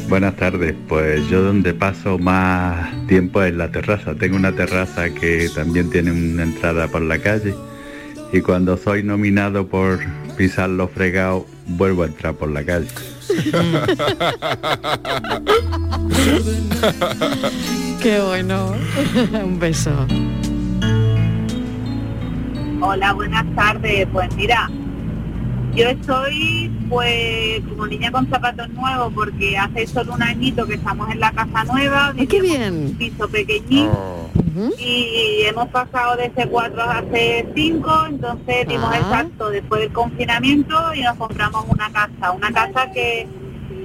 Buenas 0.09 0.35
tardes, 0.37 0.73
pues 0.87 1.27
yo 1.29 1.43
donde 1.43 1.73
paso 1.73 2.17
más 2.17 2.89
tiempo 3.07 3.43
es 3.43 3.53
la 3.53 3.69
terraza. 3.71 4.15
Tengo 4.15 4.37
una 4.37 4.53
terraza 4.53 5.09
que 5.09 5.49
también 5.53 5.89
tiene 5.89 6.11
una 6.11 6.43
entrada 6.43 6.87
por 6.87 7.01
la 7.01 7.19
calle 7.19 7.53
y 8.31 8.39
cuando 8.39 8.77
soy 8.77 9.03
nominado 9.03 9.67
por 9.67 9.99
pisar 10.37 10.69
los 10.69 10.91
fregados 10.91 11.43
vuelvo 11.67 12.03
a 12.03 12.05
entrar 12.07 12.35
por 12.35 12.49
la 12.49 12.63
calle. 12.63 12.87
Qué 18.01 18.21
bueno. 18.21 18.73
Un 19.43 19.59
beso. 19.59 19.91
Hola, 22.79 23.11
buenas 23.13 23.45
tardes. 23.55 24.07
Pues 24.13 24.33
mira, 24.35 24.69
yo 25.77 25.87
estoy 25.89 26.71
pues 26.89 27.61
como 27.69 27.85
niña 27.87 28.11
con 28.11 28.27
zapatos 28.29 28.67
nuevos 28.69 29.13
porque 29.13 29.57
hace 29.57 29.85
solo 29.87 30.13
un 30.13 30.23
añito 30.23 30.65
que 30.65 30.73
estamos 30.75 31.09
en 31.11 31.19
la 31.19 31.31
casa 31.31 31.63
nueva, 31.65 32.13
qué 32.27 32.41
bien. 32.41 32.61
en 32.63 32.73
un 32.87 32.95
piso 32.97 33.27
pequeñito 33.29 34.29
y 34.79 35.43
hemos 35.45 35.67
pasado 35.69 36.15
de 36.17 36.31
C4 36.33 36.79
a 36.79 37.03
C5, 37.03 38.09
entonces 38.09 38.67
dimos 38.67 38.89
Ah. 38.91 38.97
exacto 38.97 39.49
después 39.51 39.81
del 39.81 39.93
confinamiento 39.93 40.75
y 40.95 41.01
nos 41.01 41.15
compramos 41.15 41.65
una 41.69 41.91
casa, 41.91 42.31
una 42.31 42.51
casa 42.51 42.91
que 42.91 43.27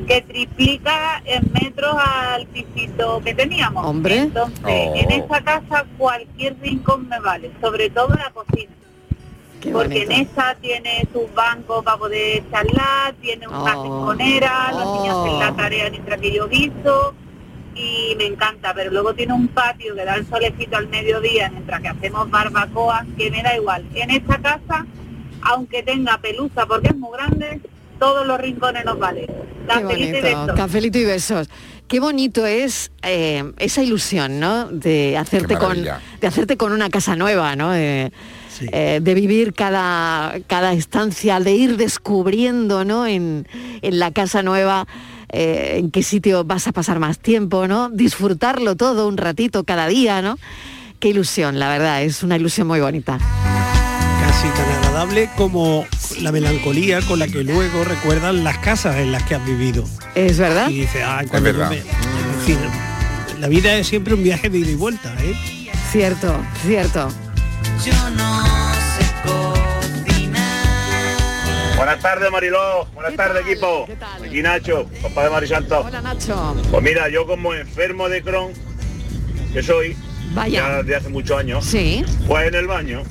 que 0.08 0.20
triplica 0.22 1.22
en 1.24 1.48
metros 1.52 1.94
al 1.96 2.44
pisito 2.48 3.20
que 3.24 3.34
teníamos. 3.34 3.86
Hombre. 3.86 4.18
Entonces, 4.18 4.58
Oh. 4.64 4.94
en 4.96 5.10
esa 5.12 5.40
casa 5.42 5.84
cualquier 5.96 6.56
rincón 6.60 7.08
me 7.08 7.20
vale, 7.20 7.52
sobre 7.60 7.88
todo 7.88 8.08
la 8.08 8.30
cocina. 8.30 8.72
Porque 9.70 10.02
en 10.02 10.12
esa 10.12 10.56
tiene 10.60 11.06
sus 11.12 11.32
bancos 11.34 11.84
para 11.84 11.96
poder 11.98 12.42
charlar, 12.50 13.14
tiene 13.20 13.46
una 13.46 13.78
Oh. 13.78 13.82
rinconera, 13.84 14.72
los 14.72 15.00
niños 15.00 15.16
hacen 15.18 15.38
la 15.38 15.52
tarea 15.54 15.90
mientras 15.90 16.20
que 16.20 16.32
yo 16.32 16.48
guiso 16.48 17.14
y 17.74 18.14
me 18.16 18.26
encanta, 18.26 18.74
pero 18.74 18.90
luego 18.90 19.14
tiene 19.14 19.32
un 19.32 19.48
patio 19.48 19.94
que 19.94 20.04
da 20.04 20.16
el 20.16 20.26
solecito 20.26 20.76
al 20.76 20.88
mediodía 20.88 21.48
mientras 21.50 21.80
que 21.80 21.88
hacemos 21.88 22.28
barbacoa, 22.30 23.06
que 23.16 23.30
me 23.30 23.42
da 23.42 23.54
igual. 23.56 23.84
En 23.94 24.10
esta 24.10 24.38
casa, 24.38 24.86
aunque 25.42 25.82
tenga 25.82 26.18
pelusa 26.18 26.66
porque 26.66 26.88
es 26.88 26.96
muy 26.96 27.10
grande, 27.16 27.60
todos 27.98 28.26
los 28.26 28.40
rincones 28.40 28.84
nos 28.84 28.98
valen. 28.98 29.26
Cafelito 29.68 30.18
y 30.18 30.20
besos. 30.22 30.50
cafelito 30.56 30.98
y 30.98 31.04
besos. 31.04 31.50
Qué 31.88 32.00
bonito 32.00 32.46
es 32.46 32.90
eh, 33.02 33.52
esa 33.58 33.82
ilusión, 33.82 34.40
¿no? 34.40 34.66
De 34.66 35.16
hacerte 35.16 35.56
con 35.56 35.82
de 35.82 36.26
hacerte 36.26 36.56
con 36.56 36.72
una 36.72 36.88
casa 36.90 37.16
nueva, 37.16 37.54
¿no? 37.54 37.72
De, 38.60 38.68
eh, 38.72 39.00
de 39.00 39.14
vivir 39.14 39.54
cada, 39.54 40.34
cada 40.46 40.72
estancia, 40.72 41.40
de 41.40 41.52
ir 41.52 41.76
descubriendo, 41.76 42.84
¿no? 42.84 43.06
En, 43.06 43.46
en 43.82 43.98
la 43.98 44.10
casa 44.10 44.42
nueva 44.42 44.86
eh, 45.30 45.76
en 45.78 45.90
qué 45.90 46.02
sitio 46.02 46.44
vas 46.44 46.66
a 46.68 46.72
pasar 46.72 46.98
más 46.98 47.18
tiempo, 47.18 47.66
¿no? 47.66 47.88
Disfrutarlo 47.88 48.76
todo 48.76 49.08
un 49.08 49.16
ratito 49.16 49.64
cada 49.64 49.86
día, 49.86 50.20
¿no? 50.22 50.38
Qué 51.00 51.08
ilusión, 51.08 51.58
la 51.58 51.68
verdad, 51.70 52.02
es 52.02 52.22
una 52.22 52.36
ilusión 52.36 52.66
muy 52.66 52.80
bonita. 52.80 53.18
Casi 54.20 54.48
tan 54.48 54.68
agradable 54.78 55.28
como 55.36 55.84
la 56.20 56.30
melancolía 56.32 57.00
con 57.02 57.18
la 57.18 57.26
que 57.28 57.42
luego 57.42 57.84
recuerdan 57.84 58.44
las 58.44 58.58
casas 58.58 58.96
en 58.96 59.10
las 59.12 59.22
que 59.24 59.34
has 59.34 59.44
vivido. 59.46 59.84
Es 60.14 60.38
verdad. 60.38 60.68
Y 60.70 60.80
dice, 60.82 61.02
ah, 61.02 61.22
cuando 61.28 61.50
yo 61.50 61.58
verdad. 61.58 61.70
me- 61.70 61.78
en 61.78 62.40
fin, 62.46 62.58
la 63.40 63.48
vida 63.48 63.74
es 63.74 63.86
siempre 63.88 64.14
un 64.14 64.22
viaje 64.22 64.48
de 64.48 64.58
ida 64.58 64.70
y 64.70 64.74
vuelta, 64.76 65.14
¿eh? 65.22 65.34
Cierto, 65.90 66.40
cierto. 66.64 67.08
Yo 67.84 68.10
no 68.10 68.44
sé 68.74 69.12
Buenas 71.76 72.00
tardes, 72.00 72.30
Mariló. 72.30 72.86
Buenas 72.94 73.16
tardes, 73.16 73.44
equipo. 73.46 73.86
Aquí 74.24 74.40
Nacho, 74.40 74.86
papá 75.02 75.24
de 75.24 75.30
Marisanto. 75.30 75.80
Hola, 75.80 76.00
Nacho. 76.00 76.54
Pues 76.70 76.82
mira, 76.82 77.08
yo 77.08 77.26
como 77.26 77.52
enfermo 77.54 78.08
de 78.08 78.22
Crohn, 78.22 78.52
que 79.52 79.62
soy, 79.62 79.96
Vaya. 80.32 80.60
ya 80.60 80.76
desde 80.78 80.96
hace 80.96 81.08
muchos 81.08 81.36
años, 81.38 81.64
Sí. 81.64 82.04
pues 82.28 82.46
en 82.48 82.54
el 82.54 82.66
baño. 82.68 83.02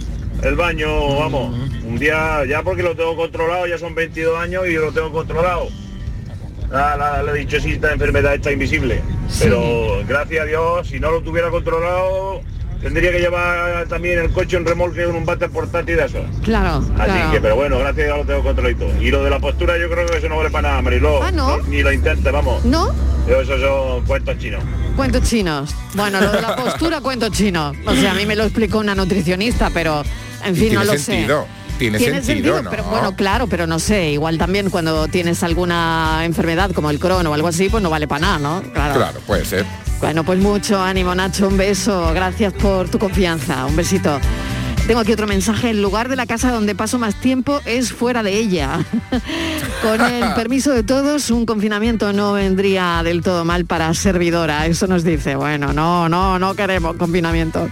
El 0.41 0.55
baño, 0.55 1.17
vamos, 1.19 1.53
un 1.83 1.99
día, 1.99 2.43
ya 2.47 2.63
porque 2.63 2.81
lo 2.81 2.95
tengo 2.95 3.15
controlado, 3.15 3.67
ya 3.67 3.77
son 3.77 3.93
22 3.93 4.39
años 4.39 4.63
y 4.67 4.73
yo 4.73 4.81
lo 4.85 4.91
tengo 4.93 5.11
controlado. 5.11 5.67
La, 6.71 6.95
la, 6.95 7.21
la 7.21 7.33
dichosita 7.33 7.91
enfermedad 7.91 8.33
está 8.35 8.51
invisible. 8.53 9.01
Pero 9.39 10.01
gracias 10.07 10.41
a 10.43 10.45
Dios, 10.45 10.87
si 10.87 10.99
no 10.99 11.11
lo 11.11 11.21
tuviera 11.21 11.49
controlado, 11.49 12.41
tendría 12.82 13.11
que 13.11 13.19
llevar 13.19 13.86
también 13.88 14.19
el 14.19 14.32
coche 14.32 14.57
en 14.57 14.65
remolque 14.65 15.03
con 15.05 15.15
un 15.15 15.25
váter 15.25 15.49
portátil 15.49 15.97
de 15.97 16.05
eso. 16.05 16.19
Claro, 16.43 16.77
Así 16.77 16.91
claro. 17.11 17.32
que, 17.32 17.41
pero 17.41 17.55
bueno, 17.55 17.79
gracias 17.79 17.99
a 18.09 18.13
Dios 18.13 18.17
lo 18.19 18.25
tengo 18.25 18.43
controlado. 18.43 19.01
Y 19.01 19.11
lo 19.11 19.23
de 19.23 19.29
la 19.29 19.39
postura 19.39 19.77
yo 19.77 19.89
creo 19.89 20.05
que 20.07 20.17
eso 20.17 20.29
no 20.29 20.38
vale 20.38 20.49
para 20.49 20.69
nada, 20.69 20.82
Mariló. 20.82 21.21
Ah, 21.23 21.32
¿no? 21.32 21.57
Ni 21.67 21.82
lo 21.84 21.91
intente, 21.91 22.29
vamos. 22.32 22.63
¿No? 22.65 22.93
Yo, 23.27 23.41
Esos 23.41 23.61
son 23.61 24.05
cuentos 24.05 24.38
chinos. 24.39 24.63
Cuentos 24.95 25.23
chinos. 25.23 25.73
Bueno, 25.93 26.19
lo 26.19 26.32
de 26.32 26.41
la 26.41 26.55
postura, 26.55 27.01
cuentos 27.01 27.32
chinos. 27.32 27.75
O 27.86 27.93
sea, 27.95 28.11
a 28.11 28.15
mí 28.15 28.25
me 28.25 28.36
lo 28.36 28.43
explicó 28.43 28.79
una 28.79 28.95
nutricionista, 28.95 29.69
pero 29.73 30.03
en 30.43 30.55
fin, 30.55 30.73
no 30.73 30.82
Tiene 30.82 30.86
lo 30.86 30.97
sentido, 30.99 31.41
sé. 31.43 31.77
tiene 31.77 32.21
sentido, 32.23 32.61
¿no? 32.63 32.69
pero 32.69 32.84
bueno, 32.86 33.15
claro, 33.15 33.47
pero 33.47 33.67
no 33.67 33.77
sé, 33.79 34.09
igual 34.11 34.38
también 34.38 34.69
cuando 34.69 35.07
tienes 35.07 35.43
alguna 35.43 36.21
enfermedad 36.23 36.71
como 36.71 36.89
el 36.89 36.99
crono 36.99 37.29
o 37.29 37.34
algo 37.34 37.47
así, 37.47 37.69
pues 37.69 37.82
no 37.84 37.89
vale 37.89 38.07
para 38.07 38.21
nada, 38.21 38.39
¿no? 38.39 38.61
Claro. 38.73 38.95
Claro, 38.95 39.19
puede 39.27 39.45
ser. 39.45 39.65
Bueno, 40.01 40.23
pues 40.23 40.39
mucho 40.39 40.81
ánimo, 40.81 41.13
Nacho, 41.13 41.47
un 41.47 41.57
beso. 41.57 42.11
Gracias 42.15 42.51
por 42.53 42.89
tu 42.89 42.97
confianza. 42.97 43.67
Un 43.67 43.75
besito. 43.75 44.19
Tengo 44.87 44.99
aquí 44.99 45.13
otro 45.13 45.27
mensaje. 45.27 45.69
El 45.69 45.81
lugar 45.81 46.09
de 46.09 46.15
la 46.15 46.25
casa 46.25 46.51
donde 46.51 46.73
paso 46.73 46.97
más 46.97 47.13
tiempo 47.15 47.61
es 47.65 47.93
fuera 47.93 48.23
de 48.23 48.33
ella. 48.33 48.83
Con 49.83 50.01
el 50.01 50.33
permiso 50.35 50.71
de 50.71 50.81
todos, 50.81 51.29
un 51.29 51.45
confinamiento 51.45 52.13
no 52.13 52.33
vendría 52.33 53.03
del 53.03 53.21
todo 53.21 53.45
mal 53.45 53.65
para 53.65 53.93
servidora. 53.93 54.65
Eso 54.65 54.87
nos 54.87 55.03
dice, 55.03 55.35
bueno, 55.35 55.71
no, 55.71 56.09
no, 56.09 56.39
no 56.39 56.55
queremos 56.55 56.95
confinamiento. 56.95 57.69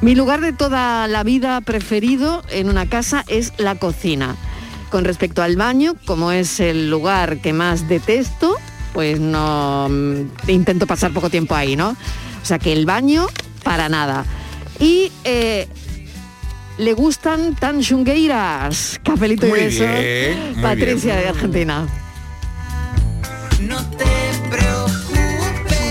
Mi 0.00 0.14
lugar 0.14 0.40
de 0.40 0.54
toda 0.54 1.06
la 1.06 1.22
vida 1.22 1.60
preferido 1.60 2.42
en 2.48 2.70
una 2.70 2.86
casa 2.86 3.24
es 3.28 3.52
la 3.58 3.74
cocina. 3.74 4.36
Con 4.88 5.04
respecto 5.04 5.42
al 5.42 5.56
baño, 5.56 5.96
como 6.06 6.32
es 6.32 6.60
el 6.60 6.88
lugar 6.88 7.40
que 7.40 7.52
más 7.52 7.88
detesto, 7.88 8.56
pues 8.92 9.20
no 9.20 9.88
mm, 9.88 10.22
intento 10.48 10.86
pasar 10.86 11.12
poco 11.12 11.30
tiempo 11.30 11.54
ahí, 11.54 11.76
¿no? 11.76 11.90
O 11.90 12.44
sea 12.44 12.58
que 12.58 12.72
el 12.72 12.86
baño, 12.86 13.26
para 13.62 13.88
nada. 13.88 14.24
Y 14.80 15.10
eh, 15.24 15.68
le 16.78 16.92
gustan 16.94 17.54
tan 17.56 17.80
chungueiras. 17.80 19.00
Cafelito 19.02 19.46
y 19.46 19.50
Muy 19.50 19.60
beso. 19.60 19.84
bien, 19.84 20.52
muy 20.54 20.62
Patricia 20.62 21.14
bien. 21.14 21.24
de 21.24 21.28
Argentina. 21.28 21.86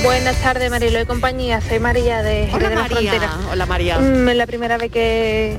Buenas 0.04 0.42
tardes, 0.42 0.70
Marilo 0.70 1.02
y 1.02 1.06
compañía. 1.06 1.60
Soy 1.62 1.80
María 1.80 2.22
de 2.24 2.50
Hola, 2.54 2.70
de 2.70 2.76
la 2.76 2.82
María. 2.82 3.12
Frontera. 3.12 3.38
Hola, 3.52 3.66
María. 3.66 4.00
Mm, 4.00 4.30
es 4.30 4.36
la 4.38 4.48
primera 4.48 4.78
vez 4.78 4.92
que, 4.92 5.58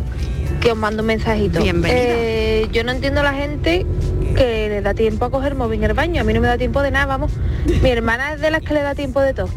que 0.61 0.73
os 0.73 0.79
mando 0.79 1.03
un 1.03 1.07
mensajito. 1.09 1.61
Bienvenida. 1.63 2.01
Eh, 2.01 2.69
yo 2.73 2.83
no 2.85 2.93
entiendo 2.93 3.21
a 3.21 3.25
la 3.25 3.35
gente 3.35 3.85
que 4.37 4.69
le 4.69 4.81
da 4.83 4.95
tiempo 4.95 5.25
a 5.25 5.31
coger 5.31 5.55
móvil 5.55 5.79
en 5.83 5.91
el 5.91 5.95
baño. 5.95 6.21
A 6.21 6.25
mí 6.25 6.33
no 6.33 6.41
me 6.41 6.49
da 6.49 6.59
tiempo 6.59 6.83
de 6.83 6.91
nada, 6.91 7.07
vamos. 7.07 7.33
Mi 7.83 7.91
hermana 7.91 8.35
es 8.35 8.41
de 8.41 8.51
las 8.51 8.63
que 8.63 8.75
le 8.75 8.83
da 8.83 8.95
tiempo 8.95 9.21
de 9.21 9.35
todo. 9.35 9.49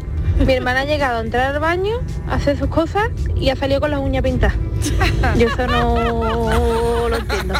Mi 0.46 0.54
hermana 0.54 0.80
ha 0.80 0.84
llegado 0.84 1.18
a 1.18 1.20
entrar 1.20 1.54
al 1.54 1.60
baño, 1.60 1.96
a 2.28 2.34
hacer 2.36 2.58
sus 2.58 2.68
cosas 2.68 3.10
y 3.36 3.50
ha 3.50 3.56
salido 3.56 3.80
con 3.80 3.90
las 3.90 4.00
uñas 4.00 4.22
pintadas. 4.22 4.56
Yo 5.36 5.46
eso 5.48 5.66
no 5.66 7.08
lo 7.08 7.16
entiendo. 7.16 7.54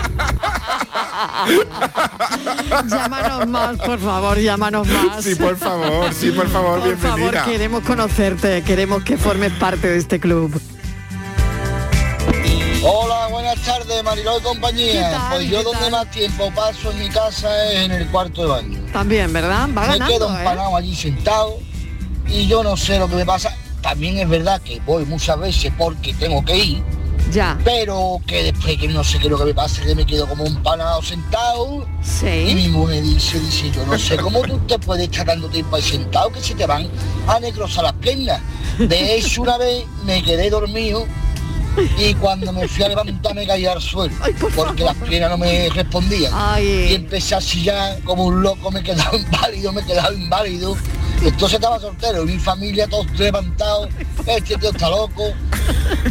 Llámanos 2.88 3.46
más, 3.48 3.76
por 3.76 3.98
favor, 3.98 4.38
llámanos 4.38 4.86
más. 4.88 5.22
Sí, 5.22 5.34
por 5.34 5.56
favor, 5.56 6.12
sí, 6.12 6.30
por 6.30 6.48
favor, 6.48 6.80
Por 6.80 6.96
favor, 6.96 7.18
bienvenida. 7.18 7.44
queremos 7.44 7.82
conocerte, 7.84 8.62
queremos 8.62 9.02
que 9.04 9.16
formes 9.16 9.52
parte 9.52 9.88
de 9.88 9.98
este 9.98 10.18
club. 10.18 10.58
Hola, 12.84 13.28
buenas 13.28 13.60
tardes, 13.60 14.02
Mariló 14.02 14.38
y 14.38 14.38
¿Qué 14.38 14.42
compañía. 14.42 15.10
tal, 15.12 15.36
pues 15.36 15.48
yo 15.48 15.62
donde 15.62 15.82
tal? 15.82 15.92
más 15.92 16.10
tiempo 16.10 16.50
paso 16.52 16.90
en 16.90 16.98
mi 16.98 17.08
casa 17.10 17.70
es 17.70 17.84
en 17.84 17.92
el 17.92 18.08
cuarto 18.08 18.42
de 18.42 18.48
baño. 18.48 18.80
También, 18.92 19.32
¿verdad? 19.32 19.68
Va 19.76 19.86
me 19.86 20.04
quedo 20.04 20.28
¿eh? 20.34 20.38
empanado 20.38 20.76
allí 20.76 20.96
sentado 20.96 21.60
y 22.26 22.48
yo 22.48 22.64
no 22.64 22.76
sé 22.76 22.98
lo 22.98 23.08
que 23.08 23.14
me 23.14 23.24
pasa. 23.24 23.56
También 23.82 24.18
es 24.18 24.28
verdad 24.28 24.60
que 24.62 24.80
voy 24.80 25.04
muchas 25.04 25.38
veces 25.38 25.72
porque 25.78 26.12
tengo 26.14 26.44
que 26.44 26.56
ir. 26.56 26.84
Ya. 27.30 27.56
Pero 27.64 28.20
que 28.26 28.42
después 28.42 28.76
que 28.76 28.88
no 28.88 29.04
sé 29.04 29.18
qué 29.20 29.26
es 29.26 29.30
lo 29.30 29.38
que 29.38 29.44
me 29.44 29.54
pasa, 29.54 29.80
que 29.82 29.94
me 29.94 30.04
quedo 30.04 30.26
como 30.26 30.44
empanado 30.44 31.02
sentado. 31.02 31.86
Sí. 32.02 32.26
Y 32.48 32.54
mi 32.56 32.68
mujer 32.68 33.04
dice, 33.04 33.38
dice, 33.38 33.70
yo 33.70 33.86
no 33.86 33.96
sé 33.96 34.16
cómo 34.16 34.42
tú 34.42 34.58
te 34.66 34.76
puedes 34.80 35.04
estar 35.08 35.24
tanto 35.24 35.48
tiempo 35.48 35.76
ahí 35.76 35.82
sentado 35.82 36.32
que 36.32 36.40
se 36.40 36.56
te 36.56 36.66
van 36.66 36.88
a 37.28 37.38
necrosar 37.38 37.84
las 37.84 37.92
piernas. 37.94 38.40
De 38.76 39.14
hecho, 39.14 39.42
una 39.42 39.56
vez 39.56 39.84
me 40.04 40.20
quedé 40.24 40.50
dormido 40.50 41.06
y 41.98 42.14
cuando 42.14 42.52
me 42.52 42.68
fui 42.68 42.84
a 42.84 42.88
levantar 42.88 43.34
me 43.34 43.46
caí 43.46 43.66
al 43.66 43.80
suelo 43.80 44.14
porque 44.54 44.84
las 44.84 44.96
piernas 44.96 45.30
no 45.30 45.38
me 45.38 45.68
respondían. 45.70 46.32
Y 46.60 46.94
empecé 46.94 47.34
así 47.34 47.62
ya 47.64 47.96
como 48.04 48.24
un 48.26 48.42
loco, 48.42 48.70
me 48.70 48.82
quedaba 48.82 49.16
inválido, 49.16 49.72
me 49.72 49.84
quedaba 49.84 50.12
inválido. 50.14 50.76
Entonces 51.22 51.54
estaba 51.54 51.78
soltero, 51.78 52.24
mi 52.24 52.36
familia 52.38 52.86
todos 52.88 53.06
levantados, 53.16 53.88
este 54.26 54.56
tío 54.56 54.70
está 54.70 54.88
loco. 54.90 55.32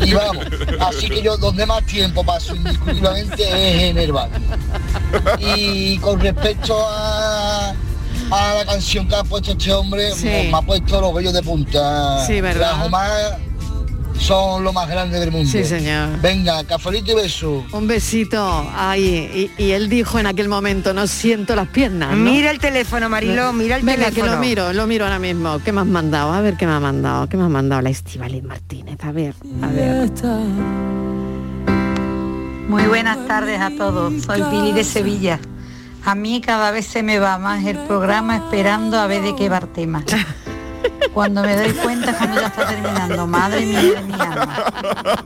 Y 0.06 0.14
vamos, 0.14 0.46
así 0.80 1.10
que 1.10 1.22
yo 1.22 1.36
donde 1.38 1.66
más 1.66 1.86
tiempo 1.86 2.24
paso 2.24 2.56
indiscutiblemente 2.56 3.44
es 3.44 3.84
en 3.92 3.98
el 3.98 4.12
baño. 4.14 4.34
Y 5.40 5.98
con 5.98 6.20
respecto 6.20 6.78
a, 6.88 7.72
a 8.32 8.54
la 8.56 8.66
canción 8.66 9.06
que 9.08 9.16
ha 9.16 9.24
puesto 9.26 9.52
este 9.52 9.74
hombre, 9.74 10.14
Sí. 10.14 10.28
me 10.28 10.52
ha 10.58 10.62
puesto 10.62 11.02
los 11.02 11.14
vellos 11.14 11.34
de 11.34 11.44
punta. 11.44 12.26
Sí, 12.26 12.40
¿verdad? 12.40 12.78
Son 14.22 14.64
lo 14.64 14.72
más 14.72 14.88
grande 14.88 15.20
del 15.20 15.32
mundo. 15.32 15.50
Sí, 15.52 15.64
señor. 15.64 16.20
Venga, 16.22 16.64
cafelito 16.64 17.12
y 17.12 17.16
beso. 17.16 17.66
Un 17.72 17.88
besito. 17.88 18.66
Ay, 18.76 19.50
y, 19.58 19.64
y 19.64 19.72
él 19.72 19.90
dijo 19.90 20.20
en 20.20 20.28
aquel 20.28 20.48
momento, 20.48 20.94
no 20.94 21.08
siento 21.08 21.56
las 21.56 21.68
piernas. 21.70 22.16
¿no? 22.16 22.18
Mira 22.32 22.52
el 22.52 22.60
teléfono, 22.60 23.10
Mariló, 23.10 23.52
mira 23.52 23.78
el 23.78 23.84
Venga, 23.84 24.06
teléfono. 24.10 24.26
que 24.26 24.32
lo 24.32 24.38
miro, 24.40 24.74
lo 24.74 24.88
miro 24.88 25.06
ahora 25.06 25.20
mismo. 25.20 25.60
¿Qué 25.66 25.72
me 25.72 25.82
has 25.82 25.88
mandado? 25.88 26.32
A 26.34 26.42
ver 26.42 26.56
qué 26.56 26.66
me 26.68 26.74
ha 26.74 26.80
mandado. 26.80 27.28
¿Qué 27.28 27.36
me 27.38 27.44
ha 27.44 27.50
mandado 27.50 27.82
la 27.82 27.90
Estivaliz 27.90 28.44
Martínez? 28.44 28.98
A 29.04 29.12
ver, 29.12 29.34
a 29.62 29.68
ver. 29.68 30.10
Muy 32.68 32.84
buenas 32.84 33.28
tardes 33.28 33.60
a 33.60 33.72
todos. 33.72 34.14
Soy 34.24 34.42
Pili 34.50 34.72
de 34.72 34.84
Sevilla. 34.84 35.40
A 36.06 36.16
mí 36.16 36.42
cada 36.42 36.72
vez 36.72 36.88
se 36.88 37.04
me 37.04 37.20
va 37.20 37.38
más 37.38 37.66
el 37.66 37.78
programa 37.80 38.38
esperando 38.38 38.98
a 38.98 39.08
ver 39.08 39.22
de 39.24 39.36
qué 39.36 39.50
va 39.50 39.58
el 39.60 39.68
tema. 39.70 40.04
Cuando 41.14 41.44
me 41.44 41.56
doy 41.56 41.74
cuenta 41.74 42.18
cuando 42.18 42.40
ya 42.40 42.48
está 42.48 42.68
terminando. 42.68 43.28
Madre 43.28 43.66
mía 43.66 43.82
de 43.82 44.02
mi 44.04 44.14
alma. 44.14 44.66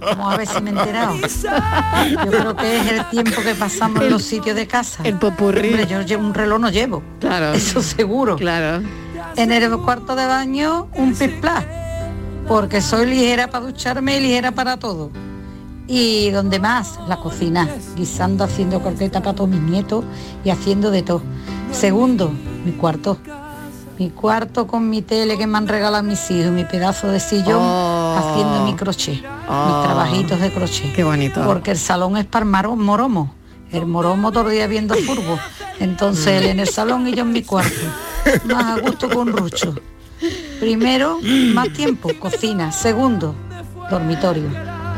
Vamos 0.01 0.33
a 0.33 0.37
ver 0.37 0.47
si 0.47 0.61
me 0.61 0.71
he 0.71 0.73
enterado. 0.73 1.15
Yo 1.15 2.31
creo 2.31 2.55
que 2.55 2.77
es 2.77 2.91
el 2.91 3.09
tiempo 3.09 3.41
que 3.41 3.55
pasamos 3.55 4.03
en 4.03 4.09
los 4.09 4.23
sitios 4.23 4.55
de 4.55 4.67
casa. 4.67 5.03
El 5.03 5.17
popurrí. 5.17 5.69
Hombre, 5.69 5.87
yo 5.87 6.01
llevo 6.01 6.25
un 6.25 6.33
reloj 6.33 6.59
no 6.59 6.69
llevo. 6.69 7.03
Claro. 7.19 7.53
Eso 7.53 7.81
seguro. 7.83 8.35
Claro. 8.35 8.83
En 9.35 9.51
el 9.51 9.77
cuarto 9.77 10.15
de 10.15 10.25
baño 10.25 10.87
un 10.95 11.13
pisplá. 11.13 11.63
Porque 12.47 12.81
soy 12.81 13.07
ligera 13.07 13.47
para 13.47 13.65
ducharme 13.65 14.17
y 14.17 14.21
ligera 14.21 14.51
para 14.51 14.77
todo. 14.77 15.11
Y 15.87 16.31
donde 16.31 16.59
más, 16.59 16.99
la 17.07 17.17
cocina, 17.17 17.67
guisando, 17.95 18.43
haciendo 18.43 18.81
croqueta 18.81 19.21
para 19.21 19.35
todos 19.35 19.49
mis 19.49 19.61
nietos 19.61 20.03
y 20.43 20.49
haciendo 20.49 20.89
de 20.89 21.03
todo. 21.03 21.21
Segundo, 21.71 22.31
mi 22.65 22.71
cuarto. 22.71 23.19
Mi 23.97 24.09
cuarto 24.09 24.67
con 24.67 24.89
mi 24.89 25.01
tele 25.01 25.37
que 25.37 25.47
me 25.47 25.57
han 25.57 25.67
regalado 25.67 26.03
mis 26.03 26.29
hijos, 26.29 26.51
mi 26.51 26.65
pedazo 26.65 27.07
de 27.07 27.19
sillón, 27.19 27.59
Oh. 27.61 28.15
haciendo 28.17 28.65
mi 28.65 28.73
crochet, 28.75 29.23
Oh. 29.47 29.65
mis 29.67 29.83
trabajitos 29.85 30.39
de 30.41 30.51
crochet. 30.51 30.93
Qué 30.93 31.03
bonito. 31.03 31.41
Porque 31.45 31.71
el 31.71 31.77
salón 31.77 32.17
es 32.17 32.25
para 32.25 32.45
moromo. 32.45 33.33
El 33.71 33.85
moromo 33.85 34.31
todo 34.31 34.49
el 34.49 34.55
día 34.55 34.67
viendo 34.67 34.95
furbo. 34.95 35.39
Entonces 35.79 36.27
él 36.27 36.45
en 36.47 36.59
el 36.59 36.67
salón 36.67 37.07
y 37.07 37.13
yo 37.13 37.23
en 37.23 37.31
mi 37.31 37.41
cuarto. 37.43 37.75
Más 38.45 38.77
a 38.77 38.81
gusto 38.81 39.09
con 39.09 39.27
rucho. 39.27 39.75
Primero, 40.59 41.19
más 41.53 41.69
tiempo, 41.73 42.09
cocina. 42.19 42.71
Segundo, 42.71 43.35
dormitorio. 43.89 44.49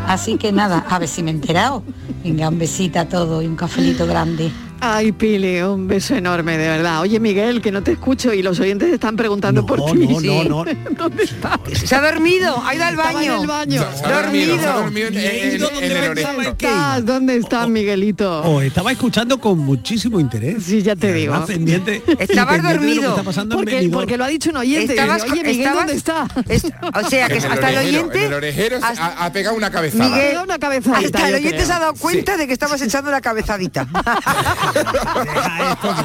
Así 0.07 0.37
que 0.37 0.51
nada, 0.51 0.85
a 0.89 0.99
ver 0.99 1.09
si 1.09 1.21
me 1.23 1.31
he 1.31 1.33
enterado. 1.33 1.83
Venga, 2.23 2.49
un 2.49 2.57
besito 2.59 2.99
a 2.99 3.05
todos 3.05 3.43
y 3.43 3.47
un 3.47 3.55
cafelito 3.55 4.05
grande. 4.07 4.51
Ay, 4.79 5.11
Pili, 5.11 5.61
un 5.61 5.87
beso 5.87 6.15
enorme, 6.15 6.57
de 6.57 6.67
verdad. 6.67 7.01
Oye, 7.01 7.19
Miguel, 7.19 7.61
que 7.61 7.71
no 7.71 7.81
te 7.83 7.93
escucho 7.93 8.33
y 8.33 8.41
los 8.43 8.59
oyentes 8.59 8.91
están 8.93 9.15
preguntando 9.15 9.65
por 9.65 9.83
ti. 9.91 10.07
no, 10.07 10.19
no, 10.43 10.65
no. 10.65 10.65
¿Dónde 10.97 11.23
está? 11.23 11.59
Se 11.83 11.95
ha 11.95 12.01
dormido, 12.11 12.61
ha 12.65 12.75
ido 12.75 12.83
al 12.85 12.93
Estaba 12.93 13.13
baño. 13.13 13.33
en 13.35 13.41
el 13.41 13.47
baño. 13.47 13.85
Se 13.95 14.05
ha 14.05 14.21
dormido, 14.21 14.59
se 14.59 14.65
ha 14.67 14.73
dormido 14.73 15.07
en, 15.07 15.17
en- 15.17 15.23
en 15.23 15.91
el 15.91 16.15
¿Dónde 16.23 16.49
estás? 16.49 17.05
¿Dónde 17.05 17.35
estás, 17.37 17.69
Miguelito? 17.69 18.41
Os 18.43 18.63
estaba 18.63 18.91
escuchando 18.91 19.39
con 19.39 19.59
muchísimo 19.59 20.19
interés. 20.19 20.63
Sí, 20.63 20.81
ya 20.81 20.95
te 20.95 21.11
digo. 21.13 21.45
Pendiente, 21.45 22.01
Estabas 22.19 22.61
dormido. 22.61 23.09
está 23.11 23.23
pasando 23.23 23.55
en 23.55 23.61
Porque, 23.65 23.89
porque 23.91 24.17
lo 24.17 24.25
ha 24.25 24.27
dicho 24.27 24.49
un 24.49 24.57
oyente. 24.57 24.93
Estabas 24.93 25.23
Dice, 25.23 25.33
Oye, 25.33 25.41
con- 25.41 25.49
Miguel, 25.51 25.67
estabas- 25.67 25.85
¿dónde 25.85 25.93
está? 25.93 26.27
Es- 26.49 26.65
o 27.05 27.09
sea, 27.09 27.27
que 27.29 27.37
hasta 27.37 27.69
el 27.71 27.77
oyente... 27.87 28.19
en 28.19 28.25
el 28.25 28.33
orejero 28.33 28.77
hasta- 28.81 29.05
ha, 29.05 29.25
ha 29.25 29.31
pegado 29.31 29.55
una 29.55 29.71
cabezada. 29.71 30.09
Miguel, 30.09 30.37
una 30.43 30.59
cabezadita, 30.59 31.17
hasta 31.17 31.29
el 31.29 31.35
oyente 31.35 31.65
se 31.65 31.71
ha 31.73 31.79
dado 31.79 31.93
cuenta 31.95 32.37
de 32.37 32.47
que 32.47 32.53
estabas 32.53 32.81
echando 32.81 33.09
una 33.09 33.21
cabezadita. 33.21 33.87
tudo 34.73 35.23
bem. 35.25 35.41
Aí 35.57 35.75
tudo 35.81 36.03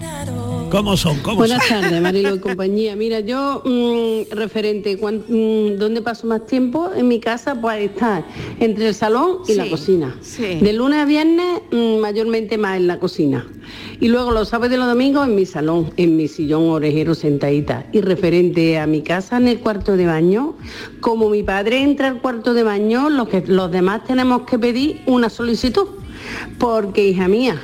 bem. 0.00 0.34
¿Cómo 0.70 0.96
son? 0.96 1.18
¿Cómo 1.20 1.36
Buenas 1.38 1.64
son? 1.66 1.80
tardes, 1.82 2.00
Marilo 2.02 2.34
y 2.34 2.38
compañía. 2.38 2.94
Mira, 2.94 3.20
yo 3.20 3.62
mm, 3.64 4.32
referente, 4.34 4.96
cuan- 4.98 5.24
mm, 5.28 5.78
¿dónde 5.78 6.00
paso 6.00 6.26
más 6.28 6.46
tiempo? 6.46 6.90
En 6.94 7.08
mi 7.08 7.18
casa, 7.18 7.60
pues 7.60 7.90
está 7.90 8.24
entre 8.60 8.88
el 8.88 8.94
salón 8.94 9.38
y 9.48 9.54
la 9.54 9.68
cocina. 9.68 10.16
sí. 10.20 10.60
De 10.60 10.72
lunes 10.72 11.00
a 11.00 11.04
viernes, 11.06 11.62
mm, 11.72 11.98
mayormente 11.98 12.56
más 12.56 12.76
en 12.76 12.86
la 12.86 12.98
cocina. 13.00 13.46
Y 14.00 14.08
luego 14.08 14.30
los 14.30 14.48
sábados 14.48 14.74
y 14.74 14.78
los 14.78 14.86
domingos 14.86 15.26
en 15.26 15.34
mi 15.34 15.44
salón, 15.44 15.92
en 15.96 16.16
mi 16.16 16.28
sillón 16.28 16.68
orejero 16.68 17.14
sentadita. 17.14 17.86
Y 17.92 18.00
referente 18.00 18.78
a 18.78 18.86
mi 18.86 19.02
casa 19.02 19.36
en 19.38 19.48
el 19.48 19.58
cuarto 19.58 19.96
de 19.96 20.06
baño, 20.06 20.54
como 21.00 21.28
mi 21.30 21.42
padre 21.42 21.82
entra 21.82 22.08
al 22.08 22.20
cuarto 22.20 22.54
de 22.54 22.62
baño, 22.62 23.10
los, 23.10 23.28
que, 23.28 23.42
los 23.46 23.70
demás 23.72 24.04
tenemos 24.04 24.42
que 24.42 24.58
pedir 24.58 25.00
una 25.06 25.28
solicitud. 25.30 25.86
Porque, 26.58 27.08
hija 27.08 27.28
mía, 27.28 27.60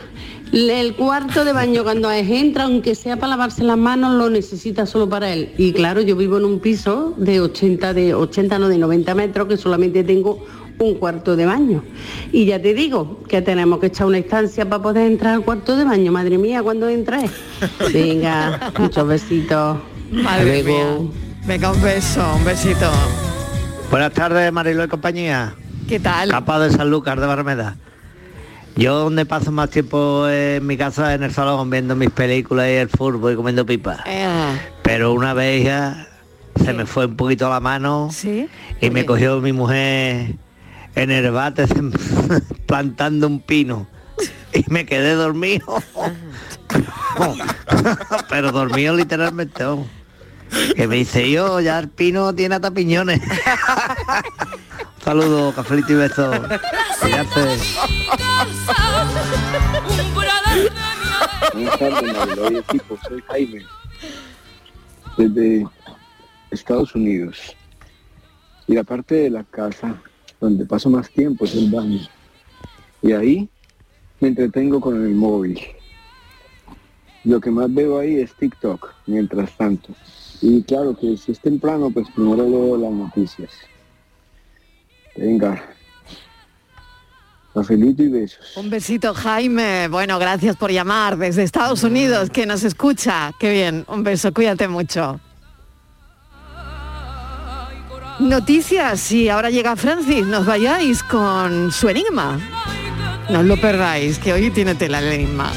el 0.52 0.94
cuarto 0.94 1.44
de 1.44 1.52
baño 1.52 1.82
cuando 1.82 2.10
entra, 2.10 2.64
aunque 2.64 2.94
sea 2.94 3.16
para 3.16 3.30
lavarse 3.30 3.64
las 3.64 3.76
manos, 3.76 4.14
lo 4.14 4.30
necesita 4.30 4.86
solo 4.86 5.08
para 5.08 5.32
él. 5.32 5.52
Y 5.58 5.72
claro, 5.72 6.00
yo 6.00 6.16
vivo 6.16 6.38
en 6.38 6.44
un 6.44 6.60
piso 6.60 7.14
de 7.16 7.40
80, 7.40 7.94
de 7.94 8.14
80, 8.14 8.58
no 8.58 8.68
de 8.68 8.78
90 8.78 9.14
metros, 9.14 9.48
que 9.48 9.56
solamente 9.56 10.04
tengo 10.04 10.44
un 10.78 10.94
cuarto 10.94 11.36
de 11.36 11.46
baño. 11.46 11.82
Y 12.32 12.46
ya 12.46 12.60
te 12.60 12.74
digo 12.74 13.22
que 13.28 13.42
tenemos 13.42 13.80
que 13.80 13.86
echar 13.86 14.06
una 14.06 14.18
instancia 14.18 14.68
para 14.68 14.82
poder 14.82 15.10
entrar 15.10 15.34
al 15.34 15.42
cuarto 15.42 15.76
de 15.76 15.84
baño. 15.84 16.12
Madre 16.12 16.38
mía, 16.38 16.62
cuando 16.62 16.88
entré. 16.88 17.28
Venga, 17.92 18.72
muchos 18.78 19.06
besitos. 19.06 19.78
Madre 20.10 20.62
mía. 20.62 20.98
Venga, 21.46 21.72
un 21.72 21.82
beso, 21.82 22.24
un 22.36 22.44
besito. 22.44 22.90
Buenas 23.90 24.12
tardes, 24.12 24.52
Marilo 24.52 24.84
y 24.84 24.88
compañía. 24.88 25.54
¿Qué 25.88 26.00
tal? 26.00 26.30
Capa 26.30 26.58
de 26.58 26.70
San 26.70 26.90
Lucas 26.90 27.18
de 27.20 27.26
Barmeda. 27.26 27.76
Yo 28.76 28.98
donde 28.98 29.24
paso 29.24 29.50
más 29.52 29.70
tiempo 29.70 30.28
en 30.28 30.66
mi 30.66 30.76
casa 30.76 31.14
en 31.14 31.22
el 31.22 31.32
salón 31.32 31.70
viendo 31.70 31.96
mis 31.96 32.10
películas 32.10 32.68
y 32.68 32.72
el 32.72 32.88
fútbol 32.90 33.32
y 33.32 33.36
comiendo 33.36 33.64
pipas. 33.64 34.00
Eh, 34.04 34.28
Pero 34.82 35.14
una 35.14 35.32
vez 35.32 35.64
ya 35.64 36.06
se 36.62 36.74
me 36.74 36.84
fue 36.84 37.06
un 37.06 37.16
poquito 37.16 37.48
la 37.48 37.60
mano 37.60 38.10
y 38.80 38.90
me 38.90 39.06
cogió 39.06 39.40
mi 39.40 39.52
mujer 39.54 40.34
en 40.94 41.10
el 41.10 41.30
bate 41.30 41.66
plantando 42.66 43.26
un 43.26 43.40
pino 43.40 43.86
y 44.52 44.62
me 44.68 44.84
quedé 44.84 45.14
dormido. 45.14 45.82
Pero 48.28 48.52
dormido 48.52 48.94
literalmente. 48.94 49.64
vamos. 49.64 49.86
Que 50.76 50.86
me 50.86 50.96
dice 50.96 51.30
yo, 51.30 51.60
ya 51.60 51.78
el 51.78 51.88
pino 51.88 52.34
tiene 52.34 52.54
hasta 52.56 52.70
piñones. 52.70 53.20
Saludos, 55.06 55.54
cafelito 55.54 55.92
y 55.92 55.94
besos. 55.94 56.36
Cuídate. 57.00 57.58
Buenas 61.52 61.78
tardes, 61.78 62.12
Mariló 62.12 62.50
y 62.50 62.56
equipo. 62.56 62.98
Soy 63.06 63.22
Jaime, 63.28 63.64
desde 65.16 65.64
Estados 66.50 66.92
Unidos. 66.96 67.38
Y 68.66 68.74
la 68.74 68.82
parte 68.82 69.14
de 69.14 69.30
la 69.30 69.44
casa 69.44 69.94
donde 70.40 70.66
paso 70.66 70.90
más 70.90 71.08
tiempo 71.08 71.44
es 71.44 71.54
el 71.54 71.70
baño. 71.70 72.00
Y 73.00 73.12
ahí 73.12 73.48
me 74.18 74.26
entretengo 74.26 74.80
con 74.80 75.00
el 75.06 75.14
móvil. 75.14 75.60
Lo 77.22 77.40
que 77.40 77.52
más 77.52 77.72
veo 77.72 78.00
ahí 78.00 78.16
es 78.16 78.34
TikTok, 78.34 78.92
mientras 79.06 79.56
tanto. 79.56 79.94
Y 80.42 80.64
claro 80.64 80.96
que 80.96 81.16
si 81.16 81.30
es 81.30 81.38
temprano, 81.38 81.92
pues 81.92 82.08
primero 82.10 82.42
leo 82.48 82.76
las 82.76 82.90
noticias. 82.90 83.52
Venga. 85.16 85.62
Y 87.68 88.08
besos. 88.08 88.54
Un 88.56 88.68
besito, 88.68 89.14
Jaime. 89.14 89.88
Bueno, 89.88 90.18
gracias 90.18 90.56
por 90.56 90.70
llamar 90.70 91.16
desde 91.16 91.42
Estados 91.42 91.82
Unidos, 91.84 92.28
que 92.28 92.44
nos 92.44 92.62
escucha. 92.64 93.32
Qué 93.40 93.50
bien. 93.50 93.86
Un 93.88 94.04
beso, 94.04 94.32
cuídate 94.34 94.68
mucho. 94.68 95.18
Noticias, 98.18 99.12
y 99.12 99.28
ahora 99.28 99.50
llega 99.50 99.76
Francis, 99.76 100.26
nos 100.26 100.46
vayáis 100.46 101.02
con 101.02 101.70
su 101.70 101.88
enigma. 101.88 102.38
No 103.30 103.42
lo 103.42 103.60
perdáis, 103.60 104.18
que 104.18 104.32
hoy 104.32 104.50
tiene 104.50 104.74
tela 104.74 105.00
el 105.00 105.12
enigma. 105.12 105.50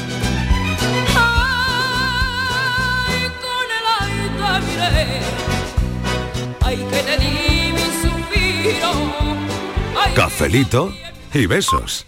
Cafelito 10.20 10.92
y 11.32 11.46
besos. 11.46 12.04